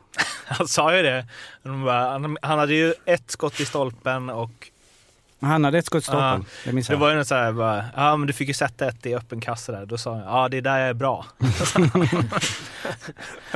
Han 0.58 0.68
sa 0.68 0.96
ju 0.96 1.02
det. 1.04 1.26
De 1.64 1.86
bara, 1.86 2.10
Han, 2.12 2.38
han 2.42 2.60
hade 2.60 2.74
ju 2.74 2.94
ett 3.06 3.32
skott 3.32 3.60
i 3.60 3.66
stolpen 3.66 4.30
och 4.30 4.52
Han 5.42 5.64
hade 5.64 5.78
ett 5.78 5.86
skott 5.86 6.04
i 6.04 6.06
stolpen. 6.06 6.24
Ja, 6.24 6.40
det 6.66 6.72
minns 6.72 6.88
det 6.88 6.94
jag. 6.94 7.00
var 7.00 7.10
ju 7.10 7.16
något 7.16 7.28
så 7.28 7.36
här, 7.36 7.52
bara, 7.52 7.86
ja 7.96 8.18
men 8.18 8.28
du 8.28 8.34
fick 8.34 8.48
ju 8.48 8.54
sätta 8.54 8.88
ett 8.88 9.06
i 9.06 9.16
öppen 9.16 9.42
kasse 9.42 9.72
där. 9.72 9.86
Då 9.86 9.98
sa 9.98 10.12
han, 10.16 10.24
ja 10.24 10.50
det 10.50 10.58
är 10.58 10.62
där 10.62 10.80
jag 10.80 10.90
är 10.90 10.94
bra. 10.94 11.26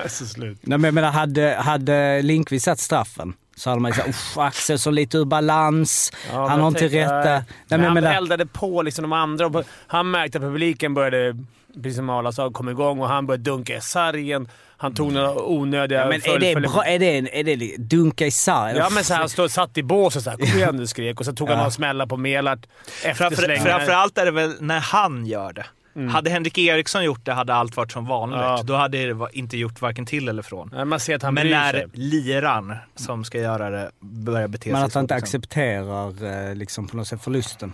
Så 0.07 0.25
slut. 0.25 0.57
Nej, 0.61 0.77
men 0.77 0.83
jag 0.83 0.93
menar, 0.93 1.11
hade, 1.11 1.55
hade 1.59 2.21
Linkvist 2.21 2.65
satt 2.65 2.79
straffen 2.79 3.33
så 3.55 3.69
hade 3.69 3.81
man 3.81 3.91
ju 3.91 4.01
usch 4.09 4.37
Axel 4.37 4.79
så 4.79 4.91
lite 4.91 5.17
ur 5.17 5.25
balans, 5.25 6.11
Ja, 6.31 6.47
han 6.47 6.49
har 6.49 6.59
jag 6.59 6.67
inte 6.67 6.87
rätta... 6.87 7.13
nej, 7.13 7.43
men, 7.67 7.79
jag 7.79 7.85
han 7.85 7.93
menar, 7.93 8.13
eldade 8.13 8.45
på 8.45 8.81
liksom 8.81 9.01
de 9.01 9.13
andra. 9.13 9.47
och 9.47 9.63
Han 9.87 10.11
märkte 10.11 10.37
att 10.37 10.43
publiken 10.43 10.93
började 10.93 11.37
precis 11.75 11.95
som 11.95 12.09
Arla 12.09 12.31
sa, 12.31 12.51
kom 12.51 12.69
igång 12.69 12.99
och 12.99 13.07
han 13.07 13.27
började 13.27 13.43
dunka 13.43 13.77
i 13.77 13.81
sargen. 13.81 14.47
Han 14.77 14.93
tog 14.93 15.11
några 15.13 15.43
onödiga... 15.43 15.99
Ja, 15.99 16.05
men 16.09 16.21
är 16.35 16.39
det, 16.39 16.55
bra, 16.61 16.85
är 16.85 16.99
det, 16.99 17.17
en- 17.17 17.27
är 17.27 17.43
det 17.43 17.75
dunka 17.77 18.27
isär? 18.27 18.75
Ja, 18.75 18.89
men 18.91 19.03
så 19.03 19.13
här, 19.13 19.19
han 19.19 19.29
stod, 19.29 19.51
satt 19.51 19.77
i 19.77 19.83
båset 19.83 20.23
såhär. 20.23 20.37
Kom 20.37 20.47
igen 20.47 20.75
nu 20.75 20.87
skrek. 20.87 21.19
Och 21.19 21.25
så 21.25 21.33
tog 21.33 21.49
han 21.49 21.57
några 21.57 21.71
smällar 21.71 22.05
på 22.05 22.17
Melart. 22.17 22.59
Efterslängar. 23.05 23.63
framförallt 23.65 24.17
är 24.17 24.25
det 24.25 24.31
väl 24.31 24.53
när 24.59 24.79
han 24.79 25.25
gör 25.25 25.53
det. 25.53 25.65
Hade 26.11 26.29
Henrik 26.29 26.57
Eriksson 26.57 27.03
gjort 27.03 27.25
det 27.25 27.33
hade 27.33 27.53
allt 27.53 27.77
varit 27.77 27.91
som 27.91 28.05
vanligt. 28.05 28.39
Ja. 28.39 28.61
Då 28.63 28.75
hade 28.75 29.13
det 29.13 29.27
inte 29.33 29.57
gjort 29.57 29.81
varken 29.81 30.05
till 30.05 30.29
eller 30.29 30.41
från. 30.41 30.69
Nej, 30.73 30.85
Man 30.85 30.99
ser 30.99 31.15
att 31.15 31.23
han 31.23 31.33
Men 31.33 31.49
när 31.49 31.71
sig. 31.71 31.85
liran 31.93 32.75
som 32.95 33.23
ska 33.23 33.39
göra 33.39 33.69
det 33.69 33.91
börjar 33.99 34.47
bete 34.47 34.69
Men 34.71 34.77
sig 34.77 34.85
att 34.85 34.91
så, 34.91 34.99
han 34.99 35.03
inte 35.03 35.15
liksom. 35.15 35.27
accepterar 35.39 36.47
eh, 36.49 36.55
liksom 36.55 36.87
på 36.87 36.97
något 36.97 37.07
sätt 37.07 37.23
förlusten. 37.23 37.73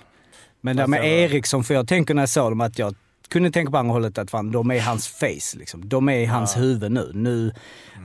Men 0.61 0.77
det 0.77 0.87
med 0.87 1.05
Eriksson, 1.05 1.63
för 1.63 1.73
jag 1.73 1.87
tänker 1.87 2.13
när 2.13 2.21
jag 2.21 2.29
såg 2.29 2.51
dem 2.51 2.61
att 2.61 2.79
jag 2.79 2.95
kunde 3.31 3.51
tänka 3.51 3.71
på 3.71 3.77
andra 3.77 3.93
hållet 3.93 4.17
att 4.17 4.31
fan, 4.31 4.51
de 4.51 4.71
är 4.71 4.75
i 4.75 4.79
hans 4.79 5.07
face 5.07 5.57
liksom. 5.57 5.89
De 5.89 6.09
är 6.09 6.17
i 6.19 6.25
hans 6.25 6.57
huvud 6.57 6.91
nu. 6.91 7.11
nu 7.13 7.51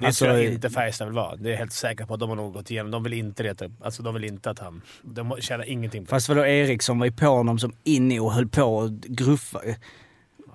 Det 0.01 0.07
alltså, 0.07 0.25
tror 0.25 0.37
jag 0.37 0.53
inte 0.53 0.71
Färjestad 0.71 1.07
vill 1.07 1.17
vara. 1.17 1.37
Det 1.37 1.49
är 1.49 1.51
jag 1.51 1.59
helt 1.59 1.73
säker 1.73 2.07
på 2.07 2.15
att 2.15 2.21
de 2.21 2.29
har 2.29 2.37
nog 2.37 2.53
gått 2.53 2.71
igenom. 2.71 2.91
De 2.91 3.03
vill 3.03 3.13
inte 3.13 3.43
reta 3.43 3.65
upp. 3.65 3.73
Alltså 3.81 4.03
de 4.03 4.15
vill 4.15 4.25
inte 4.25 4.51
att 4.51 4.59
han... 4.59 4.83
De 5.03 5.37
tjänar 5.41 5.65
ingenting 5.65 6.03
på 6.03 6.07
det. 6.07 6.11
Fast 6.11 6.29
vadå, 6.29 6.47
Eriksson 6.47 6.99
var 6.99 7.07
ju 7.07 7.13
på 7.13 7.27
honom 7.27 7.59
som 7.59 7.73
inne 7.85 8.21
och 8.21 8.33
höll 8.33 8.49
på 8.49 8.63
och 8.63 8.91
gruffa. 8.93 9.61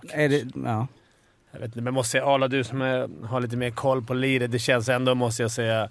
Är 0.09 0.29
det, 0.29 0.43
ja. 0.55 0.87
Jag 1.51 1.59
vet 1.59 1.67
inte, 1.67 1.81
men 1.81 1.93
måste 1.93 2.11
säga 2.11 2.25
Arla, 2.25 2.47
du 2.47 2.63
som 2.63 2.81
är, 2.81 3.25
har 3.25 3.41
lite 3.41 3.57
mer 3.57 3.71
koll 3.71 4.03
på 4.03 4.13
liret. 4.13 4.51
Det 4.51 4.59
känns 4.59 4.89
ändå, 4.89 5.15
måste 5.15 5.41
jag 5.41 5.51
säga, 5.51 5.89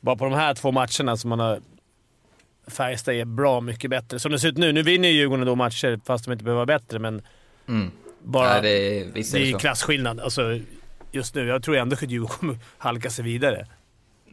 bara 0.00 0.16
på 0.16 0.24
de 0.24 0.34
här 0.34 0.54
två 0.54 0.72
matcherna 0.72 1.16
som 1.16 1.30
man 1.30 1.40
har... 1.40 1.60
Färjestad 2.66 3.14
är 3.14 3.24
bra 3.24 3.60
mycket 3.60 3.90
bättre. 3.90 4.18
Som 4.18 4.32
det 4.32 4.38
ser 4.38 4.48
ut 4.48 4.58
nu, 4.58 4.72
nu 4.72 4.82
vinner 4.82 5.08
ju 5.08 5.14
Djurgården 5.14 5.46
då 5.46 5.54
matcher 5.54 6.00
fast 6.04 6.24
de 6.24 6.32
inte 6.32 6.44
behöver 6.44 6.66
vara 6.66 6.78
bättre, 6.78 6.98
men 6.98 7.22
Mm. 7.68 7.90
Bara... 8.24 8.54
Ja, 8.54 8.60
det 8.60 9.00
är, 9.00 9.04
visst 9.04 9.34
är 9.34 9.38
det 9.38 9.44
det 9.44 9.50
är 9.50 9.52
så. 9.52 9.58
klasskillnad. 9.58 10.20
Alltså, 10.20 10.60
just 11.12 11.34
nu. 11.34 11.46
Jag 11.46 11.62
tror 11.62 11.76
ändå 11.76 11.94
att 11.94 12.02
Djurgården 12.10 12.38
kommer 12.38 12.58
halka 12.78 13.10
sig 13.10 13.24
vidare. 13.24 13.66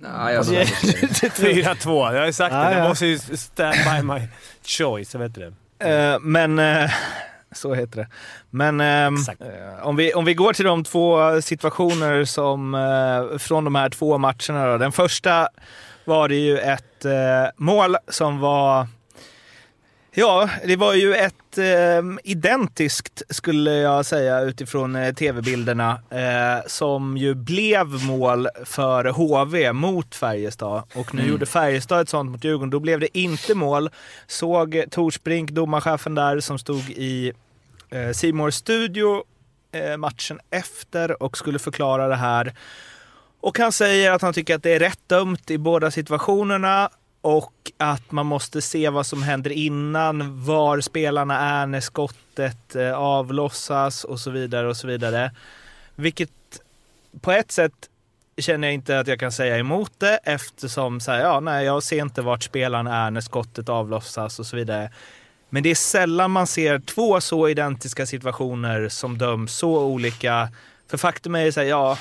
Ja, 0.02 0.32
jag 0.32 0.46
tror 0.46 0.60
inte 0.60 0.72
det. 0.72 1.64
4-2. 1.64 2.14
Jag 2.14 2.20
har 2.20 2.26
ju 2.28 2.34
sagt 2.34 2.54
Ja, 2.54 2.60
det. 2.64 2.72
Jag 2.76 2.84
ja. 2.86 2.90
måste 2.90 3.06
ju 3.06 3.18
stand 3.18 3.76
by 3.76 4.14
my 4.14 4.28
choice. 4.66 5.14
Jag 5.14 5.20
vet 5.22 5.36
det. 5.36 5.54
Eh, 6.14 6.20
men... 6.20 6.60
eh, 6.60 6.92
så 7.52 7.74
heter 7.74 7.98
det. 7.98 8.08
Men 8.50 8.82
ehm, 8.82 9.16
eh, 9.40 9.88
om, 9.88 9.96
vi, 9.96 10.14
om 10.14 10.26
vi 10.26 10.34
går 10.34 10.54
till 10.54 10.66
de 10.66 10.84
två 10.84 11.42
situationer 11.42 12.26
som 12.26 12.76
eh, 12.76 13.38
från 13.38 13.64
de 13.64 13.76
här 13.76 13.90
två 13.90 14.18
matcherna. 14.18 14.68
Då. 14.72 14.78
Den 14.78 14.92
första 14.92 15.48
var 16.06 16.30
det 16.30 16.36
ju 16.36 16.58
ett 16.58 17.06
eh, 17.06 17.12
mål 17.58 17.96
som 18.08 18.40
var... 18.40 18.88
Ja, 20.18 20.50
det 20.66 20.76
var 20.76 20.94
ju 20.94 21.14
ett 21.14 21.58
eh, 21.58 22.04
identiskt, 22.24 23.22
skulle 23.30 23.72
jag 23.72 24.06
säga, 24.06 24.42
utifrån 24.42 24.96
eh, 24.96 25.14
tv-bilderna, 25.14 26.02
eh, 26.10 26.68
som 26.68 27.18
ju 27.18 27.34
blev 27.34 27.88
mål 28.06 28.48
för 28.66 29.06
HV 29.06 29.74
mot 29.74 30.16
Färjestad. 30.16 30.84
Och 30.96 31.16
nu 31.16 31.28
gjorde 31.28 31.46
Färjestad 31.46 32.02
ett 32.02 32.10
sånt 32.10 32.32
mot 32.32 32.44
Djurgården. 32.44 32.70
Då 32.70 32.80
blev 32.80 33.00
det 33.00 33.18
inte 33.18 33.56
mål. 33.56 33.90
Såg 34.28 34.84
Torsbrink, 34.92 35.52
domarchefen 35.52 36.16
där, 36.16 36.40
som 36.40 36.60
stod 36.60 36.90
i 36.90 37.32
eh, 37.90 38.12
Simors 38.12 38.54
studio 38.54 39.24
eh, 39.72 39.98
matchen 39.98 40.40
efter 40.50 41.24
och 41.24 41.38
skulle 41.38 41.60
förklara 41.60 42.08
det 42.08 42.16
här. 42.16 42.54
Och 43.42 43.60
han 43.60 43.72
säger 43.72 44.12
att 44.12 44.22
han 44.22 44.34
tycker 44.34 44.56
att 44.56 44.64
det 44.64 44.74
är 44.74 44.80
rätt 44.80 45.02
dömt 45.08 45.52
i 45.52 45.58
båda 45.58 45.92
situationerna 45.92 46.90
och 47.26 47.72
att 47.78 48.12
man 48.12 48.26
måste 48.26 48.62
se 48.62 48.90
vad 48.90 49.06
som 49.06 49.24
händer 49.24 49.52
innan, 49.52 50.46
var 50.46 50.82
spelarna 50.82 51.40
är 51.40 51.66
när 51.66 51.80
skottet 51.80 52.76
eh, 52.76 52.94
avlossas 52.94 54.04
och 54.04 54.20
så 54.20 54.32
vidare 54.32 54.68
och 54.68 54.78
så 54.78 54.88
vidare. 54.88 55.32
Vilket 55.96 56.32
på 57.22 57.32
ett 57.32 57.52
sätt 57.52 57.90
känner 58.38 58.68
jag 58.68 58.74
inte 58.74 59.00
att 59.00 59.08
jag 59.08 59.20
kan 59.20 59.32
säga 59.32 59.58
emot 59.58 59.92
det 59.98 60.20
eftersom 60.24 61.00
så 61.00 61.12
här, 61.12 61.20
ja, 61.20 61.40
nej, 61.40 61.66
jag 61.66 61.84
ser 61.84 62.02
inte 62.02 62.22
vart 62.22 62.44
spelarna 62.44 63.06
är 63.06 63.12
när 63.12 63.22
skottet 63.22 63.70
avlossas 63.70 64.40
och 64.40 64.46
så 64.46 64.56
vidare. 64.56 64.92
Men 65.50 65.64
det 65.64 65.72
är 65.72 65.76
sällan 65.76 66.32
man 66.32 66.48
ser 66.48 66.80
två 66.80 67.22
så 67.22 67.50
identiska 67.50 68.06
situationer 68.06 68.90
som 68.90 69.18
döms 69.18 69.54
så 69.56 69.84
olika. 69.84 70.50
För 70.90 70.98
faktum 70.98 71.36
är 71.36 71.44
ju 71.44 71.52
så 71.52 71.60
här, 71.60 71.68
ja, 71.68 71.98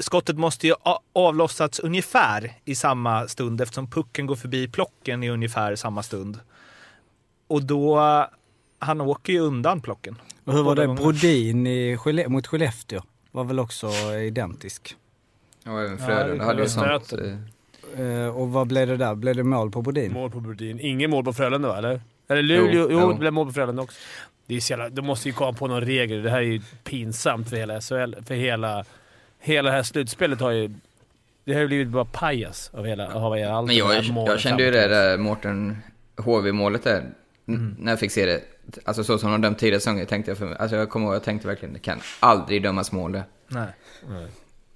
skottet 0.00 0.36
måste 0.38 0.66
ju 0.66 0.74
avlossats 1.12 1.78
ungefär 1.78 2.52
i 2.64 2.74
samma 2.74 3.28
stund 3.28 3.60
eftersom 3.60 3.90
pucken 3.90 4.26
går 4.26 4.36
förbi 4.36 4.68
plocken 4.68 5.22
i 5.22 5.30
ungefär 5.30 5.76
samma 5.76 6.02
stund. 6.02 6.40
Och 7.46 7.62
då, 7.62 8.00
han 8.78 9.00
åker 9.00 9.32
ju 9.32 9.38
undan 9.40 9.80
plocken. 9.80 10.16
Och 10.44 10.52
hur 10.52 10.62
var 10.62 10.74
det? 10.76 10.88
Brodin 10.88 11.66
i 11.66 11.96
Skelle- 11.96 12.28
mot 12.28 12.46
Skellefteå 12.46 13.02
var 13.30 13.44
väl 13.44 13.58
också 13.60 13.90
identisk. 14.14 14.96
Ja, 15.64 15.80
även 15.80 15.98
Frölunda 15.98 16.44
hade 16.44 16.62
ju 16.62 16.68
sånt. 16.68 17.12
eh, 17.12 17.38
Eh, 17.98 18.28
och 18.36 18.48
vad 18.48 18.66
blev 18.66 18.88
det 18.88 18.96
där? 18.96 19.14
Blev 19.14 19.36
det 19.36 19.42
mål 19.44 19.70
på 19.70 19.82
Brodin? 19.82 20.12
Mål 20.12 20.30
på 20.30 20.40
Brodin. 20.40 20.80
Ingen 20.80 21.10
mål 21.10 21.24
på 21.24 21.32
Frölunda 21.32 21.68
va? 21.68 21.78
Eller? 21.78 22.00
Eller 22.28 22.42
Luleå? 22.42 22.70
Jo, 22.72 22.88
Jo, 22.90 23.00
jo. 23.00 23.12
det 23.12 23.18
blev 23.18 23.32
mål 23.32 23.46
på 23.46 23.52
Frölunda 23.52 23.82
också. 23.82 23.98
Det 24.46 24.54
är 24.54 24.60
så 24.60 24.72
jävla, 24.72 24.88
de 24.88 25.06
måste 25.06 25.28
ju 25.28 25.34
komma 25.34 25.52
på 25.52 25.66
några 25.66 25.80
regler. 25.80 26.22
Det 26.22 26.30
här 26.30 26.38
är 26.38 26.42
ju 26.42 26.60
pinsamt 26.84 27.48
för 27.48 27.56
hela 27.56 27.80
SHL. 27.80 28.14
För 28.26 28.34
hela, 28.34 28.84
hela 29.40 29.70
det 29.70 29.76
här 29.76 29.82
slutspelet 29.82 30.40
har 30.40 30.50
ju... 30.50 30.70
Det 31.44 31.54
har 31.54 31.60
ju 31.60 31.66
blivit 31.66 31.88
bara 31.88 32.04
pajas 32.04 32.70
av 32.74 32.86
hela... 32.86 33.12
Av 33.14 33.36
hela 33.36 33.52
allt 33.52 33.66
Men 33.66 33.76
det 33.76 33.84
här 33.86 33.94
jag, 33.94 34.10
målet 34.14 34.30
jag 34.30 34.40
kände 34.40 34.62
ju 34.64 34.70
det 34.70 34.88
där 34.88 35.18
Mårten 35.18 35.78
HV-målet 36.16 36.84
där. 36.84 37.04
n- 37.48 37.76
När 37.78 37.92
jag 37.92 37.98
fick 38.00 38.12
se 38.12 38.26
det. 38.26 38.40
Alltså 38.84 39.04
så 39.04 39.18
som 39.18 39.30
de 39.32 39.40
dömt 39.40 39.58
tidigare 39.58 39.80
säsonger 39.80 40.04
tänkte 40.04 40.30
jag 40.30 40.38
för 40.38 40.46
mig. 40.46 40.56
Alltså 40.58 40.76
jag 40.76 40.90
kommer 40.90 41.06
ihåg, 41.06 41.14
jag 41.14 41.22
tänkte 41.24 41.48
verkligen 41.48 41.72
det 41.72 41.78
kan 41.80 42.00
aldrig 42.20 42.62
dömas 42.62 42.92
mål 42.92 43.12
det. 43.12 43.22
Nej. 43.48 43.66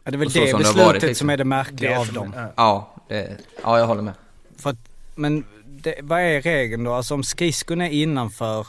Ja, 0.05 0.11
det 0.11 0.17
är 0.17 0.19
väl 0.19 0.29
det 0.29 0.51
som 0.51 0.59
beslutet 0.59 0.87
varit, 0.87 1.03
liksom. 1.03 1.15
som 1.15 1.31
är 1.31 1.37
det 1.37 1.45
märkliga 1.45 1.99
av 2.01 2.13
dem. 2.13 2.33
ja. 2.37 2.53
Ja, 2.57 2.95
det, 3.09 3.37
ja 3.63 3.79
jag 3.79 3.87
håller 3.87 4.03
med. 4.03 4.15
För 4.57 4.71
att, 4.71 4.77
men 5.15 5.45
det, 5.67 5.95
vad 6.03 6.21
är 6.21 6.41
regeln 6.43 6.85
då? 6.85 6.93
Alltså 6.93 7.15
om 7.15 7.25
skridskon 7.25 7.81
är 7.81 7.89
innanför 7.91 8.67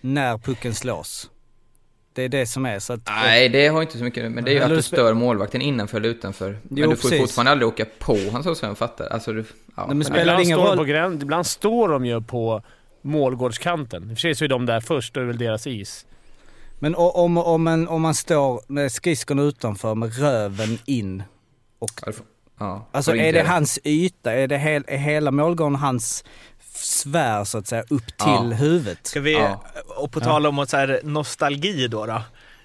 när 0.00 0.38
pucken 0.38 0.74
slås? 0.74 1.30
Det 2.14 2.22
är 2.22 2.28
det 2.28 2.46
som 2.46 2.66
är 2.66 2.78
så 2.78 2.92
att... 2.92 3.00
Nej, 3.06 3.48
det 3.48 3.68
har 3.68 3.82
inte 3.82 3.98
så 3.98 4.04
mycket 4.04 4.32
men 4.32 4.44
det 4.44 4.50
är 4.50 4.54
ju 4.54 4.60
att 4.60 4.68
du 4.68 4.82
stör 4.82 5.14
målvakten 5.14 5.60
innanför 5.62 5.96
eller 5.98 6.08
utanför. 6.08 6.50
Men 6.62 6.78
Jo, 6.78 6.90
du 6.90 6.96
får 6.96 7.08
precis. 7.08 7.20
fortfarande 7.20 7.50
aldrig 7.50 7.68
åka 7.68 7.84
på 7.98 8.18
han 8.32 8.42
så 8.42 8.54
som 8.54 8.68
jag 8.68 8.78
fattar. 8.78 9.06
Alltså, 9.06 9.32
du, 9.32 9.44
ja. 9.76 9.86
men 9.86 9.98
Men 9.98 10.04
spelar 10.04 10.22
ibland, 10.22 10.44
ingen 10.44 10.58
roll? 10.58 10.76
på 10.76 10.84
gräns, 10.84 11.22
ibland 11.22 11.46
står 11.46 11.88
de 11.88 12.06
ju 12.06 12.20
på 12.20 12.62
målgårdskanten. 13.02 14.02
I 14.02 14.06
och 14.06 14.08
för 14.08 14.20
sig 14.20 14.34
så 14.34 14.44
är 14.44 14.48
de 14.48 14.66
där 14.66 14.80
först, 14.80 15.16
är 15.16 15.20
det 15.20 15.26
väl 15.26 15.38
deras 15.38 15.66
is. 15.66 16.06
Men 16.78 16.94
om, 16.94 17.38
om, 17.38 17.66
en, 17.66 17.88
om 17.88 18.02
man 18.02 18.14
står 18.14 18.60
med 18.66 18.92
skridskon 18.92 19.38
utanför 19.38 19.94
med 19.94 20.18
röven 20.18 20.78
in 20.84 21.22
och... 21.78 21.90
Ja, 22.58 22.88
Alltså 22.92 23.16
är 23.16 23.32
det 23.32 23.42
hans 23.42 23.78
yta? 23.84 24.32
Är, 24.32 24.48
det 24.48 24.58
hel, 24.58 24.84
är 24.86 24.96
hela 24.96 25.30
målgången 25.30 25.74
hans 25.80 26.24
svär 26.76 27.44
så 27.44 27.58
att 27.58 27.66
säga 27.66 27.82
upp 27.82 28.06
till 28.06 28.14
Ja. 28.26 28.40
huvudet? 28.42 28.98
Ska 29.06 29.20
vi, 29.20 29.32
Ja. 29.32 29.62
och 29.96 30.12
på 30.12 30.20
tal 30.20 30.46
om 30.46 30.66
så 30.66 30.76
här, 30.76 31.00
nostalgi 31.04 31.88
då, 31.88 32.06
då. 32.06 32.22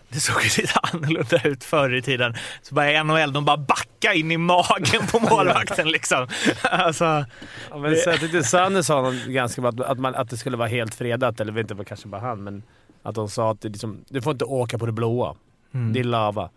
Det 0.09 0.19
såg 0.19 0.35
ju 0.43 0.49
lite 0.61 0.79
annorlunda 0.83 1.41
ut 1.43 1.63
förr 1.63 1.95
i 1.95 2.01
tiden. 2.01 2.35
Så 2.61 2.75
bara 2.75 3.03
NHL, 3.03 3.33
de 3.33 3.45
bara 3.45 3.57
backa 3.57 4.13
in 4.13 4.31
i 4.31 4.37
magen 4.37 5.07
på 5.11 5.19
målvakten 5.29 5.87
liksom. 5.91 6.27
Alltså, 6.61 7.25
Ja, 7.69 7.77
men 7.77 7.95
så 7.95 8.09
jag 8.09 8.19
tyckte 8.19 8.43
Sanne 8.43 8.83
sa 8.83 9.01
något 9.01 9.25
ganska 9.25 9.61
bra, 9.61 9.69
att, 9.69 9.79
att, 9.79 9.99
man, 9.99 10.15
att 10.15 10.29
det 10.29 10.37
skulle 10.37 10.57
vara 10.57 10.67
helt 10.67 10.95
fredat, 10.95 11.39
eller 11.39 11.51
vet 11.51 11.61
inte, 11.61 11.73
det 11.73 11.77
var 11.77 11.83
kanske 11.85 12.07
bara 12.07 12.21
han, 12.21 12.43
men 12.43 12.63
att 13.03 13.15
de 13.15 13.29
sa 13.29 13.51
att 13.51 13.61
det 13.61 13.69
liksom, 13.69 14.05
du 14.09 14.21
får 14.21 14.31
inte 14.31 14.45
åka 14.45 14.77
på 14.77 14.85
det 14.85 14.91
blåa. 14.91 15.35
Mm. 15.73 15.93
Det 15.93 15.99
är 15.99 16.03
lava. 16.03 16.49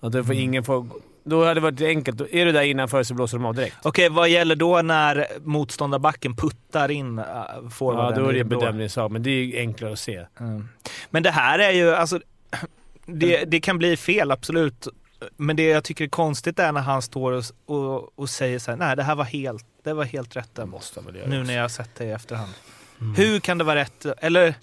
Att 0.00 0.12
du 0.12 0.24
får 0.24 0.34
ingen 0.34 0.64
får, 0.64 0.86
då 1.24 1.42
hade 1.42 1.54
det 1.54 1.60
varit 1.60 1.80
enkelt. 1.80 2.20
Är 2.20 2.44
du 2.44 2.52
där 2.52 2.62
innanför 2.62 3.02
så 3.02 3.14
blåser 3.14 3.38
de 3.38 3.44
av 3.44 3.54
direkt. 3.54 3.76
Okej, 3.82 4.08
vad 4.08 4.28
gäller 4.28 4.56
då 4.56 4.82
när 4.82 5.26
motståndarbacken 5.44 6.36
puttar 6.36 6.90
in 6.90 7.18
uh, 7.18 7.24
Ja, 7.24 7.70
forwarden 7.70 8.22
då 8.22 8.28
är 8.28 8.32
det 8.32 8.40
en 8.40 8.48
bedömningssak, 8.48 9.12
men 9.12 9.22
det 9.22 9.30
är 9.30 9.44
ju 9.44 9.58
enklare 9.58 9.92
att 9.92 9.98
se. 9.98 10.26
Mm. 10.40 10.68
Men 11.10 11.22
det 11.22 11.30
här 11.30 11.58
är 11.58 11.70
ju, 11.70 11.94
alltså, 11.94 12.20
det, 13.06 13.44
det 13.44 13.60
kan 13.60 13.78
bli 13.78 13.96
fel 13.96 14.30
absolut. 14.30 14.88
Men 15.36 15.56
det 15.56 15.62
jag 15.62 15.84
tycker 15.84 16.04
är 16.04 16.08
konstigt 16.08 16.58
är 16.58 16.72
när 16.72 16.80
han 16.80 17.02
står 17.02 17.32
och, 17.32 17.44
och, 17.66 18.18
och 18.18 18.30
säger 18.30 18.58
så 18.58 18.70
här, 18.70 18.78
nej 18.78 18.96
det 18.96 19.02
här 19.02 19.14
var 19.14 19.24
helt, 19.24 19.66
det 19.84 19.92
var 19.92 20.04
helt 20.04 20.36
rätt 20.36 20.54
dömt. 20.54 20.70
måste 20.70 21.00
väl 21.00 21.16
göra 21.16 21.28
Nu 21.28 21.44
när 21.44 21.54
jag 21.54 21.62
har 21.62 21.68
sett 21.68 21.94
det 21.94 22.04
i 22.04 22.10
efterhand. 22.10 22.52
Hur 23.16 23.40
kan 23.40 23.58
det 23.58 23.64
vara 23.64 23.80
rätt? 23.80 24.06
Eller, 24.18 24.54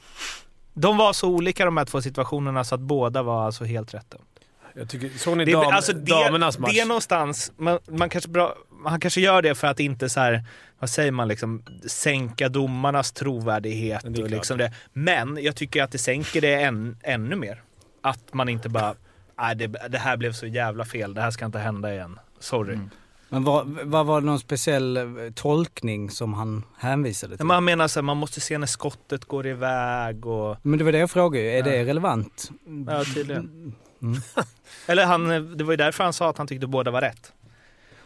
de 0.74 0.98
var 0.98 1.14
så 1.14 1.30
olika 1.30 1.66
de 1.66 1.78
här 1.78 1.86
två 1.86 2.02
situationerna 2.02 2.64
så 2.64 2.76
att 2.76 2.82
båda 2.82 3.24
var 3.24 3.46
alltså 3.46 3.64
helt 3.64 3.94
rätt 3.94 4.12
dömt. 4.12 4.39
Jag 4.80 4.90
tycker, 4.90 5.10
såg 5.18 5.38
ni 5.38 5.46
Det, 5.46 5.52
dam, 5.52 5.74
alltså 5.74 5.94
det, 5.94 6.12
damernas 6.12 6.60
match? 6.60 6.74
det 6.74 6.80
är 6.80 6.86
någonstans, 6.86 7.52
man, 7.58 7.80
man 7.88 8.10
kanske 8.10 8.30
bra, 8.30 8.56
han 8.86 9.00
kanske 9.00 9.22
gör 9.22 9.42
det 9.42 9.56
för 9.56 9.68
att 9.68 9.80
inte 9.80 10.10
så 10.10 10.20
här, 10.20 10.44
vad 10.80 10.90
säger 10.90 11.12
man, 11.12 11.28
liksom, 11.28 11.64
sänka 11.88 12.50
domarnas 12.50 13.12
trovärdighet. 13.12 14.04
Men 14.04 14.14
det 14.14 14.24
och 14.24 14.30
liksom 14.30 14.58
det. 14.58 14.74
Men 14.94 15.38
jag 15.42 15.56
tycker 15.56 15.84
att 15.84 15.92
det 15.92 15.98
sänker 15.98 16.42
det 16.42 16.54
än, 16.54 16.98
ännu 17.04 17.36
mer. 17.36 17.64
Att 18.02 18.34
man 18.34 18.50
inte 18.50 18.70
bara, 18.70 18.96
nej 19.40 19.56
det, 19.56 19.68
det 19.68 19.98
här 19.98 20.18
blev 20.18 20.34
så 20.34 20.46
jävla 20.46 20.86
fel, 20.86 21.14
det 21.14 21.22
här 21.22 21.32
ska 21.32 21.46
inte 21.46 21.60
hända 21.60 21.94
igen. 21.94 22.20
Sorry. 22.40 22.74
Mm. 22.74 22.90
Men 23.30 23.44
vad, 23.44 23.68
vad 23.84 24.06
var 24.06 24.22
det 24.22 24.28
någon 24.28 24.40
speciell 24.40 24.98
eh, 24.98 25.04
tolkning 25.36 26.10
som 26.10 26.34
han 26.34 26.64
hänvisade 26.78 27.38
till? 27.38 27.46
Man 27.46 27.66
menar 27.66 27.88
så 27.88 28.00
här, 28.00 28.04
man 28.04 28.18
måste 28.18 28.42
se 28.42 28.58
när 28.58 28.68
skottet 28.68 29.26
går 29.26 29.48
iväg 29.48 30.26
och... 30.26 30.58
Men 30.62 30.80
det 30.80 30.86
var 30.86 30.92
det 30.92 30.98
jag 30.98 31.12
frågade 31.12 31.46
ju. 31.46 31.52
Är 31.52 31.64
det 31.64 31.86
relevant? 31.86 32.52
Ja, 32.88 33.04
tydligen. 33.16 33.76
Mm. 34.02 34.22
Eller 34.88 35.06
han, 35.06 35.58
det 35.58 35.64
var 35.64 35.74
ju 35.74 35.78
därför 35.78 36.04
han 36.04 36.14
sa 36.14 36.30
att 36.30 36.38
han 36.38 36.48
tyckte 36.48 36.68
båda 36.68 36.92
var 36.92 37.02
rätt. 37.02 37.32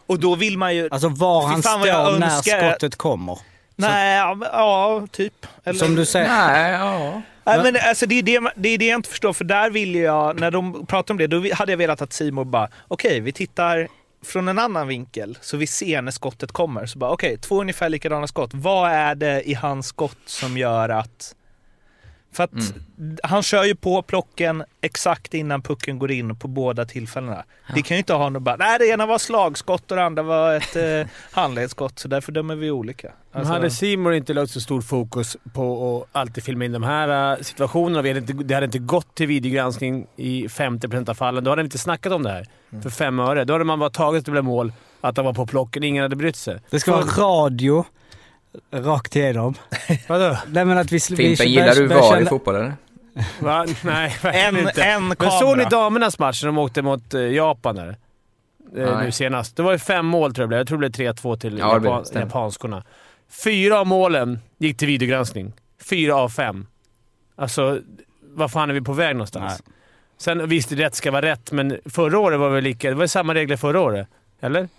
Och 0.05 0.19
då 0.19 0.35
vill 0.35 0.57
man 0.57 0.75
ju... 0.75 0.89
Alltså 0.91 1.09
var 1.09 1.47
han 1.47 1.63
står 1.63 2.19
när 2.19 2.29
skottet 2.29 2.95
kommer. 2.95 3.39
Nej, 3.75 4.17
ja, 4.17 4.37
ja, 4.41 5.07
typ. 5.11 5.47
Eller, 5.63 5.79
Som 5.79 5.95
du 5.95 6.05
säger. 6.05 6.27
Nej, 6.27 6.71
ja. 6.71 7.21
Nej, 7.43 7.63
men 7.63 7.81
alltså, 7.83 8.05
det, 8.05 8.19
är 8.19 8.23
det, 8.23 8.51
det 8.55 8.69
är 8.69 8.77
det 8.77 8.85
jag 8.85 8.99
inte 8.99 9.09
förstår, 9.09 9.33
för 9.33 9.43
där 9.43 9.69
vill 9.69 9.95
jag, 9.95 10.39
när 10.39 10.51
de 10.51 10.85
pratar 10.85 11.13
om 11.13 11.17
det, 11.17 11.27
då 11.27 11.53
hade 11.53 11.71
jag 11.71 11.77
velat 11.77 12.01
att 12.01 12.13
Simon 12.13 12.51
bara, 12.51 12.69
okej, 12.87 13.19
vi 13.19 13.31
tittar 13.31 13.87
från 14.25 14.47
en 14.47 14.59
annan 14.59 14.87
vinkel, 14.87 15.37
så 15.41 15.57
vi 15.57 15.67
ser 15.67 16.01
när 16.01 16.11
skottet 16.11 16.51
kommer. 16.51 16.85
Så 16.85 16.99
bara, 16.99 17.11
okej, 17.11 17.37
två 17.37 17.61
ungefär 17.61 17.89
likadana 17.89 18.27
skott. 18.27 18.51
Vad 18.53 18.91
är 18.91 19.15
det 19.15 19.49
i 19.49 19.53
hans 19.53 19.87
skott 19.87 20.17
som 20.25 20.57
gör 20.57 20.89
att... 20.89 21.35
För 22.33 22.43
att 22.43 22.51
han 23.23 23.43
kör 23.43 23.63
ju 23.63 23.75
på 23.75 24.01
plocken 24.01 24.63
exakt 24.81 25.33
innan 25.33 25.61
pucken 25.61 25.99
går 25.99 26.11
in 26.11 26.35
på 26.35 26.47
båda 26.47 26.85
tillfällena. 26.85 27.43
Det 27.75 27.81
kan 27.81 27.97
ju 27.97 27.99
inte 27.99 28.13
ha 28.13 28.29
något 28.29 28.41
bara, 28.43 28.55
nej 28.55 28.79
det 28.79 28.87
ena 28.87 29.05
var 29.05 29.17
slagskott 29.17 29.91
och 29.91 29.97
det 29.97 30.03
andra 30.03 30.23
var 30.23 30.55
ett 30.55 30.75
eh, 30.75 31.07
handledsskott, 31.31 31.99
så 31.99 32.07
därför 32.07 32.31
dömer 32.31 32.55
vi 32.55 32.71
olika. 32.71 33.11
Men 33.31 33.39
Alltså- 33.39 33.53
hade 33.53 33.69
Simon 33.69 34.13
inte 34.13 34.33
lagt 34.33 34.51
så 34.51 34.61
stor 34.61 34.81
fokus 34.81 35.37
på 35.53 35.97
att 36.11 36.19
alltid 36.21 36.43
filma 36.43 36.65
in 36.65 36.71
de 36.71 36.83
här 36.83 37.31
äh, 37.37 37.41
situationerna, 37.41 38.01
vi 38.01 38.09
hade 38.09 38.19
inte, 38.19 38.33
det 38.33 38.53
hade 38.53 38.65
inte 38.65 38.79
gått 38.79 39.15
till 39.15 39.27
videogranskning 39.27 40.07
i 40.15 40.47
50% 40.47 41.09
av 41.09 41.13
fallen, 41.13 41.43
då 41.43 41.49
hade 41.51 41.61
vi 41.61 41.65
inte 41.65 41.77
snackat 41.77 42.13
om 42.13 42.23
det 42.23 42.29
här 42.29 42.45
för 42.83 42.89
fem 42.89 43.19
öre. 43.19 43.43
Då 43.45 43.53
hade 43.53 43.65
man 43.65 43.79
bara 43.79 43.89
tagit 43.89 44.19
att 44.19 44.25
det 44.25 44.31
blev 44.31 44.43
mål, 44.43 44.73
att 45.01 45.17
han 45.17 45.25
var 45.25 45.33
på 45.33 45.45
plocken, 45.47 45.83
ingen 45.83 46.01
hade 46.03 46.15
brytt 46.15 46.35
sig. 46.35 46.59
Det 46.69 46.79
ska 46.79 46.91
vara 46.91 47.05
radio 47.05 47.85
rakt 48.71 49.15
igenom. 49.15 49.53
Vadå? 50.07 50.37
Nej 50.47 50.65
men 50.65 50.77
att 50.77 50.91
vi... 50.91 50.99
Fimpen, 50.99 51.51
gillar 51.51 51.75
du 51.75 51.87
VAR 51.87 52.21
i 52.21 52.25
fotboll 52.25 52.55
eller? 52.55 52.73
Va? 53.39 53.65
Nej, 53.83 54.15
En, 54.23 54.57
inte. 54.57 54.83
en 54.83 55.07
Men 55.07 55.15
kamera. 55.17 55.39
såg 55.39 55.57
ni 55.57 55.63
damernas 55.65 56.19
match 56.19 56.43
när 56.43 56.47
de 56.47 56.57
åkte 56.57 56.81
mot 56.81 57.13
eh, 57.13 57.21
Japan 57.21 57.75
där? 57.75 57.87
Eh, 58.77 58.95
Nej. 58.95 59.05
nu 59.05 59.11
senast. 59.11 59.55
Det 59.55 59.63
var 59.63 59.71
ju 59.71 59.77
fem 59.77 60.05
mål 60.05 60.33
tror 60.33 60.43
jag 60.43 60.45
det 60.45 60.47
blev. 60.47 60.59
Jag 60.59 60.67
tror 60.67 60.81
det 60.81 60.89
blev 60.89 61.13
3-2 61.13 61.37
till 61.39 61.57
Ja, 61.57 61.73
Japan, 61.83 62.05
japanskorna. 62.13 62.83
Fyra 63.43 63.79
av 63.79 63.87
målen 63.87 64.39
gick 64.57 64.77
till 64.77 64.87
videogranskning. 64.87 65.53
Fyra 65.89 66.15
av 66.15 66.29
fem. 66.29 66.67
Alltså, 67.35 67.79
vad 68.35 68.51
fan 68.51 68.69
är 68.69 68.73
vi 68.73 68.81
på 68.81 68.93
väg 68.93 69.15
någonstans? 69.15 69.63
Sen 70.17 70.49
visst, 70.49 70.71
rätt 70.71 70.95
ska 70.95 71.11
vara 71.11 71.21
rätt, 71.25 71.51
men 71.51 71.77
förra 71.85 72.19
året 72.19 72.39
var 72.39 72.55
det 72.55 72.61
lika... 72.61 72.89
Det 72.89 72.95
var 72.95 73.07
samma 73.07 73.33
regler 73.33 73.57
förra 73.57 73.81
året. 73.81 74.07
Eller? 74.41 74.69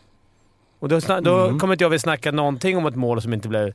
Och 0.85 0.91
då, 0.91 1.01
då 1.20 1.35
Mm. 1.47 1.59
kommer 1.59 1.74
inte 1.74 1.85
jag 1.85 1.91
väl 1.91 2.01
snacka 2.01 2.30
någonting 2.32 2.76
om 2.76 2.87
ett 2.87 2.97
mål 2.97 3.22
som 3.22 3.32
inte 3.32 3.49
blev... 3.49 3.72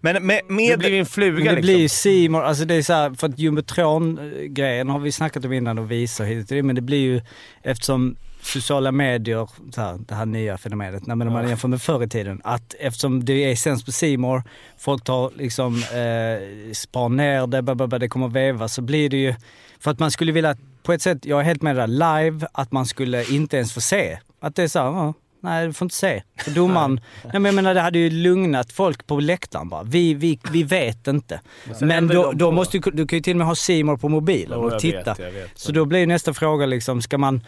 Men 0.00 0.26
med, 0.26 0.42
Det 0.48 0.54
med, 0.54 0.78
blir 0.78 0.90
ju 0.90 0.98
en 0.98 1.06
fluga 1.06 1.34
Men 1.36 1.44
det 1.44 1.52
liksom. 1.60 1.74
blir 1.74 1.88
Simon, 1.88 2.42
alltså 2.44 2.64
det 2.64 2.74
är 2.74 2.82
så 2.82 2.92
här, 2.92 3.10
för 3.14 3.28
att 3.28 3.38
jumbotron-grejen 3.38 4.88
har 4.88 4.98
vi 4.98 5.12
snackat 5.12 5.44
om 5.44 5.52
innan 5.52 5.78
och 5.78 5.90
visar 5.90 6.24
hit 6.24 6.50
och 6.50 6.64
men 6.64 6.74
det 6.74 6.80
blir 6.80 6.98
ju 6.98 7.20
eftersom 7.62 8.16
sociala 8.42 8.92
medier, 8.92 9.48
så 9.74 9.80
här, 9.80 9.98
det 10.08 10.14
här 10.14 10.26
nya 10.26 10.58
fenomenet, 10.58 11.06
när 11.06 11.14
man 11.14 11.32
Ja. 11.32 11.48
jämför 11.48 11.68
med 11.68 11.82
förr 11.82 12.02
i 12.04 12.08
tiden, 12.08 12.40
att 12.44 12.74
eftersom 12.80 13.24
det 13.24 13.32
är 13.32 13.56
sänds 13.56 13.84
på 13.84 13.92
Simor, 13.92 14.42
folk 14.78 15.04
tar 15.04 15.30
liksom, 15.36 15.74
eh, 15.74 16.72
spar 16.72 17.08
ner 17.08 17.46
det, 17.46 17.62
ba, 17.62 17.74
ba, 17.74 17.86
ba, 17.86 17.98
det 17.98 18.08
kommer 18.08 18.28
veva, 18.28 18.68
så 18.68 18.82
blir 18.82 19.08
det 19.10 19.16
ju, 19.16 19.34
för 19.80 19.90
att 19.90 19.98
man 19.98 20.10
skulle 20.10 20.32
vilja, 20.32 20.56
på 20.82 20.92
ett 20.92 21.02
sätt, 21.02 21.24
jag 21.26 21.40
är 21.40 21.44
helt 21.44 21.62
med 21.62 21.76
där, 21.76 21.86
live, 21.86 22.46
att 22.52 22.72
man 22.72 22.86
skulle 22.86 23.24
inte 23.24 23.56
ens 23.56 23.72
få 23.72 23.80
se. 23.80 24.18
Att 24.40 24.54
det 24.56 24.62
är 24.62 24.68
så 24.68 24.78
här, 24.78 24.86
ja, 24.86 25.14
nej 25.48 25.66
du 25.66 25.72
får 25.72 25.86
inte 25.86 25.94
se. 25.94 26.22
För 26.44 26.50
domaren, 26.50 27.00
nej 27.24 27.32
men 27.32 27.44
jag 27.44 27.54
menar 27.54 27.74
det 27.74 27.80
hade 27.80 27.98
ju 27.98 28.10
lugnat 28.10 28.72
folk 28.72 29.06
på 29.06 29.20
läktaren 29.20 29.68
bara. 29.68 29.82
Vi, 29.82 30.14
vi, 30.14 30.38
vi 30.52 30.62
vet 30.62 31.06
inte. 31.06 31.40
Men 31.80 32.08
då, 32.08 32.32
då 32.32 32.50
måste 32.50 32.78
du, 32.78 32.90
du 32.90 33.06
kan 33.06 33.16
ju 33.16 33.22
till 33.22 33.32
och 33.32 33.38
med 33.38 33.46
ha 33.46 33.54
Simor 33.54 33.96
på 33.96 34.08
mobilen 34.08 34.58
och 34.58 34.78
titta. 34.78 35.14
Vet, 35.14 35.34
vet. 35.34 35.58
Så 35.58 35.72
då 35.72 35.84
blir 35.84 36.06
nästa 36.06 36.34
fråga 36.34 36.66
liksom, 36.66 37.02
ska 37.02 37.18
man, 37.18 37.40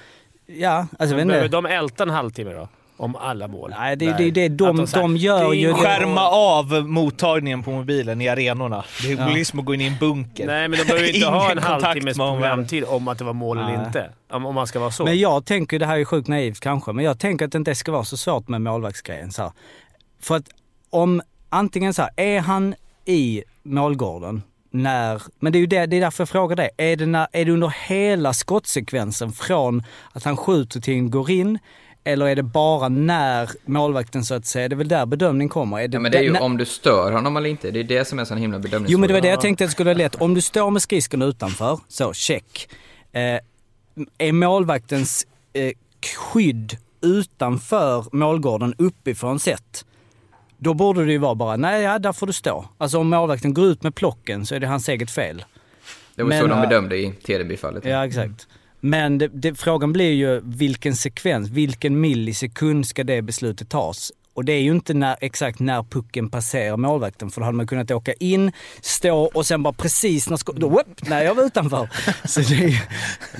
ja, 0.47 0.71
alltså 0.77 0.89
jag 0.99 1.09
vet 1.09 1.17
Men 1.17 1.29
behöver 1.29 1.45
inte. 1.45 1.57
de 1.57 1.67
älta 1.67 2.03
en 2.03 2.11
halvtimme 2.11 2.53
då? 2.53 2.69
Om 3.01 3.17
alla 3.17 3.49
mål? 3.49 3.75
Nej, 3.79 3.97
det 3.97 4.07
är 4.07 4.19
det, 4.19 4.31
det, 4.31 4.49
de, 4.49 4.79
här, 4.79 5.01
de 5.01 5.17
gör 5.17 5.51
det 5.51 5.57
ju... 5.57 5.75
skärma 5.75 6.29
av 6.29 6.73
mottagningen 6.89 7.63
på 7.63 7.71
mobilen 7.71 8.21
i 8.21 8.29
arenorna. 8.29 8.85
Det 9.03 9.13
Ja. 9.13 9.27
blir 9.31 9.45
som 9.45 9.59
att 9.59 9.65
gå 9.65 9.75
in 9.75 9.81
i 9.81 9.87
en 9.87 9.97
bunker. 10.01 10.47
Nej, 10.47 10.69
men 10.69 10.79
de 10.79 10.85
behöver 10.85 11.15
inte 11.15 11.29
ha 11.29 11.51
en 11.51 11.59
halvtimmes 11.63 12.17
programtid 12.17 12.85
om 12.85 13.09
att 13.09 13.19
det 13.19 13.25
var 13.25 13.33
mål 13.33 13.59
eller 13.59 13.87
inte. 13.87 14.11
Om, 14.31 14.47
om 14.47 14.55
man 14.55 14.67
ska 14.67 14.81
vara 14.81 14.91
så. 14.91 15.05
Men 15.05 15.19
jag 15.19 15.45
tänker, 15.45 15.79
det 15.79 15.87
här 15.87 15.99
är 15.99 16.05
sjukt 16.05 16.29
naivt 16.29 16.61
kanske, 16.61 16.93
men 16.93 17.05
jag 17.05 17.19
tänker 17.19 17.45
att 17.45 17.53
det 17.53 17.59
inte 17.59 17.75
ska 17.75 17.93
vara 17.93 18.05
så 18.05 18.17
svårt 18.17 18.49
med 18.49 18.63
målvaktsgrejen. 18.63 19.33
Så 19.33 19.43
här. 19.43 19.53
För 20.23 20.37
att 20.37 20.47
om, 20.91 21.23
antingen 21.49 21.95
så 21.95 22.03
här, 22.03 22.11
är 22.17 22.41
han 22.41 22.75
i 23.05 23.43
målgården 23.63 24.43
när, 24.71 25.23
men 25.39 25.53
det 25.53 25.59
är 25.59 25.61
ju 25.61 25.67
det, 25.67 25.87
det 25.87 25.97
är 25.97 26.01
därför 26.01 26.23
jag 26.23 26.29
frågar 26.29 26.57
dig. 26.57 26.71
Är 26.77 26.97
det, 26.97 27.07
när, 27.07 27.27
är 27.33 27.45
det 27.45 27.53
under 27.53 27.75
hela 27.89 28.33
skottsekvensen 28.33 29.33
från 29.33 29.83
att 30.13 30.25
han 30.25 30.37
skjuter 30.37 30.81
till 30.81 30.95
en 30.95 31.11
går 31.11 31.31
in, 31.31 31.59
eller 32.05 32.27
är 32.27 32.37
det 32.37 32.43
bara 32.43 32.89
när 32.89 33.51
målvakten 33.65 34.25
så 34.25 34.35
att 34.35 34.47
säga, 34.47 34.69
det 34.69 34.75
är 34.75 34.77
väl 34.77 34.89
där 34.89 35.07
bedömning 35.07 35.49
kommer? 35.49 35.81
Är 35.81 35.89
det, 35.89 35.97
Ja, 35.97 36.01
men 36.01 36.13
det 36.13 36.19
är 36.19 36.23
ju 36.23 36.33
när- 36.33 36.43
om 36.43 36.57
du 36.57 36.65
stör 36.65 37.13
honom 37.13 37.37
eller 37.37 37.49
inte. 37.49 37.71
Det 37.71 37.81
är 37.81 37.85
det 37.85 38.05
som 38.05 38.19
är 38.19 38.21
en 38.23 38.27
sån 38.27 38.39
himla 38.39 38.59
bedömningsfråga. 38.59 38.93
Jo 38.93 38.99
men 38.99 39.09
det 39.09 39.15
var 39.15 39.21
det 39.21 39.29
jag 39.29 39.41
tänkte 39.41 39.65
att 39.65 39.69
det 39.71 39.73
skulle 39.73 39.91
vara 39.91 39.99
lätt. 39.99 40.15
Om 40.15 40.35
du 40.35 40.41
står 40.41 40.71
med 40.71 40.83
skridskorna 40.83 41.25
utanför, 41.25 41.81
så 41.89 42.13
check. 42.13 42.69
Eh, 43.13 43.39
är 44.19 44.33
målvaktens 44.33 45.27
eh, 45.53 45.73
skydd 46.17 46.77
utanför 47.03 48.05
målgården 48.13 48.75
uppifrån 48.79 49.41
sett, 49.41 49.85
då 50.59 50.75
borde 50.75 51.05
det 51.05 51.13
ju 51.13 51.19
vara 51.19 51.35
bara, 51.35 51.57
nej 51.57 51.83
ja, 51.83 51.99
där 51.99 52.13
får 52.13 52.27
du 52.27 52.33
stå. 52.33 52.65
Alltså 52.79 52.99
om 52.99 53.09
målvakten 53.11 53.55
går 53.55 53.65
ut 53.67 53.83
med 53.83 53.95
plocken 53.95 54.47
så 54.47 54.55
är 54.55 54.61
det 54.61 54.67
hans 54.67 54.89
eget 54.89 55.11
fel. 55.11 55.45
Det 56.15 56.23
var 56.23 56.29
Men- 56.29 56.41
så 56.41 56.47
de 56.47 56.61
bedömde 56.61 56.97
i 56.97 57.13
Tedeby-fallet. 57.27 57.85
Ja, 57.85 58.07
exakt. 58.07 58.47
Men 58.81 59.19
det, 59.19 59.29
det, 59.29 59.55
frågan 59.55 59.93
blir 59.93 60.13
ju 60.13 60.41
vilken 60.45 60.97
sekvens, 60.97 61.49
vilken 61.51 62.01
millisekund 62.01 62.87
ska 62.87 63.05
det 63.05 63.23
beslutet 63.23 63.69
tas? 63.69 64.13
Och 64.35 64.45
det 64.45 64.53
är 64.53 64.61
ju 64.61 64.71
inte 64.71 64.95
när, 64.95 65.17
exakt 65.21 65.61
när 65.61 65.83
pucken 65.83 66.31
passerar 66.31 66.77
målvakten, 66.77 67.31
för 67.31 67.41
då 67.41 67.45
hade 67.45 67.57
man 67.57 67.67
kunnat 67.67 67.91
åka 67.91 68.13
in, 68.13 68.53
stå 68.81 69.19
och 69.35 69.47
sen 69.47 69.63
bara 69.63 69.73
precis 69.73 70.31
när 70.31 70.37
skott... 70.37 70.57
Då, 70.57 70.69
whoop, 70.69 70.87
nej, 71.09 71.25
jag 71.25 71.35
var 71.35 71.45
utanför. 71.45 71.89
Så, 72.29 72.41
det 72.41 72.47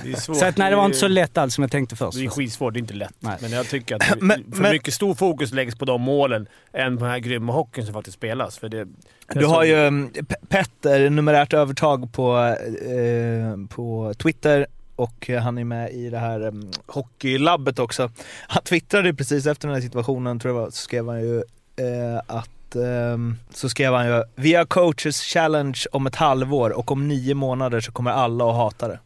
det 0.03 0.11
är 0.11 0.15
svårt. 0.19 0.37
så 0.37 0.45
att, 0.45 0.57
nej, 0.57 0.69
det 0.69 0.75
var 0.75 0.85
inte 0.85 0.97
så 0.97 1.07
lätt 1.07 1.37
alls 1.37 1.53
som 1.55 1.61
jag 1.61 1.71
tänkte 1.71 1.95
först. 1.95 2.17
Det 2.17 2.25
är 2.25 2.29
skitsvårt, 2.29 2.73
det 2.73 2.77
är 2.77 2.81
inte 2.81 2.93
lätt. 2.93 3.13
Nej. 3.19 3.37
Men 3.41 3.51
jag 3.51 3.67
tycker 3.69 3.95
att 3.95 4.01
Men- 4.21 4.43
för 4.53 4.61
men- 4.61 4.71
mycket 4.71 4.93
stor 4.93 5.13
fokus 5.15 5.51
läggs 5.53 5.75
på 5.75 5.85
de 5.85 6.01
målen 6.01 6.47
än 6.73 6.97
på 6.97 7.03
den 7.03 7.11
här 7.11 7.19
grymma 7.19 7.53
hockeyn 7.53 7.85
som 7.85 7.93
faktiskt 7.93 8.17
spelas. 8.17 8.57
För 8.57 8.69
det, 8.69 8.87
Du 9.33 9.45
har 9.45 9.63
ju 9.63 10.07
P- 10.13 10.35
Petter, 10.49 11.09
numerärt 11.09 11.53
övertag 11.53 12.13
på, 12.13 12.37
eh, 12.37 13.67
på 13.75 14.13
Twitter 14.17 14.67
och 15.01 15.29
eh, 15.29 15.41
han 15.41 15.57
är 15.57 15.63
med 15.63 15.93
i 15.93 16.09
det 16.09 16.17
här 16.17 16.41
um, 16.47 16.71
hockeylabbet 16.85 17.79
också. 17.79 18.11
Han 18.47 18.63
twittrade 18.63 19.13
precis 19.13 19.45
efter 19.45 19.67
den 19.67 19.75
här 19.75 19.81
situationen, 19.81 20.39
tror 20.39 20.55
jag 20.55 20.61
var, 20.61 20.69
så 20.69 20.75
skrev 20.75 21.07
han 21.07 21.21
ju 21.21 21.37
eh, 21.75 22.21
att 22.27 22.75
ehm, 22.75 23.37
så 23.53 23.69
skrev 23.69 23.93
han 23.93 24.07
ju 24.07 24.23
Vi 24.35 24.53
har 24.53 24.65
coaches 24.65 25.21
challenge 25.21 25.83
om 25.91 26.07
ett 26.07 26.15
halvår 26.15 26.69
och 26.69 26.91
om 26.91 27.07
nio 27.07 27.33
månader 27.33 27.81
så 27.81 27.91
kommer 27.91 28.11
alla 28.11 28.49
att 28.49 28.55
hata 28.55 28.87
det. 28.87 28.99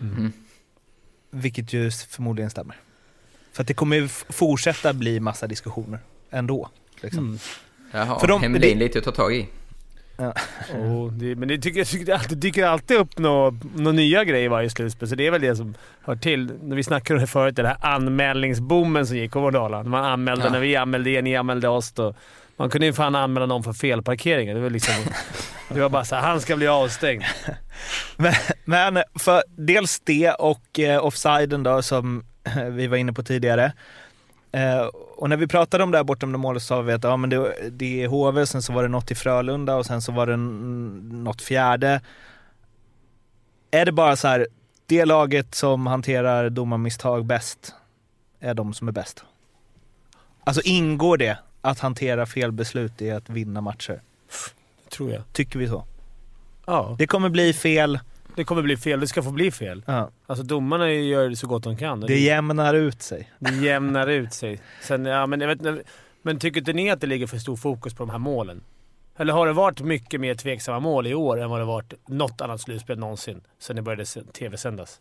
Mm. 0.00 0.32
Vilket 1.30 1.72
ju 1.72 1.90
förmodligen 1.90 2.50
stämmer. 2.50 2.76
För 3.52 3.62
att 3.62 3.68
det 3.68 3.74
kommer 3.74 3.96
ju 3.96 4.08
fortsätta 4.08 4.92
bli 4.92 5.20
massa 5.20 5.46
diskussioner 5.46 5.98
ändå. 6.30 6.68
Liksom. 7.00 7.24
Mm. 7.24 7.38
Jaha, 7.92 8.20
För 8.20 8.26
de- 8.26 8.42
Hemlin 8.42 8.78
lite 8.78 8.98
att 8.98 9.04
ta 9.04 9.12
tag 9.12 9.34
i. 9.34 9.48
Oh, 10.74 11.12
det, 11.12 11.36
men 11.36 11.48
det 11.48 11.58
tycker, 11.58 12.28
det 12.28 12.34
dyker 12.34 12.66
alltid 12.66 12.96
upp 12.96 13.18
några 13.18 13.58
nå 13.74 13.92
nya 13.92 14.24
grejer 14.24 14.48
varje 14.48 14.70
slutspel, 14.70 15.08
så 15.08 15.14
det 15.14 15.26
är 15.26 15.30
väl 15.30 15.40
det 15.40 15.56
som 15.56 15.74
hör 16.04 16.16
till. 16.16 16.52
När 16.62 16.76
vi 16.76 16.82
snackade 16.82 17.14
om 17.14 17.20
det 17.20 17.26
förut, 17.26 17.56
den 17.56 17.66
här 17.66 17.76
anmälningsboomen 17.80 19.06
som 19.06 19.16
gick 19.16 19.36
över 19.36 19.50
Dalarna. 19.50 19.88
Man 19.88 20.04
anmälde 20.04 20.44
Ja. 20.44 20.50
när 20.50 20.60
vi 20.60 20.76
anmälde 20.76 21.10
er, 21.10 21.22
ni 21.22 21.36
anmälde 21.36 21.68
oss. 21.68 21.92
Då. 21.92 22.14
Man 22.56 22.70
kunde 22.70 22.86
ju 22.86 22.92
fan 22.92 23.14
anmäla 23.14 23.46
någon 23.46 23.62
för 23.64 23.72
felparkeringen. 23.72 24.56
Det 24.56 24.62
var, 24.62 24.70
liksom, 24.70 24.94
det 25.68 25.80
var 25.80 25.88
bara 25.88 26.04
så 26.04 26.14
här, 26.14 26.22
han 26.22 26.40
ska 26.40 26.56
bli 26.56 26.66
avstängd. 26.68 27.22
Men, 28.16 28.32
men 28.64 29.02
för 29.18 29.42
dels 29.56 30.00
det 30.00 30.30
och 30.30 30.78
eh, 30.78 31.04
offsiden 31.04 31.62
då 31.62 31.82
som 31.82 32.24
eh, 32.44 32.64
vi 32.64 32.86
var 32.86 32.96
inne 32.96 33.12
på 33.12 33.22
tidigare. 33.22 33.72
Eh, 34.52 34.86
och 35.16 35.28
när 35.28 35.36
vi 35.36 35.46
pratade 35.46 35.84
om 35.84 35.90
det 35.90 35.98
här 35.98 36.04
bortom 36.04 36.32
det 36.32 36.38
målet 36.38 36.62
så 36.62 36.66
sa 36.66 36.82
vi 36.82 36.92
att 36.92 37.04
ja, 37.04 37.16
men 37.16 37.30
det, 37.30 37.70
det 37.70 38.04
är 38.04 38.08
HV, 38.08 38.46
sen 38.46 38.62
så 38.62 38.72
var 38.72 38.82
det 38.82 38.88
något 38.88 39.10
i 39.10 39.14
Frölunda 39.14 39.74
och 39.74 39.86
sen 39.86 40.02
så 40.02 40.12
var 40.12 40.26
det 40.26 40.36
något 41.16 41.42
fjärde. 41.42 42.00
Är 43.70 43.84
det 43.84 43.92
bara 43.92 44.16
så 44.16 44.28
här, 44.28 44.46
det 44.86 45.04
laget 45.04 45.54
som 45.54 45.86
hanterar 45.86 46.50
domarmisstag 46.50 47.24
bäst 47.24 47.74
är 48.40 48.54
de 48.54 48.74
som 48.74 48.88
är 48.88 48.92
bäst? 48.92 49.24
Alltså 50.44 50.62
ingår 50.64 51.16
det 51.16 51.38
att 51.60 51.80
hantera 51.80 52.26
fel 52.26 52.52
beslut 52.52 53.02
i 53.02 53.10
att 53.10 53.30
vinna 53.30 53.60
matcher? 53.60 54.02
Tror 54.88 55.12
jag. 55.12 55.22
Tycker 55.32 55.58
vi 55.58 55.68
så? 55.68 55.84
Ja. 56.66 56.96
Det 56.98 57.06
kommer 57.06 57.28
bli 57.28 57.52
fel 57.52 57.98
Det 58.36 58.44
kommer 58.44 58.62
bli 58.62 58.76
fel. 58.76 59.00
Det 59.00 59.06
ska 59.06 59.22
få 59.22 59.30
bli 59.30 59.50
fel. 59.50 59.82
Ja. 59.86 60.10
Alltså 60.26 60.44
domarna 60.44 60.92
gör 60.92 61.34
så 61.34 61.46
gott 61.46 61.62
de 61.62 61.76
kan. 61.76 62.00
Det 62.00 62.18
jämnar 62.18 62.74
ut 62.74 63.02
sig. 63.02 63.30
det 63.38 63.54
jämnar 63.54 64.06
ut 64.06 64.32
sig. 64.32 64.60
Sen, 64.82 65.04
ja, 65.04 65.26
men, 65.26 65.40
jag 65.40 65.56
vet, 65.56 65.86
men 66.22 66.38
tycker 66.38 66.60
inte 66.60 66.72
ni 66.72 66.90
att 66.90 67.00
det 67.00 67.06
ligger 67.06 67.26
för 67.26 67.38
stor 67.38 67.56
fokus 67.56 67.94
på 67.94 68.02
de 68.02 68.10
här 68.10 68.18
målen? 68.18 68.62
Eller 69.16 69.32
har 69.32 69.46
det 69.46 69.52
varit 69.52 69.80
mycket 69.80 70.20
mer 70.20 70.34
tveksamma 70.34 70.80
mål 70.80 71.06
i 71.06 71.14
år 71.14 71.40
än 71.40 71.50
vad 71.50 71.60
det 71.60 71.64
varit 71.64 71.94
något 72.08 72.40
annat 72.40 72.60
slutspel 72.60 72.98
någonsin 72.98 73.40
sen 73.58 73.76
det 73.76 73.82
började 73.82 74.04
tv-sändas? 74.32 75.00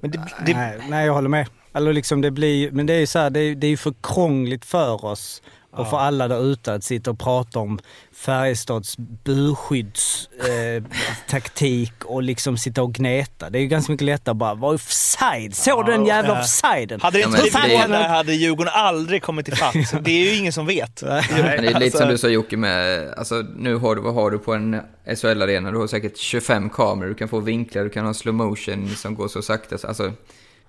Men 0.00 0.10
det, 0.10 0.28
det, 0.46 0.54
Nej, 0.54 0.78
nej, 0.88 1.06
jag 1.06 1.14
håller 1.14 1.28
med. 1.28 1.48
Eller 1.72 1.92
liksom 1.92 2.20
det 2.20 2.30
blir, 2.30 2.70
men 2.70 2.86
det 2.86 2.94
är 2.94 3.00
ju 3.00 3.06
så 3.06 3.18
här, 3.18 3.30
det 3.30 3.40
är, 3.40 3.54
det 3.54 3.66
är 3.66 3.70
ju 3.70 3.76
för 3.76 3.94
krångligt 4.02 4.64
för 4.64 5.04
oss 5.04 5.42
och 5.72 5.90
för 5.90 5.96
alla 5.98 6.28
där 6.28 6.44
ute 6.52 6.74
att 6.74 6.84
sitta 6.84 7.10
och 7.10 7.18
prata 7.18 7.58
om 7.58 7.78
Färjestads 8.12 8.96
burskyddstaktik 8.98 10.48
eh, 10.48 10.82
taktik 11.30 11.92
och 12.04 12.22
liksom 12.22 12.58
sitta 12.58 12.82
och 12.82 12.92
gneta. 12.94 13.50
Det 13.50 13.58
är 13.58 13.60
ju 13.60 13.66
ganska 13.68 13.92
mycket 13.92 14.04
lättare 14.04 14.30
att 14.32 14.36
bara 14.36 14.54
vara 14.54 14.74
offside. 14.74 15.54
Såg 15.54 15.86
du 15.86 15.92
den 15.92 16.06
jävla 16.06 16.34
Ja. 16.34 16.40
offsiden? 16.40 17.00
hade 17.00 17.18
det 17.18 17.22
Ja, 17.22 17.26
inte 17.28 17.40
blivit 17.40 17.52
det- 17.62 17.78
mål 17.78 17.90
där 17.90 18.08
hade 18.08 18.34
Djurgården 18.34 18.72
aldrig 18.76 19.22
kommit 19.22 19.48
ifatt. 19.48 19.74
Det 20.04 20.10
är 20.10 20.24
ju 20.32 20.36
ingen 20.38 20.52
som 20.52 20.66
vet. 20.66 21.02
Men 21.02 21.22
det 21.30 21.38
är 21.42 21.62
lite 21.62 21.76
Alltså- 21.76 21.98
som 21.98 22.08
du 22.08 22.18
sa 22.18 22.28
Jocke 22.28 22.56
med, 22.56 23.08
alltså 23.14 23.34
nu 23.56 23.76
har 23.76 23.94
du, 23.96 24.02
vad 24.02 24.14
har 24.14 24.30
du 24.30 24.38
på 24.38 24.54
en 24.54 24.80
SHL-arena? 25.16 25.70
Du 25.70 25.78
har 25.78 25.86
säkert 25.86 26.16
25 26.18 26.70
kameror, 26.70 27.08
du 27.08 27.14
kan 27.14 27.28
få 27.28 27.40
vinklar, 27.40 27.82
du 27.84 27.90
kan 27.90 28.06
ha 28.06 28.14
slow 28.14 28.34
motion 28.34 28.88
som 28.96 29.14
går 29.14 29.28
så 29.28 29.42
sakta. 29.42 29.78
så- 29.78 29.86
Alltså, 29.86 30.12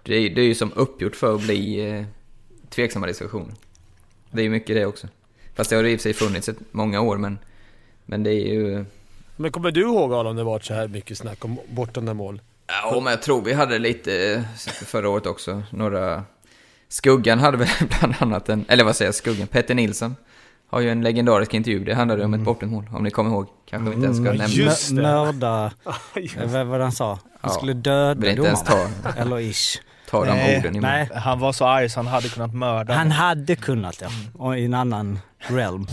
det 0.04 0.16
är, 0.16 0.30
det 0.30 0.41
är 0.41 0.45
ju 0.45 0.56
som 0.56 0.72
uppgjort 0.76 1.16
för 1.16 1.36
att 1.36 1.41
bli 1.41 1.89
eh, 1.91 2.06
tveksamma 2.70 3.08
diskussioner. 3.08 3.54
Det 4.32 4.41
är 4.41 4.43
ju 4.43 4.49
mycket 4.49 4.75
det 4.75 4.86
också. 4.86 5.07
Fast 5.55 5.69
det 5.69 5.75
har 5.75 5.84
i 5.84 5.95
och 5.95 5.99
för 5.99 6.03
sig 6.03 6.13
funnits 6.13 6.49
ett, 6.49 6.57
många 6.71 7.01
år, 7.01 7.17
men, 7.17 7.39
men 8.05 8.23
det 8.23 8.32
är 8.32 8.53
ju... 8.53 8.86
Men 9.36 9.51
kommer 9.51 9.71
du 9.71 9.82
ihåg 9.82 10.13
Arla, 10.13 10.30
om 10.30 10.36
det 10.36 10.43
varit 10.43 10.65
så 10.65 10.73
här 10.73 10.88
mycket 10.88 11.17
snack 11.17 11.45
om 11.45 11.59
bortdömda 11.69 12.13
mål? 12.13 12.41
Ja, 12.67 12.99
men 13.03 13.11
jag 13.11 13.21
tror 13.21 13.41
vi 13.41 13.53
hade 13.53 13.80
lite 13.80 14.34
eh, 14.34 14.41
förra 14.86 15.09
året 15.09 15.25
också. 15.25 15.63
Några... 15.71 16.23
Skuggan 16.88 17.39
hade 17.39 17.57
väl 17.57 17.67
bland 17.99 18.13
annat 18.19 18.49
en... 18.49 18.65
Eller 18.67 18.84
vad 18.84 18.95
säger 18.95 19.07
jag, 19.07 19.15
Skuggan? 19.15 19.47
Petter 19.47 19.75
Nilsson 19.75 20.15
har 20.67 20.80
ju 20.80 20.89
en 20.89 21.01
legendarisk 21.01 21.53
intervju. 21.53 21.84
Det 21.84 21.93
handlade 21.95 22.25
om 22.25 22.34
ett 22.34 22.39
bortdömt 22.41 22.71
mål, 22.71 22.86
om 22.93 23.03
ni 23.03 23.11
kommer 23.11 23.30
ihåg. 23.32 23.47
Kanske 23.69 23.89
vi 23.89 23.95
inte 23.95 24.05
ens 24.05 24.17
ska 24.17 24.25
Mm, 24.25 24.38
nämna. 24.38 24.53
just 24.53 24.89
det. 24.89 25.01
Mörda, 25.01 25.71
Just 26.15 26.36
vad 26.53 26.67
vad 26.67 26.82
han 26.82 26.91
sa? 26.91 27.09
Han 27.09 27.19
Ja, 27.41 27.49
skulle 27.49 27.73
döda 27.73 28.55
ta, 28.55 28.88
Eller 29.17 29.39
ish. 29.39 29.82
Ta 30.12 30.26
de 30.26 30.32
Nej, 30.32 30.57
orden 30.57 30.76
i. 30.76 30.80
Nej, 30.80 31.10
Han 31.16 31.39
var 31.39 31.53
så 31.53 31.68
arg 31.68 31.89
så 31.89 31.99
han 31.99 32.07
hade 32.07 32.30
kunnat 32.30 32.53
mörda. 32.53 32.93
han 32.93 33.12
hade 33.12 33.55
kunnat 33.55 33.97
ja. 34.01 34.07
Och 34.38 34.60
i 34.60 34.66
en 34.66 34.74
annan 34.74 35.20
realm. 35.47 35.88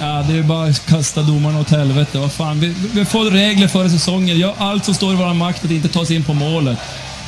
Ja, 0.00 0.24
det 0.28 0.38
är 0.38 0.42
bara 0.42 0.68
att 0.68 0.86
kasta 0.86 1.22
domarna 1.22 1.60
åt 1.60 1.70
helvete. 1.70 2.18
Vad 2.18 2.32
fan. 2.32 2.60
Vi, 2.60 2.74
vi 2.94 3.04
får 3.04 3.24
regler 3.30 3.68
före 3.68 3.90
säsongen. 3.90 4.38
Gör 4.38 4.54
allt 4.58 4.84
som 4.84 4.94
står 4.94 5.12
i 5.12 5.16
vår 5.16 5.34
makt 5.34 5.64
att 5.64 5.70
inte 5.70 5.88
ta 5.88 6.04
sig 6.04 6.16
in 6.16 6.24
på 6.24 6.34
målet. 6.34 6.78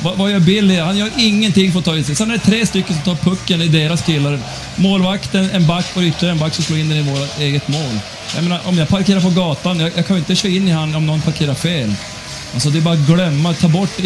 Vad, 0.05 0.17
vad 0.17 0.31
gör 0.31 0.41
Billy? 0.41 0.79
Han 0.79 0.97
gör 0.97 1.11
ingenting 1.17 1.73
för 1.73 1.79
att 1.79 1.85
ta 1.85 1.97
in 1.97 2.05
sig. 2.05 2.15
Sen 2.15 2.31
är 2.31 2.35
det 2.35 2.39
tre 2.41 2.67
stycken 2.67 2.95
som 2.97 3.05
tar 3.17 3.31
pucken 3.31 3.63
i 3.63 3.69
deras 3.69 4.03
killar. 4.03 4.39
Målvakten, 4.77 5.51
en 5.51 5.67
back 5.67 5.87
och 5.97 6.03
ytterligare 6.03 6.33
en 6.35 6.39
back 6.41 6.55
som 6.55 6.65
slår 6.65 6.79
in 6.79 6.89
den 6.89 6.99
i 6.99 7.03
vårt 7.11 7.39
eget 7.41 7.69
mål. 7.69 7.99
Jag 8.35 8.45
menar, 8.45 8.61
om 8.69 8.79
jag 8.79 8.89
parkerar 8.89 9.21
på 9.21 9.31
gatan, 9.31 9.81
jag, 9.81 9.91
jag 9.97 10.07
kan 10.07 10.17
ju 10.17 10.21
inte 10.21 10.35
köra 10.35 10.53
in 10.53 10.69
i 10.69 10.71
han 10.71 10.95
om 10.95 11.07
någon 11.07 11.21
parkerar 11.21 11.55
fel. 11.55 11.95
Alltså 12.55 12.71
det 12.71 12.79
är 12.79 12.83
bara 12.83 12.95
att 12.95 13.07
glömma, 13.07 13.55
ta 13.55 13.69
bort... 13.69 13.97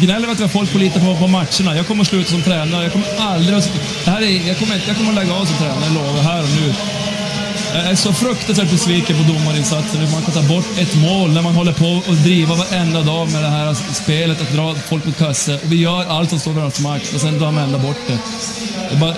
Gnäller 0.00 0.26
vi 0.26 0.32
att 0.32 0.38
vi 0.38 0.42
har 0.42 0.48
folk 0.48 0.72
på 0.72 0.78
lite 0.78 1.00
på, 1.00 1.16
på 1.16 1.26
matcherna. 1.26 1.76
Jag 1.76 1.86
kommer 1.86 2.02
att 2.02 2.08
sluta 2.08 2.30
som 2.30 2.42
tränare. 2.42 2.82
Jag 2.82 2.92
kommer 2.92 3.06
aldrig 3.18 3.58
att... 3.58 3.72
Det 4.04 4.10
här 4.10 4.22
är, 4.22 4.48
jag, 4.48 4.58
kommer, 4.58 4.82
jag 4.86 4.96
kommer 4.96 5.08
att 5.08 5.14
lägga 5.14 5.34
av 5.34 5.44
som 5.44 5.56
tränare, 5.56 5.84
jag 5.84 5.94
lovar, 5.94 6.22
här 6.22 6.42
och 6.42 6.48
nu. 6.48 6.74
Jag 7.74 7.90
är 7.90 7.94
så 7.94 8.12
fruktansvärt 8.12 8.70
besviken 8.70 9.16
på 9.16 9.32
domarinsatsen. 9.32 10.00
Hur 10.00 10.12
man 10.12 10.22
kan 10.22 10.34
ta 10.34 10.42
bort 10.42 10.64
ett 10.78 10.94
mål 10.94 11.30
när 11.32 11.42
man 11.42 11.54
håller 11.54 11.72
på 11.72 12.02
och 12.08 12.14
driva 12.14 12.54
varenda 12.54 13.02
dag 13.02 13.32
med 13.32 13.42
det 13.42 13.48
här 13.48 13.76
spelet, 13.92 14.40
att 14.40 14.52
dra 14.52 14.74
folk 14.74 15.04
mot 15.04 15.18
kasse. 15.18 15.58
Vi 15.62 15.76
gör 15.76 16.04
allt 16.04 16.30
som 16.30 16.38
står 16.38 16.52
i 16.52 16.54
vår 16.54 16.82
makt 16.82 17.14
och 17.14 17.20
sen 17.20 17.38
drar 17.38 17.50
man 17.52 17.64
ända 17.64 17.78
bort 17.78 17.96
det. 18.06 18.18
Det 18.90 18.96
bara 18.96 19.14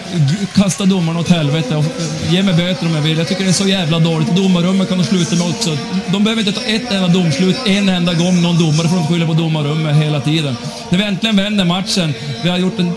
kasta 0.55 0.85
domarna 0.85 1.21
åt 1.21 1.29
helvete 1.29 1.77
och 1.77 1.85
ge 2.31 2.43
mig 2.43 2.55
böter 2.55 2.87
om 2.87 2.95
jag 2.95 3.03
vill. 3.03 3.19
Jag 3.19 3.29
tycker 3.29 3.45
det 3.45 3.51
är 3.51 3.53
så 3.53 3.69
jävla 3.69 3.99
dåligt. 3.99 4.37
Domarrummet 4.37 4.89
kan 4.89 4.99
de 4.99 5.05
sluta 5.05 5.37
med 5.37 5.47
också. 5.49 5.79
De 6.13 6.25
behöver 6.25 6.49
inte 6.49 6.61
ta 6.61 6.67
ett 6.67 6.93
enda 6.93 7.09
domslut 7.09 7.57
en 7.67 7.89
enda 7.89 8.15
gång 8.15 8.43
någon 8.43 8.59
domare 8.59 8.89
för 8.89 8.97
de 8.97 9.07
skyller 9.07 9.27
på 9.27 9.33
domarrummet 9.33 9.97
hela 9.97 10.21
tiden. 10.21 10.57
När 10.91 10.99
vi 10.99 11.05
äntligen 11.05 11.37
vänder 11.37 11.65
matchen, 11.65 12.15
vi 12.43 12.49
har 12.49 12.59
gjort 12.59 12.79
en, 12.79 12.93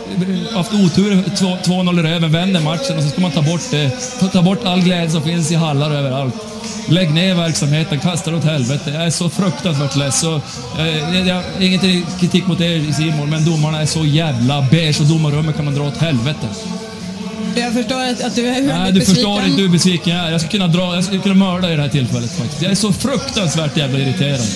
haft 0.56 0.74
otur, 0.74 1.24
2- 1.36 1.64
2-0 1.64 2.00
i 2.00 2.04
röven, 2.04 2.32
vänder 2.32 2.62
matchen 2.62 2.98
och 2.98 3.04
så 3.04 3.10
ska 3.10 3.22
man 3.22 3.32
ta 3.32 3.42
bort 3.42 3.62
det. 3.72 3.92
Ta 4.34 4.42
bort 4.42 4.66
all 4.66 4.82
glädje 4.82 5.10
som 5.10 5.24
finns 5.24 5.47
i 5.52 5.56
hallar 5.56 5.92
överallt. 5.92 6.36
Lägg 6.90 7.14
ner 7.14 7.36
verksamheten, 7.36 8.00
kasta 8.00 8.36
åt 8.36 8.44
helvete. 8.44 8.92
Jag 8.92 9.06
är 9.06 9.10
så 9.10 9.30
fruktansvärt 9.30 9.96
less. 9.96 10.20
Så, 10.20 10.42
eh, 10.80 11.28
jag, 11.28 11.44
inget 11.60 11.82
kritik 12.20 12.48
mot 12.48 12.62
er 12.62 12.92
Simon, 12.92 13.30
men 13.30 13.46
domarna 13.46 13.82
är 13.82 13.86
så 13.86 14.06
jävla 14.06 14.68
beige 14.72 15.02
och 15.02 15.06
domarrummet 15.08 15.56
kan 15.56 15.66
man 15.66 15.76
dra 15.76 15.84
åt 15.84 15.98
helvete. 15.98 16.48
Jag 17.56 17.74
förstår 17.74 18.04
att, 18.04 18.24
att 18.24 18.36
du 18.36 18.48
är 18.48 18.54
väldigt 18.54 18.68
Nej, 18.76 18.92
du 18.92 19.00
besviken. 19.00 19.16
förstår 19.16 19.46
inte 19.46 19.62
hur 19.62 19.70
besviken 19.70 20.16
jag 20.16 20.28
är. 20.28 20.32
Jag 20.32 20.42
skulle 20.42 20.52
kunna, 20.52 20.68
dra, 20.68 20.96
jag 20.96 21.04
skulle 21.04 21.22
kunna 21.22 21.36
mörda 21.36 21.74
i 21.74 21.76
det 21.76 21.82
här 21.82 21.90
tillfället 21.90 22.32
faktiskt. 22.32 22.62
Jag 22.62 22.72
är 22.72 22.76
så 22.76 22.94
fruktansvärt 22.94 23.78
jävla 23.78 24.00
irriterad. 24.00 24.48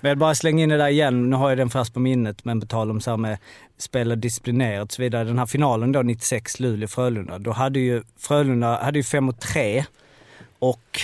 Men 0.00 0.08
jag 0.08 0.18
bara 0.18 0.34
slänga 0.34 0.62
in 0.62 0.68
det 0.68 0.76
där 0.76 0.88
igen, 0.88 1.30
nu 1.30 1.36
har 1.36 1.48
jag 1.48 1.58
den 1.58 1.70
fast 1.70 1.94
på 1.94 2.00
minnet, 2.00 2.44
men 2.44 2.60
på 2.60 2.66
tal 2.66 2.90
om 2.90 3.00
så 3.00 3.10
här 3.10 3.16
med 3.16 3.38
spela 3.78 4.16
disciplinerat 4.16 4.84
och 4.84 4.92
så 4.92 5.02
vidare. 5.02 5.24
Den 5.24 5.38
här 5.38 5.46
finalen 5.46 5.92
då, 5.92 6.02
96, 6.02 6.60
Luleå-Frölunda, 6.60 7.38
då 7.38 7.50
hade 7.50 7.80
ju 7.80 8.02
Frölunda 8.18 8.82
hade 8.82 8.98
ju 8.98 9.02
5 9.02 9.28
och 9.28 9.40
3 9.40 9.84
och 10.58 11.00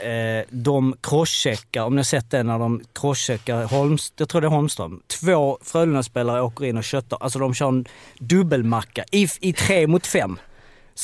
eh, 0.00 0.44
de 0.50 0.96
crosscheckar, 1.00 1.82
om 1.84 1.94
ni 1.94 1.98
har 1.98 2.04
sett 2.04 2.30
det 2.30 2.42
när 2.42 2.58
de 2.58 2.82
crosscheckar 2.92 3.64
Holms, 3.64 4.12
jag 4.16 4.28
tror 4.28 4.40
det 4.40 4.46
är 4.46 4.50
Holmström. 4.50 5.02
Två 5.06 5.58
Frölunda-spelare 5.62 6.42
åker 6.42 6.64
in 6.64 6.76
och 6.76 6.84
köttar, 6.84 7.18
alltså 7.20 7.38
de 7.38 7.54
kör 7.54 7.68
en 7.68 7.84
dubbelmacka 8.18 9.04
i, 9.10 9.28
i 9.40 9.52
3 9.52 9.86
mot 9.86 10.06
5. 10.06 10.38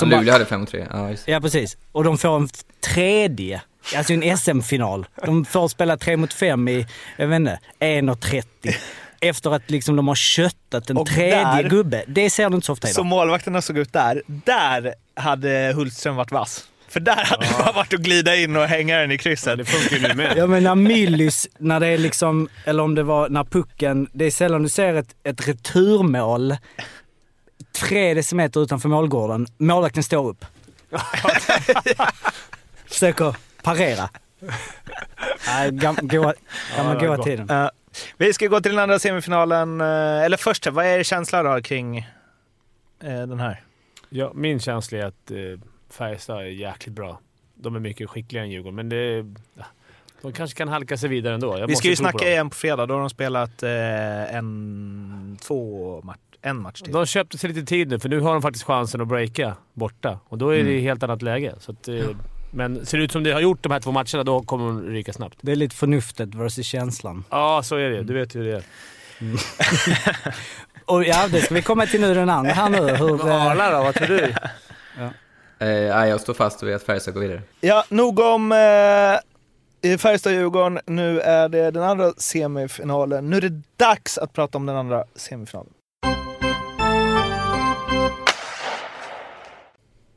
Ja, 0.01 0.07
Luleå 0.07 0.33
hade 0.33 0.47
5 0.47 0.66
3. 0.66 0.87
Ja, 0.91 1.11
just. 1.11 1.28
Ja, 1.28 1.41
precis. 1.41 1.76
Och 1.93 2.05
de 2.05 2.18
får 2.18 2.37
en 2.37 2.49
tredje, 2.95 3.62
alltså 3.97 4.12
en 4.12 4.39
SM-final. 4.39 5.07
De 5.24 5.45
får 5.45 5.68
spela 5.68 5.97
tre 5.97 6.16
mot 6.16 6.33
fem 6.33 6.68
i, 6.68 6.87
jag 7.16 7.26
vet 7.26 7.37
inte, 7.37 7.59
1.30. 7.81 8.45
Efter 9.20 9.51
att 9.51 9.70
liksom 9.70 9.97
de 9.97 10.09
har 10.09 10.14
köttat 10.14 10.91
en 10.91 10.97
Och 10.97 11.07
tredje 11.09 11.45
där- 11.45 11.68
gubbe. 11.68 12.05
Det 12.07 12.31
ser 12.31 12.49
du 12.49 12.55
inte 12.55 12.66
så 12.66 12.72
ofta 12.72 12.89
Som 12.89 13.07
idag. 13.07 13.07
målvakterna 13.18 13.62
såg 13.62 13.78
ut 13.78 13.93
där, 13.93 14.22
där 14.26 14.95
hade 15.16 15.72
Hultström 15.76 16.16
varit 16.16 16.33
vass. 16.33 16.64
För 16.89 17.01
där 17.01 17.24
hade 17.24 17.47
det 17.47 17.53
bara 17.59 17.72
varit 17.72 17.95
att 17.95 18.01
glida 18.01 18.37
in 18.37 18.57
och 18.57 18.64
hänga 18.66 18.99
den 18.99 19.12
i 19.12 19.18
krysset. 19.18 19.59
Det 19.59 19.64
funkar 19.64 19.97
ju 19.97 20.03
nu 20.09 20.14
med. 20.14 20.33
Ja 20.37 20.47
men 20.47 20.62
när 20.62 20.74
Millys, 20.74 21.49
när 21.59 21.81
det 21.81 21.87
är 21.87 21.99
liksom, 21.99 22.49
eller 22.64 22.83
om 22.83 22.95
det 22.95 23.03
var 23.03 23.28
när 23.28 23.45
pucken, 23.45 24.09
det 24.12 24.24
är 24.24 24.31
sällan 24.31 24.62
du 24.62 24.68
ser 24.68 24.95
ett, 24.95 25.14
ett 25.24 25.49
returmål 25.49 26.57
tre 27.72 28.14
decimeter 28.14 28.61
utanför 28.62 28.89
målgården. 28.89 29.47
Målvakten 29.59 30.03
står 30.03 30.28
upp. 30.28 30.45
Försöker 32.87 33.35
parera. 33.63 34.09
Nej, 35.47 35.71
gam, 35.73 35.97
goa, 36.03 36.35
gamla 36.77 36.95
goa 37.07 37.19
tiden. 37.23 37.47
Ja. 37.51 37.71
vi 38.17 38.33
ska 38.33 38.47
gå 38.47 38.61
till 38.61 38.73
den 38.73 38.81
andra 38.83 38.99
semifinalen. 38.99 39.81
eh, 39.81 39.87
Eller 40.25 40.37
först, 40.37 40.67
vad 40.67 40.85
är 40.87 41.03
känslan 41.03 41.45
då 41.45 41.63
kring 41.63 41.99
eh, 41.99 42.07
den 43.27 43.41
här? 43.41 43.61
Ja, 44.09 44.33
min 44.35 44.61
känsla 44.61 44.99
är 44.99 45.05
att 45.05 45.31
eh, 45.31 45.37
Färjestad 45.91 46.39
är 46.39 46.43
jäkligt 46.45 46.95
bra. 46.95 47.21
De 47.55 47.77
är 47.77 47.81
mycket 47.81 48.11
skickligare 48.11 48.45
än 48.47 48.51
Djurgården, 48.53 48.75
men 48.77 48.89
det, 48.89 49.27
ja, 49.55 49.65
de 50.23 50.33
kanske 50.33 50.57
kan 50.59 50.69
halka 50.69 50.97
sig 50.97 51.09
vidare 51.09 51.35
ändå. 51.35 51.59
Jag 51.59 51.67
vi 51.67 51.77
ska 51.77 51.89
ju 51.89 51.93
på 51.95 51.97
snacka 51.97 52.29
igen 52.31 52.51
på 52.51 52.57
fredag. 52.57 52.87
Då 52.87 52.95
har 52.95 53.01
de 53.01 53.11
spelat 53.11 53.63
en, 53.63 55.39
två 55.43 56.01
match, 56.05 56.19
en 56.43 56.57
match 56.57 56.81
till. 56.81 56.93
De 56.93 57.07
köpte 57.07 57.39
sig 57.39 57.51
lite 57.53 57.67
tid 57.67 57.89
nu, 57.89 57.99
för 57.99 58.09
nu 58.09 58.21
har 58.21 58.33
de 58.33 58.43
faktiskt 58.43 58.65
chansen 58.65 59.01
att 59.01 59.09
breaka 59.09 59.57
borta. 59.73 60.19
Och 60.29 60.39
då 60.39 60.49
är 60.49 60.65
det 60.65 60.77
ett 60.77 60.83
helt 60.83 61.03
annat 61.03 61.23
läge. 61.23 61.55
Så 61.61 61.73
att, 61.73 61.89
eh, 61.89 61.95
Men 62.51 62.86
ser 62.86 62.98
det 62.98 63.05
ut 63.05 63.12
som 63.12 63.22
det 63.22 63.32
har 63.32 63.40
gjort 63.40 63.62
de 63.62 63.72
här 63.72 63.80
två 63.80 63.92
matcherna, 63.92 64.24
då 64.24 64.42
kommer 64.42 64.66
de 64.66 64.82
ryka 64.82 65.12
snabbt. 65.12 65.38
Det 65.40 65.53
är 65.53 65.57
lite 65.57 65.76
förnuftet 65.76 66.34
versus 66.34 66.66
känslan. 66.66 67.24
Ja, 67.30 67.62
så 67.64 67.76
är 67.76 67.90
det. 67.90 68.03
Du 68.03 68.14
vet 68.14 68.34
hur 68.34 68.44
det 68.44 68.57
är. 68.57 68.62
Och 70.84 71.05
ja, 71.05 71.28
det 71.28 71.40
ska 71.40 71.55
vi 71.55 71.62
komma 71.62 71.86
till 71.86 72.01
nu 72.01 72.14
den 72.14 72.30
andra 72.30 72.53
här 72.53 72.68
nu. 72.68 72.96
Hur, 72.96 73.28
eh, 73.28 73.46
Arla 73.46 73.70
då, 73.70 73.82
vad 73.82 73.94
tror 73.94 74.07
du? 74.07 74.34
Eh, 75.59 75.68
ja, 75.68 76.07
jag 76.07 76.20
står 76.20 76.34
fast 76.34 76.62
vid 76.62 76.74
att 76.74 76.82
Färjestad 76.82 77.14
går 77.14 77.20
vidare. 77.20 77.42
Ja, 77.61 77.84
nog 77.88 78.18
om 78.18 78.53
eh, 78.53 79.96
Färjestad-Djurgården. 79.96 80.80
Nu 80.86 81.20
är 81.20 81.48
det 81.48 81.70
den 81.70 81.82
andra 81.82 82.12
semifinalen. 82.16 83.30
Nu 83.30 83.36
är 83.36 83.40
det 83.40 83.62
dags 83.76 84.18
att 84.18 84.32
prata 84.32 84.59
om 84.59 84.66
den 84.66 84.76
andra 84.76 85.05
semifinalen. 85.14 85.72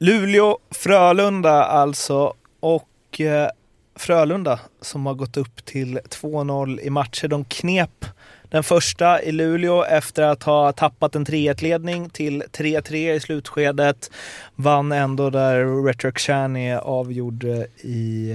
Luleå-Frölunda 0.04 1.64
alltså. 1.64 2.34
Och 2.60 3.22
eh, 3.22 3.50
Frölunda 3.96 4.60
som 4.82 5.06
har 5.06 5.14
gått 5.14 5.38
upp 5.38 5.66
till 5.66 6.00
2-0 6.00 6.80
i 6.82 6.90
matcher. 6.90 7.28
De 7.28 7.46
knep 7.46 8.06
den 8.44 8.64
första 8.64 9.22
i 9.22 9.32
Luleå 9.32 9.84
efter 9.84 10.24
att 10.24 10.44
ha 10.44 10.72
tappat 10.72 11.16
en 11.16 11.26
3-1-ledning 11.26 12.10
till 12.10 12.44
3-3 12.52 13.14
i 13.14 13.20
slutskedet. 13.20 14.12
Vann 14.56 14.92
ändå 14.92 15.30
där 15.30 15.86
Retrok 15.86 16.20
Shani 16.20 16.74
avgjorde 16.74 17.68
i 17.78 18.34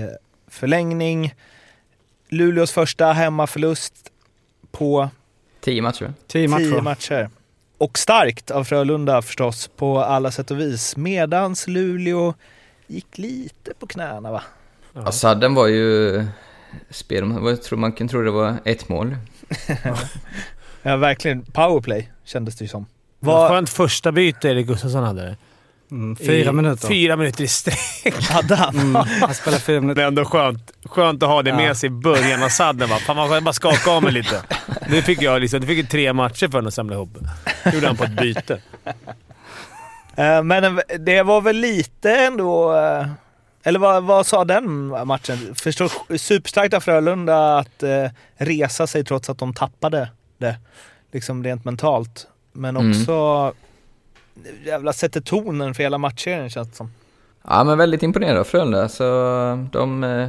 förlängning. 0.48 1.34
Luleås 2.28 2.72
första 2.72 3.12
hemmaförlust 3.12 3.94
på 4.70 5.10
Tio 5.60 5.82
matcher. 5.82 6.12
Tio 6.26 6.48
matcher. 6.48 6.64
tio 6.64 6.80
matcher. 6.80 7.30
Och 7.78 7.98
starkt 7.98 8.50
av 8.50 8.64
Frölunda 8.64 9.22
förstås 9.22 9.70
på 9.76 9.98
alla 9.98 10.30
sätt 10.30 10.50
och 10.50 10.60
vis. 10.60 10.96
Medans 10.96 11.66
Luleå 11.66 12.34
gick 12.86 13.18
lite 13.18 13.74
på 13.78 13.86
knäna 13.86 14.32
va? 14.32 14.42
Ja. 14.92 15.12
Sadden 15.12 15.54
var 15.54 15.66
ju... 15.66 16.26
Spel, 16.90 17.34
jag 17.44 17.62
tror 17.62 17.78
man 17.78 17.92
kan 17.92 18.08
tro 18.08 18.22
det 18.22 18.30
var 18.30 18.56
ett 18.64 18.88
mål. 18.88 19.16
Ja, 20.82 20.96
verkligen. 20.96 21.42
Powerplay 21.42 22.10
kändes 22.24 22.56
det 22.56 22.64
ju 22.64 22.68
som. 22.68 22.86
Vad 23.18 23.50
skönt 23.50 23.70
första 23.70 24.12
byte 24.12 24.48
Erik 24.48 24.66
Gustafsson 24.66 25.04
hade. 25.04 25.36
Mm, 25.90 26.16
fyra 26.16 26.52
minuter. 26.52 26.88
Fyra 26.88 27.16
minuter 27.16 27.44
i 27.44 27.48
sträck. 27.48 28.14
Mm, 28.74 28.94
han 28.94 29.34
spelade 29.34 29.62
fyra 29.62 29.80
minuter. 29.80 30.00
Det 30.00 30.04
är 30.04 30.08
ändå 30.08 30.24
skönt, 30.24 30.70
skönt 30.84 31.22
att 31.22 31.28
ha 31.28 31.42
det 31.42 31.54
med 31.54 31.76
sig 31.76 31.86
i 31.86 31.90
början 31.90 32.42
av 32.42 32.48
sadden. 32.48 32.88
Va? 32.88 32.96
Fan, 32.96 33.16
man 33.16 33.44
bara 33.44 33.52
skaka 33.52 33.90
av 33.90 34.02
mig 34.02 34.12
lite. 34.12 34.42
Det 34.90 35.02
fick 35.02 35.22
jag 35.22 35.40
liksom. 35.40 35.60
Det 35.60 35.66
fick 35.66 35.78
jag 35.78 35.90
tre 35.90 36.12
matcher 36.12 36.48
för 36.48 36.62
att 36.66 36.74
samla 36.74 36.94
ihop. 36.96 37.18
Det 37.64 37.74
gjorde 37.74 37.86
han 37.86 37.96
på 37.96 38.04
ett 38.04 38.16
byte. 38.16 38.60
Eh, 40.16 40.42
Men 40.42 40.80
det 40.98 41.22
var 41.22 41.40
väl 41.40 41.56
lite 41.56 42.12
ändå... 42.16 42.76
eh, 42.76 43.06
Eller 43.62 43.78
vad, 43.78 44.04
vad 44.04 44.26
sa 44.26 44.44
den 44.44 44.86
matchen? 45.06 45.54
Förstår 45.54 46.16
superstarkt 46.18 46.74
av 46.74 46.80
Frölunda 46.80 47.58
att 47.58 47.82
eh, 47.82 48.06
resa 48.36 48.86
sig 48.86 49.04
trots 49.04 49.30
att 49.30 49.38
de 49.38 49.54
tappade 49.54 50.08
det. 50.38 50.56
Liksom 51.12 51.44
rent 51.44 51.64
mentalt. 51.64 52.26
Men 52.52 52.76
Mm 52.76 52.92
jävla 54.64 54.92
sätter 54.92 55.20
tonen 55.20 55.74
för 55.74 55.82
hela 55.82 55.98
matchserien 55.98 56.50
känns 56.50 56.68
det 56.68 56.76
som. 56.76 56.90
Ja, 57.48 57.64
men 57.64 57.78
väldigt 57.78 58.02
imponerad 58.02 58.38
av 58.38 58.44
Frölunda. 58.44 58.88
Så 58.88 59.04
de, 59.72 60.04
eh, 60.04 60.28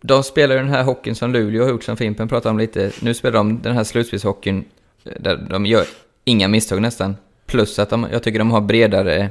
de 0.00 0.22
spelar 0.22 0.54
ju 0.54 0.60
den 0.60 0.70
här 0.70 0.82
hockeyn 0.82 1.14
som 1.14 1.32
Luleå 1.32 1.62
har 1.62 1.70
gjort, 1.70 1.84
som 1.84 1.96
Fimpen 1.96 2.28
pratade 2.28 2.50
om 2.50 2.58
lite. 2.58 2.90
Nu 3.00 3.14
spelar 3.14 3.38
de 3.38 3.62
den 3.62 3.76
här 3.76 3.84
slutspelshockeyn 3.84 4.64
eh, 5.04 5.12
där 5.20 5.36
de 5.36 5.66
gör 5.66 5.84
inga 6.24 6.48
misstag 6.48 6.82
nästan. 6.82 7.16
Plus 7.46 7.78
att 7.78 7.90
de, 7.90 8.06
jag 8.12 8.22
tycker 8.22 8.38
de 8.38 8.50
har 8.50 8.60
bredare 8.60 9.30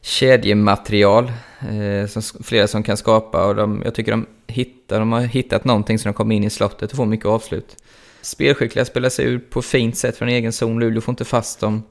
kedjematerial. 0.00 1.32
Eh, 1.60 2.06
som, 2.06 2.22
flera 2.44 2.66
som 2.66 2.82
kan 2.82 2.96
skapa 2.96 3.46
och 3.46 3.54
de, 3.54 3.82
jag 3.84 3.94
tycker 3.94 4.10
de 4.10 4.26
hittar, 4.46 4.98
de 4.98 5.12
har 5.12 5.20
hittat 5.20 5.64
någonting 5.64 5.98
som 5.98 6.08
de 6.08 6.16
kommer 6.16 6.34
in 6.34 6.44
i 6.44 6.50
slottet 6.50 6.90
och 6.90 6.96
får 6.96 7.06
mycket 7.06 7.26
avslut. 7.26 7.76
Spelskickliga 8.22 8.84
spelar 8.84 9.08
sig 9.08 9.24
ut 9.24 9.50
på 9.50 9.62
fint 9.62 9.96
sätt 9.96 10.16
från 10.16 10.28
egen 10.28 10.52
zon. 10.52 10.80
Luleå 10.80 11.00
får 11.00 11.12
inte 11.12 11.24
fast 11.24 11.60
dem. 11.60 11.82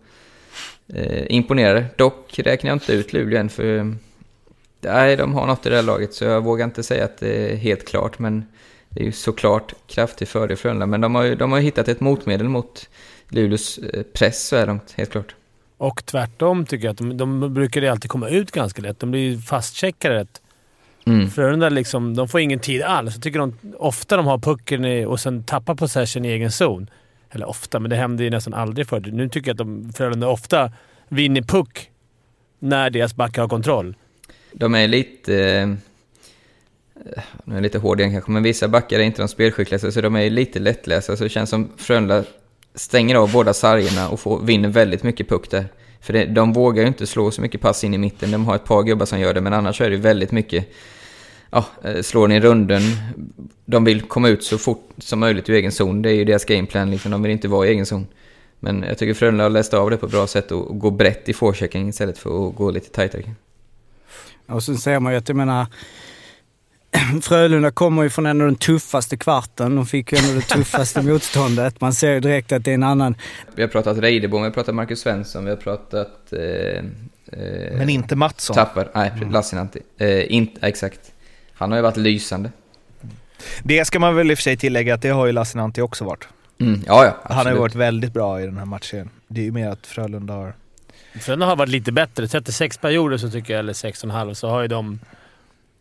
Eh, 0.94 1.26
imponerade. 1.30 1.86
Dock 1.96 2.40
räknar 2.40 2.70
jag 2.70 2.76
inte 2.76 2.94
ut 2.94 3.14
Luleå 3.14 3.40
än 3.40 3.50
för 3.50 3.96
nej, 4.82 5.16
de 5.16 5.34
har 5.34 5.48
något 5.48 5.66
i 5.66 5.70
det 5.70 5.76
här 5.76 5.84
laget 5.84 6.14
så 6.14 6.26
jag 6.26 6.44
vågar 6.44 6.66
inte 6.66 6.84
säga 6.84 7.06
att 7.06 7.18
det 7.18 7.52
är 7.52 7.56
helt 7.56 7.88
klart. 7.88 8.20
Men 8.20 8.46
det 8.90 9.02
är 9.02 9.06
ju 9.06 9.12
såklart 9.12 9.74
kraftig 9.88 10.28
fördel 10.28 10.58
för 10.58 10.62
Frölunda. 10.62 10.86
Men 10.86 11.02
de 11.02 11.16
har 11.16 11.24
ju 11.24 11.36
de 11.36 11.52
har 11.52 11.60
hittat 11.60 11.88
ett 11.88 12.00
motmedel 12.00 12.50
mot 12.50 12.90
Luleås 13.30 13.78
eh, 13.78 14.04
press 14.04 14.48
så 14.48 14.56
är 14.56 14.68
de 14.68 14.80
helt 14.96 15.12
klart. 15.12 15.36
Och 15.78 16.06
tvärtom 16.06 16.66
tycker 16.66 16.86
jag 16.86 16.92
att 16.92 16.98
de, 16.98 17.18
de 17.18 17.54
brukar 17.54 17.84
alltid 17.84 18.12
komma 18.12 18.30
ut 18.30 18.52
ganska 18.52 18.82
lätt. 18.82 19.00
De 19.00 19.12
blir 19.12 19.22
ju 19.22 19.38
fastcheckade 19.38 20.16
rätt. 20.16 20.42
Mm. 21.06 21.30
Frölunda 21.30 21.70
liksom, 21.70 22.16
de 22.16 22.28
får 22.28 22.40
ingen 22.40 22.60
tid 22.60 22.82
alls. 22.82 23.14
Jag 23.16 23.24
tycker 23.24 23.40
de, 23.40 23.58
ofta 23.78 24.18
de 24.18 24.26
har 24.26 24.38
pucken 24.38 24.86
i, 24.86 25.06
och 25.06 25.20
sen 25.20 25.44
tappar 25.44 25.76
possession 25.76 26.26
i 26.26 26.28
egen 26.28 26.52
zon. 26.52 26.90
Eller 27.32 27.50
ofta, 27.50 27.80
men 27.80 27.90
det 27.90 27.96
hände 27.96 28.24
ju 28.24 28.30
nästan 28.30 28.54
aldrig 28.54 28.88
förr. 28.88 29.00
Nu 29.00 29.30
tycker 29.30 29.50
jag 29.50 29.54
att 29.54 29.58
de, 29.58 29.94
Frölunda 29.94 30.28
ofta 30.28 30.72
vinner 31.08 31.42
puck 31.42 31.90
när 32.60 32.90
deras 32.90 33.16
backar 33.16 33.42
har 33.42 33.50
kontroll. 33.50 33.96
De 34.52 34.76
är 34.76 34.88
lite... 34.88 35.36
Eh, 35.36 35.68
nu 37.44 37.54
är 37.54 37.58
jag 37.58 37.64
lite 37.64 37.80
hård 37.80 38.00
igen 38.00 38.12
kanske, 38.12 38.32
men 38.32 38.44
vissa 38.44 38.68
backar 38.68 39.00
är 39.00 39.04
inte 39.04 39.22
de 39.22 39.28
spelskickligaste, 39.28 39.92
så 39.92 40.02
de 40.02 40.16
är 40.16 40.30
lite 40.30 40.60
lättlästa. 40.60 41.18
Så 41.18 41.24
det 41.24 41.30
känns 41.30 41.50
som 41.50 41.70
Frölunda 41.78 42.24
stänger 42.76 43.16
av 43.16 43.32
båda 43.32 43.54
sargerna 43.54 44.10
och 44.10 44.20
får, 44.20 44.42
vinner 44.42 44.70
väldigt 44.70 45.04
mycket 45.04 45.30
puck 45.30 45.50
där. 45.50 45.66
För 46.02 46.14
det, 46.14 46.26
de 46.26 46.54
vågar 46.54 46.82
ju 46.82 46.88
inte 46.88 47.08
slå 47.08 47.32
så 47.32 47.42
mycket 47.42 47.62
pass 47.62 47.84
in 47.84 47.94
i 47.94 47.98
mitten. 47.98 48.32
De 48.32 48.46
har 48.46 48.56
ett 48.56 48.66
par 48.66 48.84
gubbar 48.84 49.06
som 49.06 49.20
gör 49.20 49.34
det, 49.34 49.42
men 49.42 49.54
annars 49.54 49.82
är 49.82 49.90
det 49.90 49.98
väldigt 49.98 50.32
mycket... 50.32 50.68
Ja, 51.52 51.66
eh, 51.84 52.02
slår 52.02 52.28
ni 52.28 52.40
runden. 52.40 52.82
De 53.66 53.84
vill 53.84 54.02
komma 54.02 54.30
ut 54.30 54.44
så 54.44 54.58
fort 54.58 54.90
som 54.98 55.20
möjligt 55.20 55.50
ur 55.50 55.54
egen 55.54 55.72
zon. 55.72 56.02
Det 56.02 56.10
är 56.10 56.16
ju 56.16 56.26
deras 56.26 56.46
gameplan, 56.46 56.92
liksom. 56.92 57.12
De 57.12 57.24
vill 57.24 57.32
inte 57.32 57.48
vara 57.48 57.68
i 57.68 57.70
egen 57.70 57.86
zon. 57.86 58.08
Men 58.60 58.84
jag 58.84 58.98
tycker 58.98 59.14
Frölunda 59.14 59.44
har 59.44 59.50
läst 59.50 59.74
av 59.74 59.90
det 59.90 59.98
på 59.98 60.06
ett 60.06 60.12
bra 60.12 60.28
sätt 60.28 60.52
och 60.52 60.80
går 60.80 60.92
brett 60.92 61.30
i 61.30 61.34
forechecking 61.34 61.90
istället 61.90 62.18
för 62.18 62.48
att 62.48 62.56
gå 62.56 62.72
lite 62.72 62.90
tajtare. 62.90 63.24
Och 64.48 64.64
sen 64.64 64.78
ser 64.78 65.00
man 65.00 65.14
ju 65.14 65.18
att, 65.18 65.30
jag 65.30 65.36
menar, 65.36 65.66
Frölunda 67.22 67.72
kommer 67.72 68.04
ju 68.04 68.10
från 68.10 68.26
en 68.26 68.42
av 68.42 68.48
den 68.48 68.56
tuffaste 68.56 69.18
kvarten. 69.18 69.76
De 69.76 69.86
fick 69.86 70.12
ju 70.12 70.18
ändå 70.18 70.34
det 70.34 70.42
tuffaste 70.42 71.02
motståndet. 71.12 71.82
Man 71.82 71.94
ser 71.94 72.14
ju 72.14 72.20
direkt 72.20 72.52
att 72.52 72.66
det 72.66 72.72
är 72.72 72.76
en 72.76 72.84
annan... 72.84 73.16
Vi 73.56 73.62
har 73.62 73.70
pratat 73.70 73.98
Reidebom, 73.98 74.42
vi 74.42 74.48
har 74.48 74.54
pratat 74.54 74.76
Marcus 74.76 75.00
Svensson, 75.00 75.44
vi 75.44 75.50
har 75.50 75.58
pratat... 75.58 76.34
Eh, 76.34 76.40
eh, 76.40 77.78
Men 77.78 77.90
inte 77.90 78.16
Mattsson. 78.16 78.56
Tappar, 78.56 78.92
nej, 78.96 79.12
Lassinantti. 79.32 79.80
Eh, 79.98 80.34
inte, 80.34 80.68
exakt. 80.68 81.12
Han 81.60 81.72
har 81.72 81.78
ju 81.78 81.82
varit 81.82 81.98
lysande. 81.98 82.52
Det 83.64 83.86
ska 83.86 84.00
man 84.00 84.16
väl 84.16 84.32
i 84.32 84.34
och 84.34 84.38
för 84.38 84.44
sig 84.44 84.58
tillägga 84.58 84.94
att 84.94 85.02
det 85.02 85.10
har 85.10 85.26
ju 85.26 85.32
Lassinantti 85.32 85.82
också 85.82 86.06
varit. 86.06 86.28
Mm, 86.60 86.84
ja, 86.86 87.06
ja, 87.06 87.18
Han 87.24 87.46
har 87.46 87.54
ju 87.54 87.60
varit 87.60 87.76
väldigt 87.76 88.14
bra 88.14 88.42
i 88.42 88.46
den 88.46 88.58
här 88.58 88.66
matchen. 88.66 89.10
Det 89.28 89.42
är 89.42 89.46
ju 89.46 89.52
mer 89.52 89.70
att 89.70 89.88
Frölunda 89.88 90.34
har... 90.34 90.54
Frölunda 91.20 91.46
har 91.46 91.56
varit 91.56 91.70
lite 91.70 91.92
bättre. 91.92 92.28
36 92.28 92.78
perioder 92.78 93.18
så 93.18 93.30
tycker 93.30 93.54
jag, 93.54 93.60
eller 93.60 93.74
6,5, 93.74 94.34
så 94.34 94.50
har 94.50 94.62
ju 94.62 94.68
de... 94.68 95.00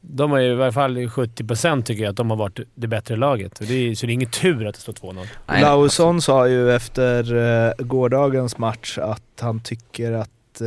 De 0.01 0.31
har 0.31 0.39
ju 0.39 0.53
i 0.53 0.55
varje 0.55 0.73
fall 0.73 0.99
70% 0.99 1.83
tycker 1.83 2.03
jag 2.03 2.11
att 2.11 2.17
de 2.17 2.31
har 2.31 2.37
varit 2.37 2.61
det 2.75 2.87
bättre 2.87 3.17
laget. 3.17 3.61
Det 3.69 3.75
är, 3.75 3.95
så 3.95 4.07
det 4.07 4.13
är 4.13 4.15
ingen 4.15 4.31
tur 4.31 4.67
att 4.67 4.75
det 4.75 4.81
står 4.81 4.93
2-0. 4.93 5.27
Nej, 5.47 5.63
Lausson 5.63 6.23
sa 6.23 6.49
ju 6.49 6.73
efter 6.73 7.35
uh, 7.35 7.73
gårdagens 7.79 8.59
match 8.59 8.99
att 8.99 9.41
han 9.41 9.61
tycker 9.61 10.13
att 10.13 10.61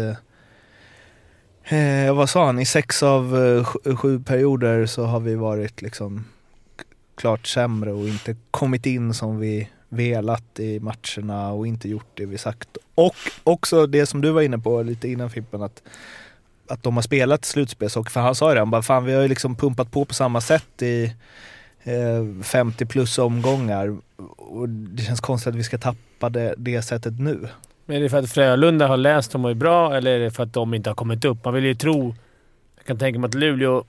eh, 1.63 2.15
vad 2.15 2.29
sa 2.29 2.45
han? 2.45 2.59
I 2.59 2.65
sex 2.65 3.03
av 3.03 3.37
eh, 3.37 3.65
eh 3.85 3.95
sju- 3.95 4.23
perioder 4.23 4.85
så 4.85 5.05
har 5.05 5.19
vi 5.19 5.35
varit 5.35 5.81
liksom 5.81 6.25
klart 7.15 7.47
sämre 7.47 7.91
och 7.91 8.07
inte 8.07 8.35
kommit 8.51 8.85
in 8.85 9.13
som 9.13 9.39
vi 9.39 9.69
velat 9.89 10.59
i 10.59 10.79
matcherna 10.79 11.51
och 11.51 11.67
inte 11.67 11.89
gjort 11.89 12.11
det 12.13 12.25
vi 12.25 12.37
sagt. 12.37 12.77
Och 12.95 13.15
också 13.43 13.87
det 13.87 14.05
som 14.05 14.21
du 14.21 14.31
var 14.31 14.41
inne 14.41 14.59
på 14.59 14.83
lite 14.83 15.07
innan 15.07 15.29
Fimpen, 15.29 15.61
att, 15.61 15.81
att 16.67 16.83
de 16.83 16.95
har 16.95 17.01
spelat 17.01 17.45
slutspelshockey. 17.45 18.09
För 18.09 18.19
han 18.19 18.35
sa 18.35 18.49
ju 18.49 18.53
det, 18.53 18.61
han 18.61 18.69
bara 18.69 18.81
fan 18.81 19.05
vi 19.05 19.13
har 19.13 19.21
ju 19.21 19.27
liksom 19.27 19.55
pumpat 19.55 19.91
på 19.91 20.05
på 20.05 20.13
samma 20.13 20.41
sätt 20.41 20.81
i 20.81 21.13
eh, 21.83 22.43
50 22.43 22.85
plus 22.85 23.17
omgångar 23.17 23.97
och 24.37 24.69
det 24.69 25.03
känns 25.03 25.21
konstigt 25.21 25.49
att 25.49 25.55
vi 25.55 25.63
ska 25.63 25.77
tappa 25.77 26.29
det, 26.29 26.55
det 26.57 26.81
sättet 26.81 27.19
nu. 27.19 27.47
Men 27.91 27.97
är 27.97 28.03
det 28.03 28.09
för 28.09 28.17
att 28.17 28.31
Frölunda 28.31 28.87
har 28.87 28.97
läst 28.97 29.31
dem 29.31 29.45
och 29.45 29.51
är 29.51 29.55
bra, 29.55 29.97
eller 29.97 30.11
är 30.11 30.19
det 30.19 30.31
för 30.31 30.43
att 30.43 30.53
de 30.53 30.73
inte 30.73 30.89
har 30.89 30.95
kommit 30.95 31.25
upp? 31.25 31.45
Man 31.45 31.53
vill 31.53 31.65
ju 31.65 31.75
tro... 31.75 32.15
Jag 32.77 32.85
kan 32.85 32.97
tänka 32.97 33.19
mig 33.19 33.27
att 33.27 33.33
Luleå, 33.33 33.83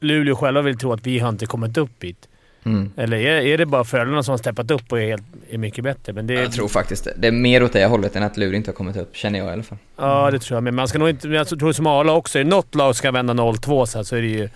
Luleå 0.00 0.36
själva 0.36 0.62
vill 0.62 0.78
tro 0.78 0.92
att 0.92 1.06
vi 1.06 1.18
har 1.18 1.28
inte 1.28 1.46
kommit 1.46 1.76
upp 1.76 2.04
hit. 2.04 2.28
Mm. 2.64 2.92
Eller 2.96 3.16
är, 3.16 3.40
är 3.40 3.58
det 3.58 3.66
bara 3.66 3.84
Frölunda 3.84 4.22
som 4.22 4.32
har 4.32 4.38
steppat 4.38 4.70
upp 4.70 4.92
och 4.92 5.00
är, 5.00 5.06
helt, 5.06 5.22
är 5.50 5.58
mycket 5.58 5.84
bättre? 5.84 6.12
Men 6.12 6.26
det, 6.26 6.34
Jag 6.34 6.52
tror 6.52 6.68
faktiskt 6.68 7.04
det. 7.04 7.14
Det 7.16 7.28
är 7.28 7.32
mer 7.32 7.62
åt 7.62 7.72
det 7.72 7.86
hållet 7.86 8.16
än 8.16 8.22
att 8.22 8.36
Luleå 8.36 8.56
inte 8.56 8.70
har 8.70 8.74
kommit 8.74 8.96
upp, 8.96 9.16
känner 9.16 9.38
jag 9.38 9.48
i 9.48 9.52
alla 9.52 9.62
fall. 9.62 9.78
Ja, 9.96 10.30
det 10.30 10.38
tror 10.38 10.56
jag. 10.56 10.62
Men 10.62 10.74
man 10.74 10.88
ska 10.88 10.98
nog 10.98 11.08
inte... 11.08 11.28
Jag 11.28 11.48
tror 11.48 11.72
som 11.72 11.86
Arla 11.86 12.12
också. 12.12 12.38
Är 12.38 12.44
det 12.44 12.50
något 12.50 12.74
lag 12.74 12.96
ska 12.96 13.10
vända 13.10 13.34
0-2 13.34 13.86
så, 13.86 14.04
så 14.04 14.16
är 14.16 14.22
det 14.22 14.28
ju 14.28 14.48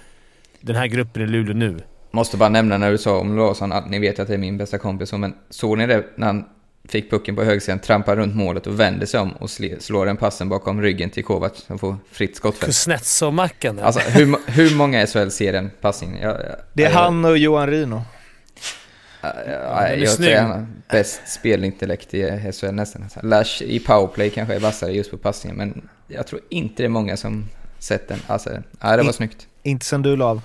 den 0.60 0.76
här 0.76 0.86
gruppen 0.86 1.22
i 1.22 1.26
Luleå 1.26 1.54
nu. 1.54 1.76
Måste 2.10 2.36
bara 2.36 2.48
nämna 2.48 2.78
när 2.78 2.90
du 2.90 2.98
sa 2.98 3.18
om 3.18 3.36
Larsson 3.36 3.72
att 3.72 3.90
ni 3.90 3.98
vet 3.98 4.18
att 4.18 4.28
det 4.28 4.34
är 4.34 4.38
min 4.38 4.58
bästa 4.58 4.78
kompis, 4.78 5.12
men 5.12 5.34
såg 5.50 5.78
ni 5.78 5.86
det 5.86 6.04
när 6.16 6.26
han 6.26 6.44
fick 6.88 7.10
pucken 7.10 7.36
på 7.36 7.44
högersidan, 7.44 7.78
trampar 7.78 8.16
runt 8.16 8.36
målet 8.36 8.66
och 8.66 8.80
vänder 8.80 9.06
sig 9.06 9.20
om 9.20 9.32
och 9.32 9.46
sl- 9.48 9.78
slår 9.80 10.06
den 10.06 10.16
passen 10.16 10.48
bakom 10.48 10.82
ryggen 10.82 11.10
till 11.10 11.24
Kovac 11.24 11.52
som 11.66 11.78
får 11.78 11.96
fritt 12.12 12.36
skottfält. 12.36 12.66
Kuznetsov-mackan. 12.66 13.78
Alltså 13.78 14.00
hur, 14.00 14.36
hur 14.50 14.76
många 14.76 15.06
SHL 15.06 15.28
ser 15.28 15.52
den 15.52 15.70
passningen? 15.80 16.22
Jag, 16.22 16.30
jag, 16.32 16.40
Det 16.72 16.84
är 16.84 16.90
jag, 16.90 16.96
han 16.96 17.24
och 17.24 17.38
Johan 17.38 17.70
Rino. 17.70 18.02
Jag, 19.22 20.08
säger 20.08 20.40
han 20.42 20.50
har 20.50 20.66
bäst 20.90 21.20
spelintellekt 21.28 22.14
i 22.14 22.52
SHL 22.60 22.66
nästan. 22.72 23.02
Alltså, 23.02 23.20
Lash 23.22 23.62
i 23.62 23.78
powerplay 23.80 24.30
kanske 24.30 24.54
är 24.54 24.60
vassare 24.60 24.92
just 24.92 25.10
på 25.10 25.16
passningen, 25.18 25.56
men 25.56 25.88
jag 26.08 26.26
tror 26.26 26.40
inte 26.48 26.82
det 26.82 26.84
är 26.86 26.88
många 26.88 27.16
som 27.16 27.48
sett 27.78 28.08
den. 28.08 28.18
Alltså, 28.26 28.50
nej, 28.50 28.62
det 28.80 28.96
var 28.96 29.04
In- 29.04 29.12
snyggt. 29.12 29.46
Inte 29.62 29.84
sen 29.86 30.02
du 30.02 30.16
la 30.16 30.24
av. 30.26 30.40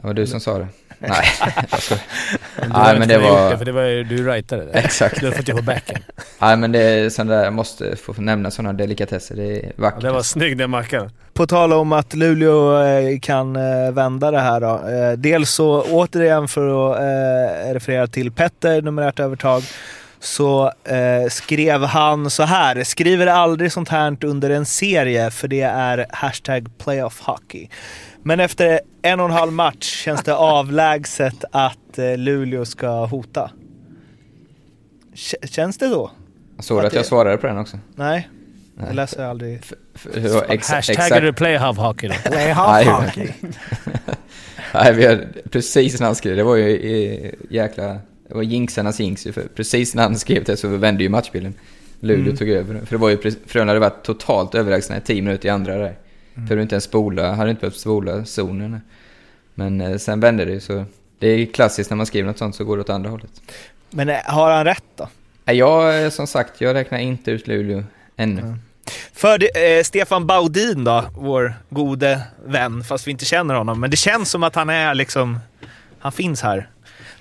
Det 0.00 0.06
var 0.06 0.14
du 0.14 0.26
som 0.26 0.40
sa 0.40 0.58
det. 0.58 0.66
Nej, 1.00 1.24
jag 1.70 1.82
skojar. 1.82 2.02
Nej, 2.68 2.98
men 2.98 3.08
det 3.08 3.18
var... 3.18 3.50
Det, 3.50 3.58
för 3.58 3.64
det 3.64 3.72
var 3.72 3.82
ju 3.82 4.04
du 4.04 4.28
rightade 4.28 4.64
det. 4.64 4.78
Exakt. 4.78 5.20
Du 5.20 5.26
har 5.26 5.32
fått 5.32 5.48
jobba 5.48 5.62
backen. 5.62 6.02
Nej, 6.38 6.56
men 6.56 6.72
det 6.72 6.82
är 6.82 7.10
sådana 7.10 7.34
där, 7.36 7.44
jag 7.44 7.52
måste 7.52 7.96
få 7.96 8.12
nämna 8.18 8.50
sådana 8.50 8.72
delikatesser. 8.72 9.36
Det 9.36 9.42
är 9.60 9.62
Ja, 9.66 9.70
vackert. 9.76 10.00
det 10.02 10.10
var 10.10 10.22
snygg 10.22 10.58
den 10.58 10.70
mackan. 10.70 11.10
På 11.34 11.46
tal 11.46 11.72
om 11.72 11.92
att 11.92 12.14
Luleå 12.14 12.82
eh, 12.82 13.18
kan 13.20 13.56
eh, 13.56 13.90
vända 13.92 14.30
det 14.30 14.40
här 14.40 14.60
då. 14.60 14.88
Eh, 14.88 15.12
dels 15.12 15.50
så 15.50 15.82
återigen 15.82 16.48
för 16.48 16.92
att 16.92 17.74
referera 17.74 18.06
till 18.06 18.32
Petter, 18.32 18.82
numerärt 18.82 19.20
övertag, 19.20 19.62
så 20.20 20.72
eh, 20.84 21.28
skrev 21.30 21.84
han 21.84 22.30
så 22.30 22.42
här. 22.42 22.84
Skriver 22.84 23.26
aldrig 23.26 23.72
sånt 23.72 23.88
här 23.88 24.16
under 24.24 24.50
en 24.50 24.66
serie 24.66 25.30
för 25.30 25.48
det 25.48 25.60
är 25.62 26.06
hashtag 26.10 26.68
playoff 26.84 27.20
hockey. 27.20 27.68
Men 28.22 28.40
efter 28.40 28.80
en 29.02 29.20
och 29.20 29.26
en 29.26 29.32
halv 29.32 29.52
match 29.52 29.84
känns 30.04 30.22
det 30.22 30.34
avlägset 30.36 31.44
att 31.52 31.98
eh, 31.98 32.16
Luleå 32.16 32.64
ska 32.64 33.04
hota. 33.06 33.50
K- 35.30 35.46
känns 35.48 35.78
det 35.78 35.88
då? 35.88 36.10
Såg 36.58 36.76
du 36.76 36.80
Att 36.80 36.86
att 36.86 36.92
jag 36.94 37.02
det- 37.04 37.08
svarade 37.08 37.36
på 37.36 37.46
den 37.46 37.58
också? 37.58 37.78
Nej, 37.94 38.28
Nej. 38.74 38.86
det 38.88 38.94
läser 38.94 39.20
jag 39.22 39.30
aldrig. 39.30 39.60
Exa- 40.04 40.74
Hashtaggar 40.74 41.20
du 41.20 41.32
play 41.32 41.56
half 41.56 41.76
hockey 41.78 42.08
då? 42.08 42.14
Play 42.14 42.36
Nej, 42.44 42.52
half 42.52 42.86
hockey. 42.86 43.32
Nej, 44.74 44.94
vi 44.94 45.06
har, 45.06 45.26
precis 45.50 46.00
när 46.00 46.06
han 46.06 46.14
skrev, 46.14 46.36
det 46.36 46.42
var 46.42 46.56
ju 46.56 46.76
eh, 47.24 47.30
jäkla, 47.50 47.84
det 48.28 48.34
var 48.34 48.42
jinxarnas 48.42 49.00
jinx 49.00 49.22
för 49.22 49.42
precis 49.54 49.94
när 49.94 50.02
han 50.02 50.16
skrev 50.18 50.44
det 50.44 50.56
så 50.56 50.68
vände 50.68 51.02
ju 51.02 51.08
matchbilden. 51.08 51.54
Luleå 52.00 52.24
Mm. 52.24 52.36
tog 52.36 52.48
över. 52.48 52.80
För 52.84 52.90
det 52.90 52.96
var 52.96 53.08
ju, 53.10 53.16
Frölunda 53.46 53.70
hade 53.70 53.80
varit 53.80 54.02
totalt 54.04 54.54
överlägsna 54.54 54.96
i 54.96 55.00
10 55.00 55.22
minuter 55.22 55.46
i 55.48 55.50
andra 55.50 55.74
där. 55.78 55.94
Mm. 56.38 56.46
Behövde 56.46 56.62
inte 56.62 56.74
ens 56.74 56.84
spola, 56.84 57.34
hade 57.34 57.50
inte 57.50 57.60
behövt 57.60 57.76
spola 57.76 58.24
zonen. 58.24 58.80
Men 59.54 59.80
eh, 59.80 59.96
sen 59.96 60.20
vände 60.20 60.44
det 60.44 60.52
ju 60.52 60.60
så, 60.60 60.84
det 61.18 61.28
är 61.28 61.46
klassiskt 61.46 61.90
när 61.90 61.96
man 61.96 62.06
skriver 62.06 62.28
något 62.28 62.38
sånt 62.38 62.56
så 62.56 62.64
går 62.64 62.76
det 62.76 62.80
åt 62.80 62.90
andra 62.90 63.10
hållet. 63.10 63.30
Men 63.90 64.08
eh, 64.08 64.16
har 64.24 64.50
han 64.50 64.64
rätt 64.64 64.84
då? 64.96 65.08
Jag, 65.44 66.04
eh, 66.04 66.10
som 66.10 66.26
sagt, 66.26 66.60
jag 66.60 66.74
räknar 66.74 66.98
inte 66.98 67.30
ut 67.30 67.46
Luleå 67.46 67.84
ännu. 68.16 68.40
Mm. 68.40 68.58
För 69.12 69.58
eh, 69.58 69.82
Stefan 69.82 70.26
Baudin 70.26 70.84
då, 70.84 71.04
vår 71.14 71.54
gode 71.70 72.20
vän, 72.46 72.84
fast 72.84 73.06
vi 73.06 73.10
inte 73.10 73.24
känner 73.24 73.54
honom. 73.54 73.80
Men 73.80 73.90
det 73.90 73.96
känns 73.96 74.30
som 74.30 74.42
att 74.42 74.54
han 74.54 74.70
är 74.70 74.94
liksom, 74.94 75.38
han 75.98 76.12
finns 76.12 76.42
här 76.42 76.68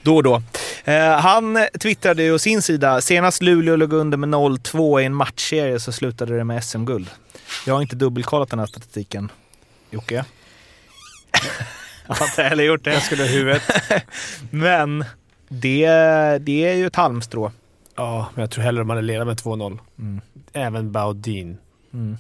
då 0.02 0.16
och 0.16 0.24
då. 0.24 0.42
Eh, 0.88 1.20
han 1.20 1.68
twittrade 1.80 2.24
ju 2.24 2.32
å 2.32 2.40
sin 2.40 2.62
sida, 2.62 3.02
senast 3.02 3.42
Luleå 3.42 3.76
låg 3.76 3.94
under 3.94 4.18
med 4.18 4.30
0-2 4.30 5.02
i 5.02 5.06
en 5.06 5.16
matchserie 5.16 5.80
så 5.80 5.92
slutade 5.92 6.38
det 6.38 6.44
med 6.44 6.64
SM-guld. 6.64 7.10
Jag 7.66 7.74
har 7.74 7.82
inte 7.82 7.96
dubbelkollat 7.96 8.50
den 8.50 8.60
här 8.60 8.66
statistiken. 8.66 9.32
Jocke? 9.90 10.26
jag 12.08 12.16
har 12.16 12.26
inte 12.26 12.44
heller 12.44 12.64
gjort 12.64 12.84
det. 12.84 12.94
Jag 12.94 13.04
skulle 13.04 13.24
ha 13.24 13.30
huvudet. 13.30 13.64
Men 14.52 15.06
det, 15.48 15.88
det 16.38 16.66
är 16.66 16.74
ju 16.74 16.88
ett 16.88 16.96
halmstrå. 16.96 17.52
Ja, 17.96 18.30
men 18.34 18.42
jag 18.42 18.52
tror 18.52 18.64
hellre 18.64 18.82
de 18.82 18.90
hade 18.90 19.02
ledat 19.02 19.28
med 19.28 19.38
2-0. 19.38 19.80
Mm. 20.00 20.22
Även 20.54 20.92
Baudin. 20.92 21.58
Mm. 21.94 22.18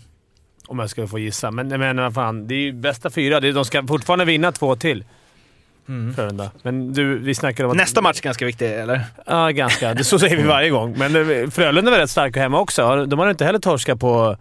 Om 0.67 0.79
jag 0.79 0.89
ska 0.89 1.07
få 1.07 1.19
gissa. 1.19 1.51
Men, 1.51 1.67
men 1.67 1.97
vad 1.97 2.13
fan, 2.13 2.47
det 2.47 2.55
är 2.55 2.59
ju 2.59 2.73
bästa 2.73 3.09
fyra. 3.09 3.39
De 3.39 3.65
ska 3.65 3.87
fortfarande 3.87 4.25
vinna 4.25 4.51
två 4.51 4.75
till. 4.75 5.03
Mm. 5.89 6.13
Frölunda. 6.13 6.51
Men 6.61 6.93
du, 6.93 7.17
vi 7.17 7.35
snackar 7.35 7.63
om 7.63 7.71
att... 7.71 7.77
Nästa 7.77 8.01
match 8.01 8.19
är 8.19 8.23
ganska 8.23 8.45
viktig, 8.45 8.71
eller? 8.71 9.01
Ja, 9.25 9.49
ganska. 9.49 9.93
Det 9.93 10.03
så 10.03 10.19
säger 10.19 10.37
vi 10.37 10.43
varje 10.43 10.69
gång. 10.69 10.95
Men 10.97 11.15
eh, 11.15 11.49
Frölunda 11.49 11.91
var 11.91 11.97
rätt 11.97 12.09
starka 12.09 12.39
hemma 12.39 12.59
också. 12.59 13.05
De 13.05 13.19
har 13.19 13.29
inte 13.29 13.45
heller 13.45 13.59
torskat 13.59 13.99
på 13.99 14.37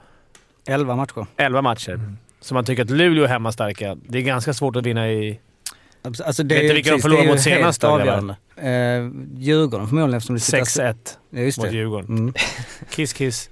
11 0.66 0.96
matcher. 0.96 1.26
11 1.36 1.62
matcher. 1.62 2.00
Så 2.40 2.54
man 2.54 2.64
tycker 2.64 2.82
att 2.82 2.90
Luleå 2.90 3.24
är 3.24 3.28
hemma 3.28 3.52
starka. 3.52 3.96
Det 4.08 4.18
är 4.18 4.22
ganska 4.22 4.54
svårt 4.54 4.76
att 4.76 4.86
vinna 4.86 5.08
i... 5.08 5.40
Alltså 6.04 6.42
Vet 6.42 6.62
inte 6.62 6.74
vilka 6.74 6.90
de 6.90 7.00
förlorade 7.00 7.28
mot 7.28 7.40
senast 7.40 7.80
då? 7.80 7.86
avgörande. 7.88 8.36
Eh, 8.56 9.10
Djurgården 9.38 9.88
förmodligen 9.88 10.14
eftersom 10.16 10.34
det 10.34 10.40
sitter... 10.40 10.64
6-1 10.64 10.96
Ja, 11.30 11.42
mot 11.44 11.60
det. 11.70 11.76
Djurgården. 11.76 12.18
Mm. 12.18 12.34
Kiss 12.90 13.12
kiss. 13.12 13.50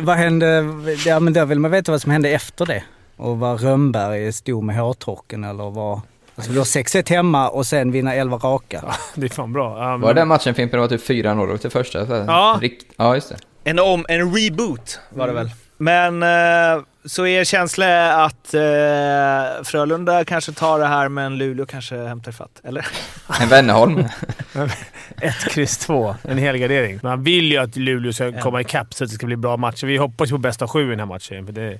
vad 0.00 0.16
hände? 0.16 0.64
Ja 1.06 1.20
men 1.20 1.32
då 1.32 1.44
vill 1.44 1.58
man 1.60 1.70
veta 1.70 1.92
vad 1.92 2.02
som 2.02 2.12
hände 2.12 2.28
efter 2.30 2.66
det. 2.66 2.82
Och 3.18 3.38
vad 3.38 3.62
Rönnberg 3.62 4.32
stod 4.32 4.64
med 4.64 4.76
hårtorken 4.76 5.44
eller 5.44 5.70
vad... 5.70 6.00
Alltså 6.34 6.52
du 6.52 6.58
har 6.58 6.64
6-1 6.64 7.10
hemma 7.10 7.48
och 7.48 7.66
sen 7.66 7.92
vinna 7.92 8.14
11 8.14 8.36
raka. 8.36 8.84
Det 9.14 9.26
är 9.26 9.30
fan 9.30 9.52
bra. 9.52 9.78
Ja, 9.78 9.90
men- 9.90 10.00
Var 10.00 10.14
det 10.14 10.20
den 10.20 10.28
matchen 10.28 10.54
Fimpen? 10.54 10.76
Det 10.76 10.80
var 10.80 10.88
typ 10.98 11.08
4-0 11.08 11.56
till 11.58 11.70
första? 11.70 12.24
Ja. 12.26 12.58
Rikt, 12.62 12.84
ja, 12.96 13.14
just 13.14 13.28
det. 13.28 13.36
En, 13.64 13.78
om, 13.78 14.06
en 14.08 14.34
reboot 14.36 15.00
var 15.10 15.26
det 15.26 15.32
väl. 15.32 15.50
Men 15.76 16.22
eh, 16.22 16.82
så 17.04 17.26
är 17.26 17.44
känslan 17.44 18.20
att 18.20 18.54
eh, 18.54 19.64
Frölunda 19.64 20.24
kanske 20.24 20.52
tar 20.52 20.78
det 20.78 20.86
här 20.86 21.08
men 21.08 21.38
Luleå 21.38 21.66
kanske 21.66 21.96
hämtar 21.96 22.32
fatt, 22.32 22.60
eller? 22.64 22.86
En 23.42 23.48
Wennerholm. 23.48 24.04
Ett 25.20 25.48
kryss 25.50 25.78
två. 25.78 26.14
En 26.22 26.38
helgardering. 26.38 27.00
Man 27.02 27.22
vill 27.22 27.52
ju 27.52 27.58
att 27.58 27.76
Luleå 27.76 28.12
ska 28.12 28.40
komma 28.40 28.60
ikapp 28.60 28.94
så 28.94 29.04
att 29.04 29.10
det 29.10 29.14
ska 29.16 29.26
bli 29.26 29.36
bra 29.36 29.56
matcher. 29.56 29.86
Vi 29.86 29.96
hoppas 29.96 30.28
ju 30.28 30.32
på 30.32 30.38
bästa 30.38 30.68
sju 30.68 30.86
i 30.86 30.90
den 30.90 30.98
här 30.98 31.06
matchen. 31.06 31.46
För 31.46 31.52
det, 31.52 31.78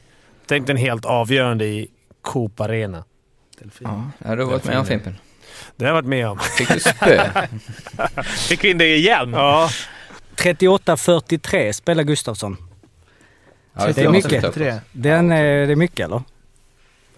tänk 0.48 0.66
den 0.66 0.76
helt 0.76 1.04
avgörande 1.04 1.64
i 1.66 1.88
Coop 2.22 2.60
Arena. 2.60 3.04
Ja, 3.80 4.04
ja, 4.24 4.36
du 4.36 4.42
har 4.44 4.50
varit 4.50 4.64
med 4.64 4.78
om 4.78 4.86
Fimpen. 4.86 5.16
Det 5.76 5.84
har 5.84 5.88
jag 5.88 5.94
varit 5.94 6.06
med 6.08 6.28
om. 6.28 6.38
Fick 6.38 6.68
du 6.74 6.80
spö? 6.80 7.30
Fick 8.48 8.64
vi 8.64 8.70
in 8.70 8.78
det 8.78 8.96
igen? 8.96 9.32
Ja. 9.32 9.70
38-43 10.36 11.72
spelar 11.72 12.02
Gustafsson. 12.02 12.56
Ja, 13.74 13.86
det 13.86 13.98
är 13.98 14.04
jag 14.04 14.12
mycket. 14.12 14.54
Den 14.92 15.32
är, 15.32 15.66
det 15.66 15.72
är 15.72 15.76
mycket 15.76 16.06
eller? 16.06 16.22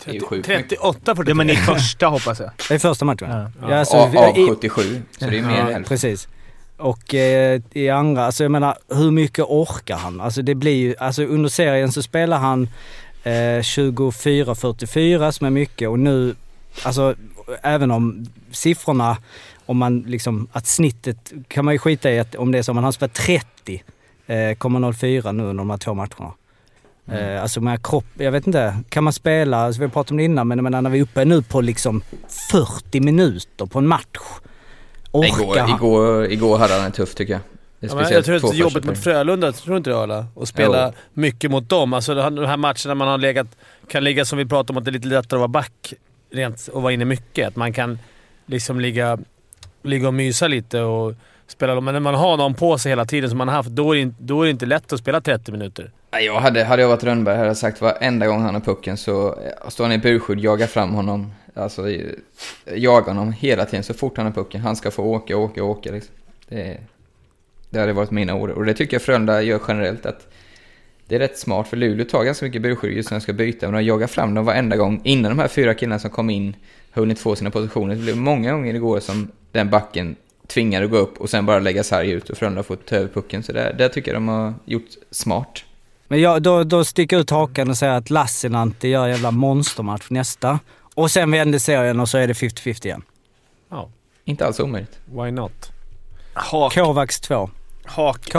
Det 0.04 0.10
är 0.10 0.30
mycket. 0.30 0.44
38 0.46 1.16
för 1.16 1.22
Det 1.24 1.34
men 1.34 1.50
i 1.50 1.56
första 1.56 2.06
hoppas 2.06 2.40
jag. 2.40 2.50
Det 2.68 2.74
är 2.74 2.78
första 2.78 3.04
matchen. 3.04 3.50
Ja. 3.62 3.74
alltså, 3.78 3.96
Av, 3.96 4.16
av 4.16 4.38
i- 4.38 4.46
77, 4.48 5.02
så 5.18 5.24
det 5.26 5.38
är 5.38 5.42
mer 5.42 5.60
än 5.60 5.70
Ja, 5.82 5.88
precis. 5.88 6.28
Och 6.76 7.14
eh, 7.14 7.60
i 7.72 7.88
andra, 7.90 8.26
alltså 8.26 8.44
jag 8.44 8.50
menar 8.50 8.78
hur 8.94 9.10
mycket 9.10 9.44
orkar 9.48 9.96
han? 9.96 10.20
Alltså 10.20 10.42
det 10.42 10.54
blir 10.54 10.74
ju, 10.76 10.94
alltså 10.98 11.22
under 11.22 11.48
serien 11.48 11.92
så 11.92 12.02
spelar 12.02 12.38
han 12.38 12.68
eh, 13.22 13.60
24-44 13.60 15.30
som 15.30 15.46
är 15.46 15.50
mycket 15.50 15.88
och 15.88 15.98
nu, 15.98 16.34
alltså 16.82 17.14
även 17.62 17.90
om 17.90 18.26
siffrorna, 18.50 19.16
om 19.66 19.76
man 19.76 20.00
liksom, 20.00 20.48
att 20.52 20.66
snittet 20.66 21.32
kan 21.48 21.64
man 21.64 21.74
ju 21.74 21.78
skita 21.78 22.10
i 22.10 22.18
att 22.18 22.34
om 22.34 22.52
det 22.52 22.58
är 22.58 22.62
så, 22.62 22.74
man 22.74 22.84
har 22.84 22.92
spelat 22.92 23.14
30, 23.14 23.82
eh, 24.26 24.92
04 24.92 25.32
nu 25.32 25.42
under 25.42 25.60
de 25.60 25.70
här 25.70 25.76
två 25.76 25.94
matcherna. 25.94 26.32
Eh, 27.12 27.42
alltså 27.42 27.60
med 27.60 27.86
kropp, 27.86 28.04
jag 28.14 28.32
vet 28.32 28.46
inte, 28.46 28.76
kan 28.88 29.04
man 29.04 29.12
spela, 29.12 29.56
alltså 29.56 29.80
vi 29.80 29.84
har 29.84 29.90
pratat 29.90 30.10
om 30.10 30.16
det 30.16 30.24
innan, 30.24 30.48
men 30.48 30.62
menar 30.62 30.82
när 30.82 30.90
vi 30.90 30.98
är 30.98 31.02
uppe 31.02 31.24
nu 31.24 31.42
på 31.42 31.60
liksom 31.60 32.02
40 32.50 33.00
minuter 33.00 33.66
på 33.66 33.78
en 33.78 33.86
match. 33.86 34.06
Orkar 35.12 35.42
Igår, 35.42 35.58
han? 35.58 35.70
igår, 35.70 36.26
igår 36.32 36.58
hade 36.58 36.74
han 36.74 36.84
det 36.84 36.96
tufft 36.96 37.16
tycker 37.16 37.32
jag. 37.32 37.42
Det 37.80 37.86
är 37.92 38.00
Ja, 38.00 38.10
jag 38.10 38.24
tror 38.24 38.36
att 38.36 38.44
är 38.44 38.54
jobbigt 38.54 38.84
mot. 38.84 38.98
Frölunda, 38.98 39.52
tror 39.52 39.76
inte 39.76 39.90
det 39.90 39.96
Arla? 39.98 40.26
Och 40.34 40.48
spela 40.48 40.86
Jo. 40.86 40.92
mycket 41.12 41.50
mot 41.50 41.68
dem. 41.68 41.92
Alltså 41.92 42.14
de 42.14 42.46
här 42.46 42.56
matcherna 42.56 42.94
man 42.94 43.08
har 43.08 43.18
legat, 43.18 43.46
kan 43.88 44.04
ligga 44.04 44.24
som 44.24 44.38
vi 44.38 44.44
pratade 44.46 44.72
om, 44.72 44.76
att 44.78 44.84
det 44.84 44.90
är 44.90 44.92
lite 44.92 45.08
lättare 45.08 45.36
att 45.36 45.40
vara 45.40 45.48
back 45.48 45.94
rent 46.32 46.68
och 46.72 46.82
vara 46.82 46.92
inne 46.92 47.04
mycket. 47.04 47.48
Att 47.48 47.56
man 47.56 47.72
kan 47.72 47.98
liksom 48.46 48.80
ligga, 48.80 49.18
ligga 49.82 50.08
och 50.08 50.14
mysa 50.14 50.48
lite 50.48 50.80
och 50.80 51.14
spela. 51.46 51.80
Men 51.80 51.94
när 51.94 52.00
man 52.00 52.14
har 52.14 52.36
någon 52.36 52.54
på 52.54 52.78
sig 52.78 52.90
hela 52.92 53.04
tiden 53.04 53.30
som 53.30 53.38
man 53.38 53.48
har 53.48 53.54
haft, 53.54 53.68
då 53.70 53.90
är 53.92 53.94
det, 53.96 54.00
inte- 54.02 54.22
då 54.22 54.40
är 54.42 54.44
det 54.44 54.50
inte 54.50 54.66
lätt 54.66 54.92
att 54.92 55.00
spela 55.00 55.20
30 55.20 55.52
minuter. 55.52 55.90
Nej, 56.12 56.24
Jag 56.24 56.40
hade, 56.40 56.64
hade 56.64 56.82
jag 56.82 56.88
varit 56.88 57.04
Rönnberg 57.04 57.36
hade 57.36 57.48
jag 57.48 57.56
sagt 57.56 57.80
varenda 57.80 58.26
gång 58.26 58.42
han 58.42 58.54
har 58.54 58.60
pucken 58.60 58.96
så 58.96 59.28
eh, 59.28 59.68
står 59.68 59.84
han 59.84 59.92
i 59.92 59.98
burskydd, 59.98 60.40
jagar 60.40 60.66
fram 60.66 60.94
honom. 60.94 61.32
Alltså 61.54 61.82
jagar 62.74 63.08
honom 63.14 63.32
hela 63.32 63.64
tiden 63.64 63.84
så 63.84 63.94
fort 63.94 64.16
han 64.16 64.26
har 64.26 64.32
pucken. 64.32 64.60
Han 64.60 64.76
ska 64.76 64.90
få 64.90 65.02
åka, 65.02 65.36
åka, 65.36 65.64
åka 65.64 65.92
liksom. 65.92 66.14
Det, 66.48 66.78
det 67.70 67.78
hade 67.80 67.92
varit 67.92 68.10
mina 68.10 68.34
ord. 68.34 68.50
Och 68.50 68.64
det 68.64 68.74
tycker 68.74 68.94
jag 68.94 69.02
Frölunda 69.02 69.42
gör 69.42 69.60
generellt 69.68 70.06
att 70.06 70.26
det 71.06 71.14
är 71.14 71.18
rätt 71.18 71.38
smart 71.38 71.68
för 71.68 71.76
Luleå 71.76 72.04
tar 72.06 72.24
ganska 72.24 72.46
mycket 72.46 72.62
burskydd 72.62 72.96
just 72.96 73.10
när 73.10 73.18
de 73.18 73.22
ska 73.22 73.32
byta. 73.32 73.66
Men 73.66 73.74
de 73.74 73.82
jagar 73.84 74.06
fram 74.06 74.34
dem 74.34 74.44
varenda 74.44 74.76
gång 74.76 75.00
innan 75.04 75.30
de 75.30 75.38
här 75.38 75.48
fyra 75.48 75.74
killarna 75.74 75.98
som 75.98 76.10
kom 76.10 76.30
in 76.30 76.56
hunnit 76.92 77.18
få 77.18 77.36
sina 77.36 77.50
positioner. 77.50 77.94
Det 77.94 78.00
blev 78.02 78.16
många 78.16 78.52
gånger 78.52 78.74
igår 78.74 79.00
som 79.00 79.30
den 79.52 79.70
backen 79.70 80.16
tvingade 80.46 80.84
att 80.84 80.90
gå 80.90 80.96
upp 80.96 81.18
och 81.20 81.30
sen 81.30 81.46
bara 81.46 81.58
lägga 81.58 81.82
sarg 81.84 82.10
ut 82.10 82.30
och 82.30 82.38
Frölunda 82.38 82.62
får 82.62 82.76
ta 82.76 82.96
över 82.96 83.08
pucken. 83.08 83.42
Så 83.42 83.52
det, 83.52 83.74
det 83.78 83.88
tycker 83.88 84.12
jag 84.12 84.16
de 84.16 84.28
har 84.28 84.54
gjort 84.64 84.88
smart. 85.10 85.64
Men 86.08 86.20
jag, 86.20 86.42
då, 86.42 86.64
då 86.64 86.84
sticker 86.84 87.16
jag 87.16 87.20
ut 87.20 87.30
hakan 87.30 87.70
och 87.70 87.76
säger 87.76 87.92
att 87.92 88.10
Lassinantti 88.10 88.88
gör 88.88 89.04
en 89.04 89.10
jävla 89.10 89.30
monstermatch 89.30 90.06
nästa. 90.10 90.58
Och 90.94 91.10
sen 91.10 91.30
vänder 91.30 91.58
serien 91.58 92.00
och 92.00 92.08
så 92.08 92.18
är 92.18 92.26
det 92.26 92.32
50-50 92.32 92.86
igen. 92.86 93.02
Ja, 93.70 93.90
Inte 94.24 94.46
alls 94.46 94.60
omöjligt. 94.60 94.98
why 95.06 95.30
not? 95.30 95.70
Hak, 96.34 96.74
Kovacs 96.74 97.20
2. 97.20 97.50
Hak 97.90 98.32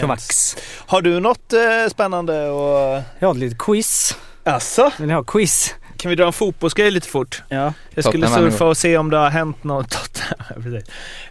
Kovacs. 0.00 0.56
Har 0.86 1.02
du 1.02 1.20
något 1.20 1.52
eh, 1.52 1.90
spännande 1.90 2.48
och... 2.48 3.02
Jag 3.18 3.28
har 3.28 3.34
ett 3.34 3.40
litet 3.40 3.58
quiz. 3.58 4.16
Asså? 4.44 4.90
Vill 4.98 5.08
ni 5.08 5.14
ha 5.14 5.22
quiz? 5.24 5.74
Kan 5.96 6.08
vi 6.10 6.14
dra 6.16 6.26
en 6.26 6.32
fotbollsgrej 6.32 6.90
lite 6.90 7.08
fort? 7.08 7.42
Ja. 7.48 7.72
Jag 7.94 8.04
skulle 8.04 8.26
Tottenham 8.26 8.50
surfa 8.50 8.64
och 8.64 8.76
se 8.76 8.98
om 8.98 9.10
det 9.10 9.16
har 9.16 9.30
hänt 9.30 9.64
något. 9.64 9.90
Tottenham. 10.54 10.82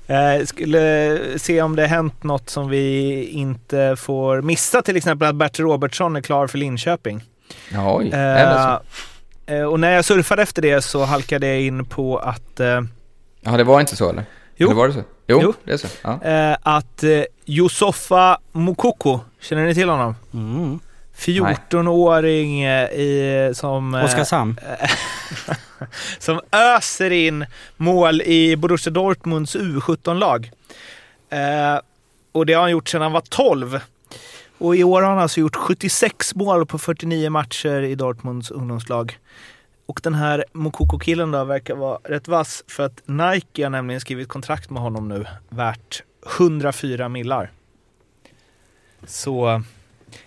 Eh, 0.08 0.46
skulle 0.46 1.20
se 1.40 1.62
om 1.62 1.76
det 1.76 1.82
har 1.82 1.88
hänt 1.90 2.24
något 2.24 2.50
som 2.50 2.70
vi 2.70 3.24
inte 3.26 3.96
får 4.00 4.42
missa. 4.42 4.82
Till 4.82 4.98
exempel 4.98 5.28
att 5.28 5.36
Bert 5.36 5.60
Robertsson 5.60 6.16
är 6.16 6.22
klar 6.22 6.48
för 6.48 6.58
Linköping. 6.58 7.24
Ja, 7.70 7.96
oj. 7.98 8.10
Eller 8.14 8.72
Eh, 8.74 8.78
så. 9.48 9.54
eh, 9.54 9.64
och 9.64 9.80
när 9.80 9.92
jag 9.92 10.06
surfade 10.06 10.42
efter 10.42 10.62
det 10.62 10.82
så 10.82 11.04
halkade 11.06 11.48
jag 11.48 11.62
in 11.62 11.86
på 11.86 12.18
att, 12.18 12.60
Ja, 13.44 13.52
det 13.58 13.64
var 13.64 13.80
inte 13.80 13.96
så 13.96 14.10
eller? 14.10 14.26
Jo. 14.56 14.68
Eller 14.68 14.76
var 14.76 14.88
det 14.88 14.94
så? 14.94 15.04
Jo, 15.32 15.40
Jo. 15.44 15.54
det 15.64 15.72
är 15.74 15.78
så. 15.78 15.88
Ja. 16.02 16.24
eh, 16.24 16.58
att 16.62 17.04
eh, 17.04 17.24
Yusofa 17.46 18.38
Mukoko, 18.52 19.20
känner 19.42 19.66
ni 19.66 19.74
till 19.76 19.90
honom? 19.90 20.16
Mm. 20.34 20.80
14-åring 21.18 22.64
eh, 22.64 22.90
i, 22.90 23.52
som... 23.56 23.96
eh, 23.96 24.06
Oskarshamn. 24.06 24.60
som 26.20 26.40
öser 26.52 27.12
in 27.12 27.46
mål 27.78 28.22
i 28.22 28.56
Borussia 28.56 28.92
Dortmunds 28.92 29.56
U17-lag. 29.56 30.52
Eh, 31.30 31.80
och 32.32 32.46
det 32.46 32.54
har 32.54 32.62
han 32.62 32.72
gjort 32.72 32.90
sedan 32.90 33.02
han 33.02 33.12
var 33.12 33.22
12. 33.30 33.80
Och 34.58 34.76
i 34.76 34.84
år 34.84 35.02
har 35.02 35.10
han 35.10 35.20
alltså 35.20 35.40
gjort 35.40 35.56
76 35.56 36.36
mål 36.36 36.66
på 36.66 36.78
49 36.78 37.30
matcher 37.30 37.82
i 37.82 37.96
Dortmunds 37.96 38.52
ungdomslag. 38.52 39.18
Och 39.86 40.00
den 40.04 40.16
här 40.16 40.46
Mokoko-killen 40.54 41.32
då 41.32 41.44
verkar 41.44 41.76
vara 41.76 42.00
rätt 42.04 42.28
vass 42.28 42.64
för 42.68 42.86
att 42.86 43.02
Nike 43.06 43.64
har 43.64 43.70
nämligen 43.70 44.02
skrivit 44.02 44.28
kontrakt 44.30 44.70
med 44.70 44.82
honom 44.82 45.08
nu 45.10 45.26
värt 45.50 46.04
104 46.38 47.10
millar. 47.10 47.52
Så 49.08 49.64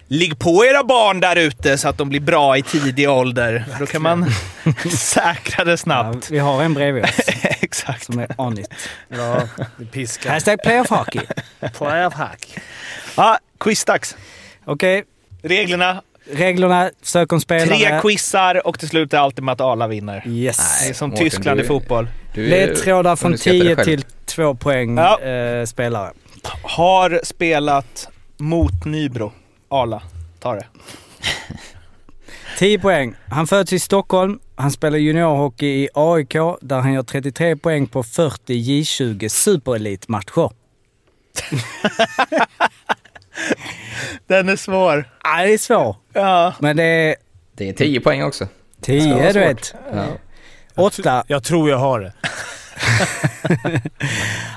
ligg 0.09 0.39
på 0.39 0.65
era 0.65 0.85
barn 0.85 1.21
där 1.21 1.37
ute 1.37 1.79
så 1.79 1.89
att 1.89 1.99
de 1.99 2.09
blir 2.09 2.21
bra 2.21 2.57
i 2.57 2.63
tidig 2.63 3.11
ålder. 3.11 3.65
Då 3.79 3.87
kan 3.87 4.03
man 4.03 4.27
säkra 4.91 5.65
det 5.65 5.77
snabbt. 5.77 6.31
vi 6.31 6.39
har 6.39 6.63
en 6.63 6.75
bredvid 6.75 7.05
oss 7.05 7.19
Exakt. 7.61 8.05
som 8.05 8.19
är 8.19 8.41
on 8.41 8.59
it. 8.59 8.69
Ja, 9.09 9.43
det 9.77 9.85
piskar. 9.87 10.31
Hashtag 10.31 10.63
playoff 10.63 10.89
hockey. 10.91 11.21
Playoff 11.73 12.15
hack. 12.15 12.59
Ja, 13.17 13.39
quizdags. 13.61 14.17
Okej, 14.65 15.05
Reglerna, 15.43 16.03
reglerna, 16.33 16.91
sök 17.03 17.33
om 17.33 17.41
spelare. 17.41 17.67
tre 17.79 18.01
quizar 18.03 18.67
och 18.67 18.79
till 18.79 18.89
slut 18.89 19.13
är 19.13 19.19
alltid 19.19 19.45
med 19.45 19.53
att 19.53 19.61
alla 19.61 19.89
vinner. 19.89 20.23
Yes. 20.29 20.83
Det 20.83 20.89
är 20.89 20.95
som 20.95 21.11
Mårten, 21.11 21.25
Tyskland 21.25 21.61
du- 21.61 21.65
i 21.65 21.67
fotboll. 21.67 22.09
Du 22.35 22.47
Ledtrådar 22.47 23.17
från 23.17 23.27
underskattar 23.33 23.59
dig 23.59 23.67
10 23.67 23.77
själv. 23.77 23.85
till 23.85 24.03
2 24.27 24.55
poäng 24.55 24.97
Ja. 24.99 25.21
eh, 25.21 25.65
spelare. 25.65 26.13
Har 26.63 27.21
spelat 27.25 28.09
mot 28.37 28.85
Nybro. 28.85 29.33
Arla, 29.69 30.03
ta 30.41 30.55
det. 30.55 30.67
10 32.59 32.79
poäng. 32.79 33.15
Han 33.31 33.47
föds 33.47 33.73
i 33.73 33.79
Stockholm. 33.79 34.39
Han 34.57 34.71
spelar 34.71 34.99
juniorhockey 34.99 35.67
i 35.67 35.89
AIK 35.95 36.35
där 36.61 36.81
han 36.81 36.93
gör 36.93 37.03
33 37.03 37.57
poäng 37.57 37.87
på 37.87 38.03
40 38.03 38.53
J20 38.55 39.29
superelitmatcher. 39.29 40.51
Den 44.27 44.49
är 44.49 44.57
svår. 44.57 45.11
Ja, 45.25 45.43
det 45.43 45.55
är 45.55 45.59
svår. 45.59 45.97
Ja. 46.13 46.55
Men 46.59 46.77
det 46.77 46.85
är 46.85 47.17
Det 47.57 47.69
är 47.69 47.73
10 47.73 48.01
poäng 48.01 48.23
också. 48.23 48.49
10 48.81 49.33
du 49.33 49.39
vet. 49.39 49.75
Ja. 49.93 50.05
8. 50.77 51.25
Jag 51.27 51.45
tror 51.45 51.71
jag 51.71 51.79
har 51.79 52.01
det. 52.01 52.13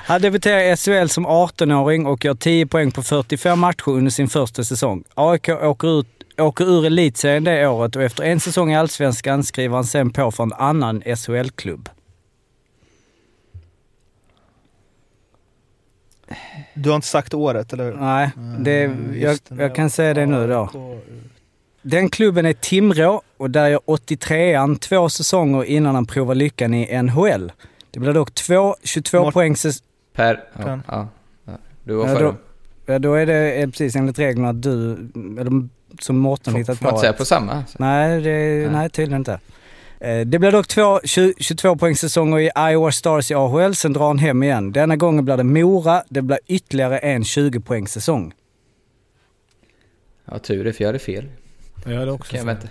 Han 0.04 0.22
debuterar 0.22 0.60
i 0.60 0.76
SHL 0.76 1.08
som 1.08 1.26
18-åring 1.26 2.06
och 2.06 2.24
gör 2.24 2.34
10 2.34 2.66
poäng 2.66 2.90
på 2.90 3.02
45 3.02 3.58
matcher 3.58 3.88
under 3.88 4.10
sin 4.10 4.28
första 4.28 4.64
säsong. 4.64 5.04
AIK 5.14 5.48
åker, 5.48 6.00
ut, 6.00 6.06
åker 6.38 6.64
ur 6.64 6.86
elitserien 6.86 7.44
det 7.44 7.68
året 7.68 7.96
och 7.96 8.02
efter 8.02 8.24
en 8.24 8.40
säsong 8.40 8.72
i 8.72 8.76
Allsvenskan 8.76 9.44
skriver 9.44 9.74
han 9.74 9.84
sen 9.84 10.10
på 10.10 10.30
för 10.30 10.42
en 10.42 10.52
annan 10.52 11.02
SHL-klubb. 11.16 11.88
Du 16.74 16.88
har 16.88 16.96
inte 16.96 17.08
sagt 17.08 17.34
året, 17.34 17.72
eller 17.72 17.84
hur? 17.84 17.94
Nej, 17.94 18.30
det, 18.58 18.70
jag, 18.80 18.84
Mm, 18.90 19.14
Just 19.20 19.48
det, 19.48 19.62
jag 19.62 19.74
kan 19.74 19.90
säga 19.90 20.14
det 20.14 20.26
nu 20.26 20.46
då. 20.46 20.70
Den 21.82 22.10
klubben 22.10 22.46
är 22.46 22.52
Timrå 22.52 23.22
och 23.36 23.50
där 23.50 23.68
gör 23.68 23.80
83an 23.86 24.78
två 24.78 25.08
säsonger 25.08 25.64
innan 25.64 25.94
han 25.94 26.06
provar 26.06 26.34
lyckan 26.34 26.74
i 26.74 27.02
NHL. 27.02 27.52
Det 27.90 28.00
blir 28.00 28.12
dock 28.12 28.34
två 28.34 28.76
22 28.82 29.20
Mort- 29.24 29.34
poäng 29.34 29.54
säs- 29.56 29.82
Per. 30.14 30.44
Ja, 30.58 30.78
ja, 30.88 31.06
ja. 31.44 31.52
Du 31.84 31.94
var 31.94 32.06
före. 32.06 32.22
då, 32.24 32.34
ja, 32.86 32.98
då 32.98 33.14
är 33.14 33.26
det 33.26 33.52
eh, 33.62 33.66
precis 33.66 33.96
enligt 33.96 34.18
reglerna 34.18 34.48
att 34.48 34.62
du, 34.62 34.92
eller 35.40 35.68
som 36.00 36.18
Mårten 36.18 36.52
Får, 36.52 36.58
hittat 36.58 36.78
får 36.78 36.84
man 36.84 36.90
på. 36.92 36.96
inte 36.96 37.00
säga 37.00 37.12
på 37.12 37.24
samma? 37.24 37.64
Nej, 37.78 38.20
det, 38.20 38.30
Nej. 38.30 38.68
nej, 38.70 38.90
tydligen 38.90 39.20
inte. 39.20 39.40
Eh, 40.00 40.20
Det 40.26 40.38
blir 40.38 40.52
dock 40.52 40.68
två 40.68 41.00
20, 41.04 41.34
22 41.40 41.76
poängsäsonger 41.76 42.38
i 42.38 42.50
Iowa 42.72 42.92
Stars 42.92 43.30
i 43.30 43.34
AHL, 43.34 43.74
sen 43.74 43.92
drar 43.92 44.06
han 44.06 44.18
hem 44.18 44.42
igen. 44.42 44.72
Denna 44.72 44.96
gången 44.96 45.24
blir 45.24 45.36
det 45.36 45.44
Mora, 45.44 46.02
det 46.08 46.22
blir 46.22 46.38
ytterligare 46.46 46.98
en 46.98 47.24
20 47.24 47.60
poängsäsong. 47.60 48.32
Ja, 50.30 50.38
tur 50.38 50.64
det, 50.64 50.72
för 50.72 50.84
jag 50.84 50.88
hade 50.88 50.98
fel. 50.98 51.24
Jag 51.84 51.98
hade 51.98 52.12
också 52.12 52.30
Kan 52.30 52.38
jag 52.38 52.46
vänta. 52.46 52.68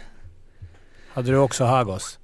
Hade 1.14 1.32
du 1.32 1.38
också 1.38 1.64
Hagos? 1.64 2.20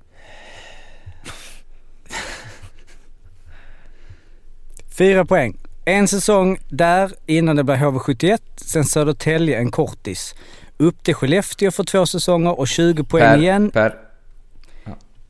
Fyra 4.98 5.26
poäng. 5.26 5.58
En 5.86 6.08
säsong 6.08 6.58
där 6.70 7.12
innan 7.26 7.56
det 7.56 7.64
blev 7.64 7.78
HV71, 7.78 8.40
sen 8.56 8.84
Södertälje 8.86 9.58
en 9.58 9.72
kortis. 9.72 10.36
Upp 10.78 11.04
till 11.04 11.16
Skellefteå 11.16 11.72
för 11.72 11.84
två 11.84 12.06
säsonger 12.06 12.60
och 12.60 12.68
20 12.68 13.04
poäng 13.04 13.24
Per, 13.24 13.38
igen 13.38 13.72
Per. 13.72 13.96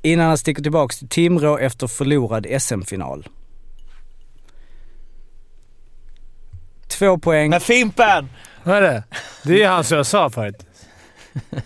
Innan 0.03 0.27
han 0.27 0.37
sticker 0.37 0.63
tillbaka 0.63 0.93
till 0.93 1.07
Timrå 1.09 1.57
efter 1.57 1.87
förlorad 1.87 2.47
SM-final. 2.59 3.27
Två 6.87 7.17
poäng. 7.17 7.49
Men 7.49 7.61
Fimpen! 7.61 8.29
Vad 8.63 8.75
är 8.77 8.81
det? 8.81 9.03
Det 9.43 9.63
är 9.63 9.69
han 9.69 9.83
som 9.83 9.97
jag 9.97 10.05
sa 10.05 10.29
förut. 10.29 10.65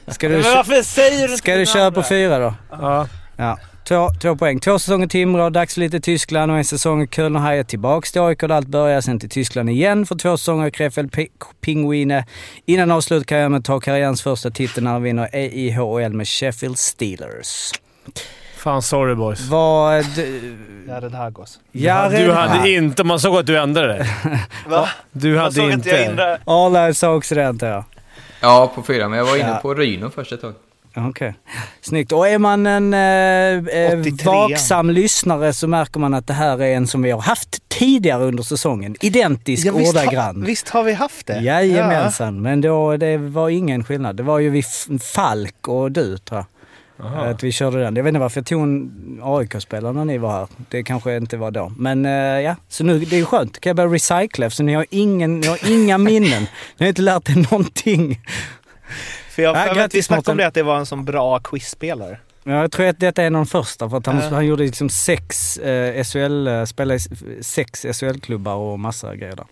Ska 0.08 0.30
Men 0.30 0.38
du, 0.38 0.44
varför 0.44 0.82
säger 0.84 1.28
du 1.28 1.38
ska 1.38 1.56
du 1.56 1.66
köra 1.66 1.92
på 1.92 2.04
fyra 2.04 2.40
då? 2.40 2.54
Ja. 2.72 3.08
Ja. 3.38 3.60
Två, 3.88 4.10
två 4.22 4.36
poäng. 4.36 4.60
Två 4.60 4.80
säsonger 4.80 5.08
Timrå, 5.08 5.50
dags 5.50 5.74
för 5.74 5.82
lite 5.82 6.00
Tyskland 6.00 6.52
och 6.52 6.58
en 6.58 6.66
säsong 6.66 7.02
i 7.04 7.08
Köln 7.08 7.36
och 7.36 7.42
Haie 7.42 7.64
tillbaks 7.64 8.12
till 8.12 8.22
AIK 8.22 8.40
där 8.40 8.50
allt 8.50 8.68
börjar. 8.68 9.02
Sen 9.02 9.20
till 9.20 9.30
Tyskland 9.30 9.70
igen 9.70 10.06
för 10.06 10.16
två 10.16 10.38
säsonger 10.38 10.68
i 10.68 10.72
Krefeld 10.72 11.12
Pi- 11.12 11.30
Pinguine. 11.62 12.24
Innan 12.66 12.92
avslutkarriären 12.92 13.52
med 13.52 13.60
att 13.60 13.66
ta 13.66 13.80
karriärens 13.80 14.22
första 14.22 14.52
titel 14.52 14.84
när 14.84 14.92
han 14.92 15.04
vinner 15.04 15.30
EIHL 15.34 16.14
med 16.14 16.28
Sheffield 16.28 16.78
Steelers. 16.78 17.72
Fan 18.58 18.82
sorry 18.82 19.16
boys. 19.16 19.48
Vad... 19.50 20.04
Jared 20.88 21.14
Hagos. 21.14 21.60
Jared 21.72 22.22
Du 22.28 22.32
hade 22.34 22.70
inte... 22.70 23.04
Man 23.04 23.20
såg 23.20 23.36
att 23.38 23.46
du 23.46 23.58
ändrade 23.58 23.88
dig. 23.94 24.08
Va? 24.68 24.90
Du 25.12 25.34
Jag 25.34 25.42
hade 25.42 25.56
såg 25.56 25.72
inte 25.72 25.90
jag 25.90 26.00
inte... 26.02 26.12
inre... 26.12 26.38
Arla 26.46 26.94
sa 26.94 27.14
också 27.16 27.36
det 27.36 27.48
antar 27.48 27.68
jag. 27.68 27.84
Ja, 28.42 28.72
på 28.76 28.84
fyra, 28.84 29.10
men 29.10 29.18
jag 29.20 29.26
var 29.26 29.36
inne 29.38 29.48
Ja. 29.50 29.56
på 29.62 29.74
Ryno 29.74 30.10
först 30.10 30.32
ett 30.32 30.42
tag. 30.42 30.54
Okej. 30.96 31.34
Snyggt. 31.82 32.12
Och 32.12 32.28
är 32.28 32.38
man 32.38 32.68
en 32.68 32.94
eh, 32.94 33.82
eh, 33.92 34.00
83. 34.00 34.26
vaksam 34.26 34.90
lyssnare 34.90 35.54
så 35.54 35.68
märker 35.68 36.00
man 36.00 36.14
att 36.14 36.28
det 36.28 36.34
här 36.34 36.62
är 36.62 36.76
en 36.76 36.88
som 36.88 37.02
vi 37.02 37.12
har 37.12 37.22
haft 37.22 37.70
tidigare 37.70 38.24
under 38.24 38.44
säsongen. 38.44 38.96
Identisk 39.02 39.66
Ja, 39.68 39.74
visst, 39.74 39.96
ordagrann. 39.96 40.36
ha, 40.42 40.46
visst 40.46 40.70
har 40.70 40.84
vi 40.84 40.94
haft 40.94 41.28
det? 41.28 41.40
Jajamensan, 41.40 42.42
men 42.42 42.62
då, 42.62 42.98
det 42.98 43.18
var 43.18 43.50
ingen 43.50 43.84
skillnad. 43.84 44.16
Det 44.16 44.24
var 44.24 44.40
ju 44.40 44.50
vi 44.50 44.64
Falk 45.14 45.68
och 45.68 45.92
du 45.92 46.18
tror 46.18 46.38
jag. 46.40 46.46
Att 47.00 47.44
vi 47.44 47.52
körde 47.52 47.80
den. 47.84 47.96
Jag 47.96 48.04
vet 48.04 48.10
inte 48.10 48.20
varför 48.20 48.40
jag 48.40 48.46
tog 48.46 48.62
en 48.64 49.20
AIK-spelare 49.24 49.94
när 49.94 50.06
ni 50.06 50.18
var 50.18 50.32
här. 50.32 50.48
Det 50.70 50.84
kanske 50.84 51.18
inte 51.18 51.38
var 51.38 51.52
då. 51.52 51.72
Men 51.78 52.06
eh, 52.06 52.12
ja, 52.12 52.56
så 52.70 52.84
nu 52.84 53.00
det 53.00 53.16
är 53.16 53.20
ju 53.20 53.26
skönt. 53.26 53.60
kan 53.60 53.70
jag 53.70 53.76
börja 53.78 53.90
recycla 53.94 54.46
eftersom 54.46 54.66
ni 54.66 54.74
har, 54.74 54.86
ingen, 54.90 55.40
ni 55.40 55.48
har 55.48 55.70
inga 55.72 55.98
minnen. 56.10 56.44
Ni 56.78 56.86
har 56.86 56.88
inte 56.88 57.02
lärt 57.02 57.30
er 57.30 57.36
någonting. 57.52 58.22
För 59.32 59.42
jag 59.44 59.56
Ja, 59.56 59.60
har 59.60 59.68
för 59.68 59.76
mig 59.76 59.84
att 59.84 59.96
vi 59.96 60.04
snackade 60.04 60.32
om 60.32 60.38
det, 60.38 60.48
att 60.48 60.54
det 60.54 60.64
var 60.64 60.78
en 60.78 60.86
sån 60.86 61.06
bra 61.06 61.40
quizspelare. 61.40 62.20
Ja, 62.44 62.52
Jag 62.62 62.72
tror 62.72 62.86
att 62.88 63.00
detta 63.00 63.24
är 63.24 63.28
en 63.28 63.36
av 63.36 63.40
de 63.46 63.50
första 63.50 63.90
för 63.90 63.98
att 63.98 64.06
han, 64.06 64.18
Ja. 64.20 64.30
han 64.30 64.46
gjorde 64.46 64.64
liksom 64.64 64.90
sex 64.90 65.58
eh, 65.58 66.04
SHL, 66.04 66.48
eh, 66.48 66.64
spelade 66.66 66.96
i 66.96 67.44
sex 67.44 67.86
SHL-klubbar 67.94 68.56
och 68.56 68.80
massa 68.80 69.16
grejer 69.16 69.36
där. 69.36 69.46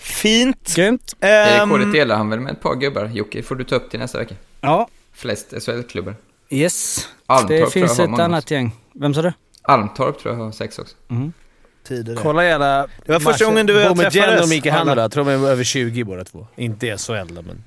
Fint. 0.00 0.74
Grymt. 0.76 1.16
Det 1.18 1.28
Ehm, 1.28 1.70
rekordet 1.70 1.92
delar 1.92 2.16
han 2.16 2.30
väl 2.30 2.40
med 2.40 2.52
ett 2.52 2.60
par 2.60 2.74
gubbar. 2.74 3.10
Jocke 3.14 3.42
får 3.42 3.54
du 3.54 3.64
ta 3.64 3.74
upp 3.76 3.90
till 3.90 4.00
nästa 4.00 4.18
vecka. 4.18 4.34
Ja, 4.60 4.88
Flest 5.14 5.54
SHL-klubbar. 5.66 6.14
yes. 6.50 7.08
Almtorp 7.26 7.48
det 7.48 7.56
tror 7.56 7.60
jag 7.60 7.72
finns 7.72 7.98
ett 7.98 8.18
annat 8.18 8.50
gäng. 8.50 8.72
Vem 8.94 9.14
sa 9.14 9.22
du? 9.22 9.32
Almtorp 9.62 10.18
tror 10.18 10.34
jag 10.34 10.44
har 10.44 10.52
sex 10.52 10.78
också. 10.78 10.94
tider 11.86 12.14
det. 12.14 12.20
Kolla 12.22 12.44
gärna 12.44 12.86
Det 13.06 13.12
var 13.12 13.20
första 13.20 13.44
gången 13.44 13.66
du 13.66 13.74
och 13.74 13.80
jag 13.80 13.96
träffades, 14.12 14.42
och 14.42 14.48
Mikael. 14.48 14.74
Handel. 14.74 14.98
Jag 14.98 15.12
tror 15.12 15.24
de 15.24 15.30
är 15.30 15.48
över 15.48 15.64
20 15.64 16.04
båda 16.04 16.24
två. 16.24 16.46
Inte 16.56 16.96
SHL 16.98 17.12
men... 17.32 17.64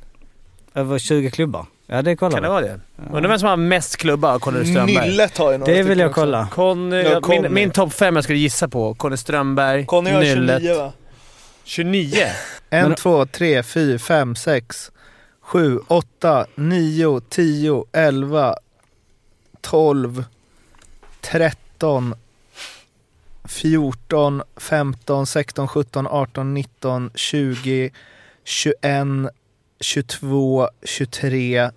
Över 0.74 1.00
20 1.00 1.32
klubbar? 1.32 1.66
Ja, 1.88 2.02
det 2.02 2.16
kollar 2.16 2.32
Kan 2.34 2.44
det 2.44 2.50
vara 2.50 2.62
det? 2.62 2.80
Undrar 3.14 3.30
vem 3.30 3.40
som 3.40 3.50
har 3.50 3.58
mest 3.58 3.98
klubbar? 3.98 4.40
Conny 4.40 4.66
Strömberg? 4.66 5.10
Nyllet 5.10 5.38
har 5.38 5.52
ju 5.52 5.58
några 5.58 5.74
Det 5.74 5.84
vill 5.84 6.00
jag 6.00 6.10
också. 6.10 6.22
kolla. 6.22 6.48
Conny, 6.52 7.02
Ja, 7.04 7.22
Conny. 7.22 7.42
min 7.42 7.54
min 7.54 7.72
topp 7.72 7.94
fem 7.94 8.16
jag 8.16 8.24
skulle 8.24 8.40
gissa 8.40 8.68
på. 8.68 8.94
Conny 8.94 9.18
Strömberg, 9.18 9.86
Conny 9.86 10.10
har 10.12 10.20
Nyllet. 10.22 10.62
29 10.62 10.78
va? 10.78 10.94
29? 11.64 12.18
En, 12.70 12.88
Men- 12.88 12.96
två, 12.96 13.26
tre, 13.26 13.64
fyra, 13.64 14.00
fem, 14.00 14.36
sex, 15.48 15.52
sju, 15.52 15.80
åtta, 15.88 16.46
nio, 16.56 17.20
tio, 17.20 17.86
elva, 17.94 18.56
tolv, 19.62 20.26
tretton, 21.22 22.16
fjorton, 23.46 24.44
femton, 24.58 25.26
sexton, 25.26 25.68
sjutton, 25.68 26.08
arton, 26.08 26.54
nitton, 26.54 27.12
tjugo, 27.16 27.90
tjugoen, 28.44 29.30
tjugotvå, 29.80 30.70
tjugotre, 30.84 31.72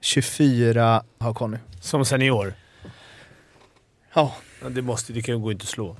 tjugofyra 0.00 1.02
har 1.18 1.34
Conny. 1.34 1.58
Som 1.80 2.04
senior? 2.04 2.54
Ja. 4.14 4.34
Ja, 4.62 4.68
Det 4.68 4.82
måste... 4.82 5.12
Det 5.12 5.22
kan 5.22 5.34
ju 5.34 5.40
gå 5.40 5.52
inte 5.52 5.62
att 5.62 5.68
slå. 5.68 5.96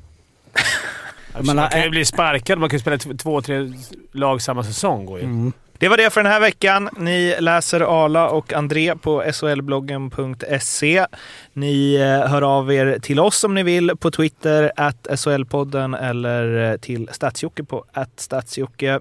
Man 1.44 1.56
kan 1.56 1.80
ju 1.80 1.86
äh, 1.86 1.90
bli 1.90 2.04
sparkad. 2.04 2.58
Man 2.58 2.68
kan 2.68 2.76
ju 2.76 2.80
spela 2.80 2.98
två, 2.98 3.42
tre 3.42 3.72
lag 4.12 4.42
samma 4.42 4.64
säsong. 4.64 5.06
Går 5.06 5.18
ju. 5.18 5.24
Mm. 5.24 5.52
Det 5.80 5.88
var 5.88 5.96
det 5.96 6.10
för 6.10 6.22
den 6.22 6.32
här 6.32 6.40
veckan. 6.40 6.88
Ni 6.96 7.36
läser 7.40 8.04
Arla 8.04 8.28
och 8.28 8.52
André 8.52 8.96
på 8.96 9.24
solbloggen.se. 9.32 11.06
Ni 11.52 11.94
eh, 11.94 12.30
hör 12.30 12.42
av 12.42 12.72
er 12.72 12.98
till 12.98 13.20
oss 13.20 13.44
om 13.44 13.54
ni 13.54 13.62
vill 13.62 13.96
på 13.96 14.10
Twitter, 14.10 14.72
at 14.76 15.06
SHL-podden 15.10 15.94
eller 15.94 16.72
eh, 16.72 16.76
till 16.76 17.08
Stadsjocke 17.12 17.64
på 17.64 17.84
at 17.92 18.20
Stadsjocke. 18.20 19.00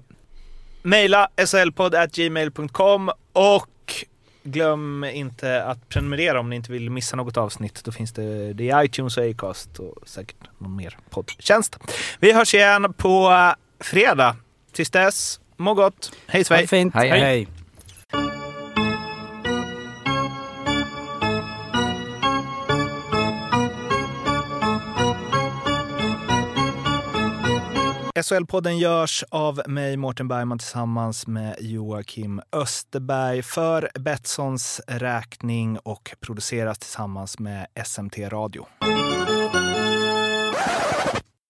Mejla 0.82 1.28
slpodd 1.44 1.94
at 1.94 2.14
gmail.com 2.14 3.10
och 3.32 3.94
glöm 4.42 5.04
inte 5.04 5.64
att 5.64 5.88
prenumerera 5.88 6.40
om 6.40 6.50
ni 6.50 6.56
inte 6.56 6.72
vill 6.72 6.90
missa 6.90 7.16
något 7.16 7.36
avsnitt. 7.36 7.84
Då 7.84 7.92
finns 7.92 8.12
det, 8.12 8.52
det 8.52 8.64
i 8.64 8.72
iTunes 8.84 9.16
och 9.16 9.30
Acast 9.30 9.78
och 9.78 10.08
säkert 10.08 10.36
någon 10.58 10.76
mer 10.76 10.98
poddtjänst. 11.10 11.78
Vi 12.20 12.32
hörs 12.32 12.54
igen 12.54 12.94
på 12.96 13.30
eh, 13.30 13.84
fredag. 13.84 14.36
Tills 14.72 14.90
dess, 14.90 15.39
må 15.60 15.74
gott. 15.74 16.12
Hej 16.26 16.44
svej! 16.44 16.66
fint. 16.66 16.94
Hej, 16.94 17.08
hej. 17.08 17.20
hej. 17.20 17.48
SHL-podden 28.22 28.78
görs 28.78 29.24
av 29.28 29.62
mig, 29.66 29.96
Mårten 29.96 30.28
Bergman, 30.28 30.58
tillsammans 30.58 31.26
med 31.26 31.56
Joakim 31.60 32.40
Österberg 32.52 33.42
för 33.42 33.90
Betssons 33.94 34.80
räkning 34.86 35.78
och 35.78 36.14
produceras 36.20 36.78
tillsammans 36.78 37.38
med 37.38 37.66
SMT 37.84 38.18
Radio. 38.18 38.66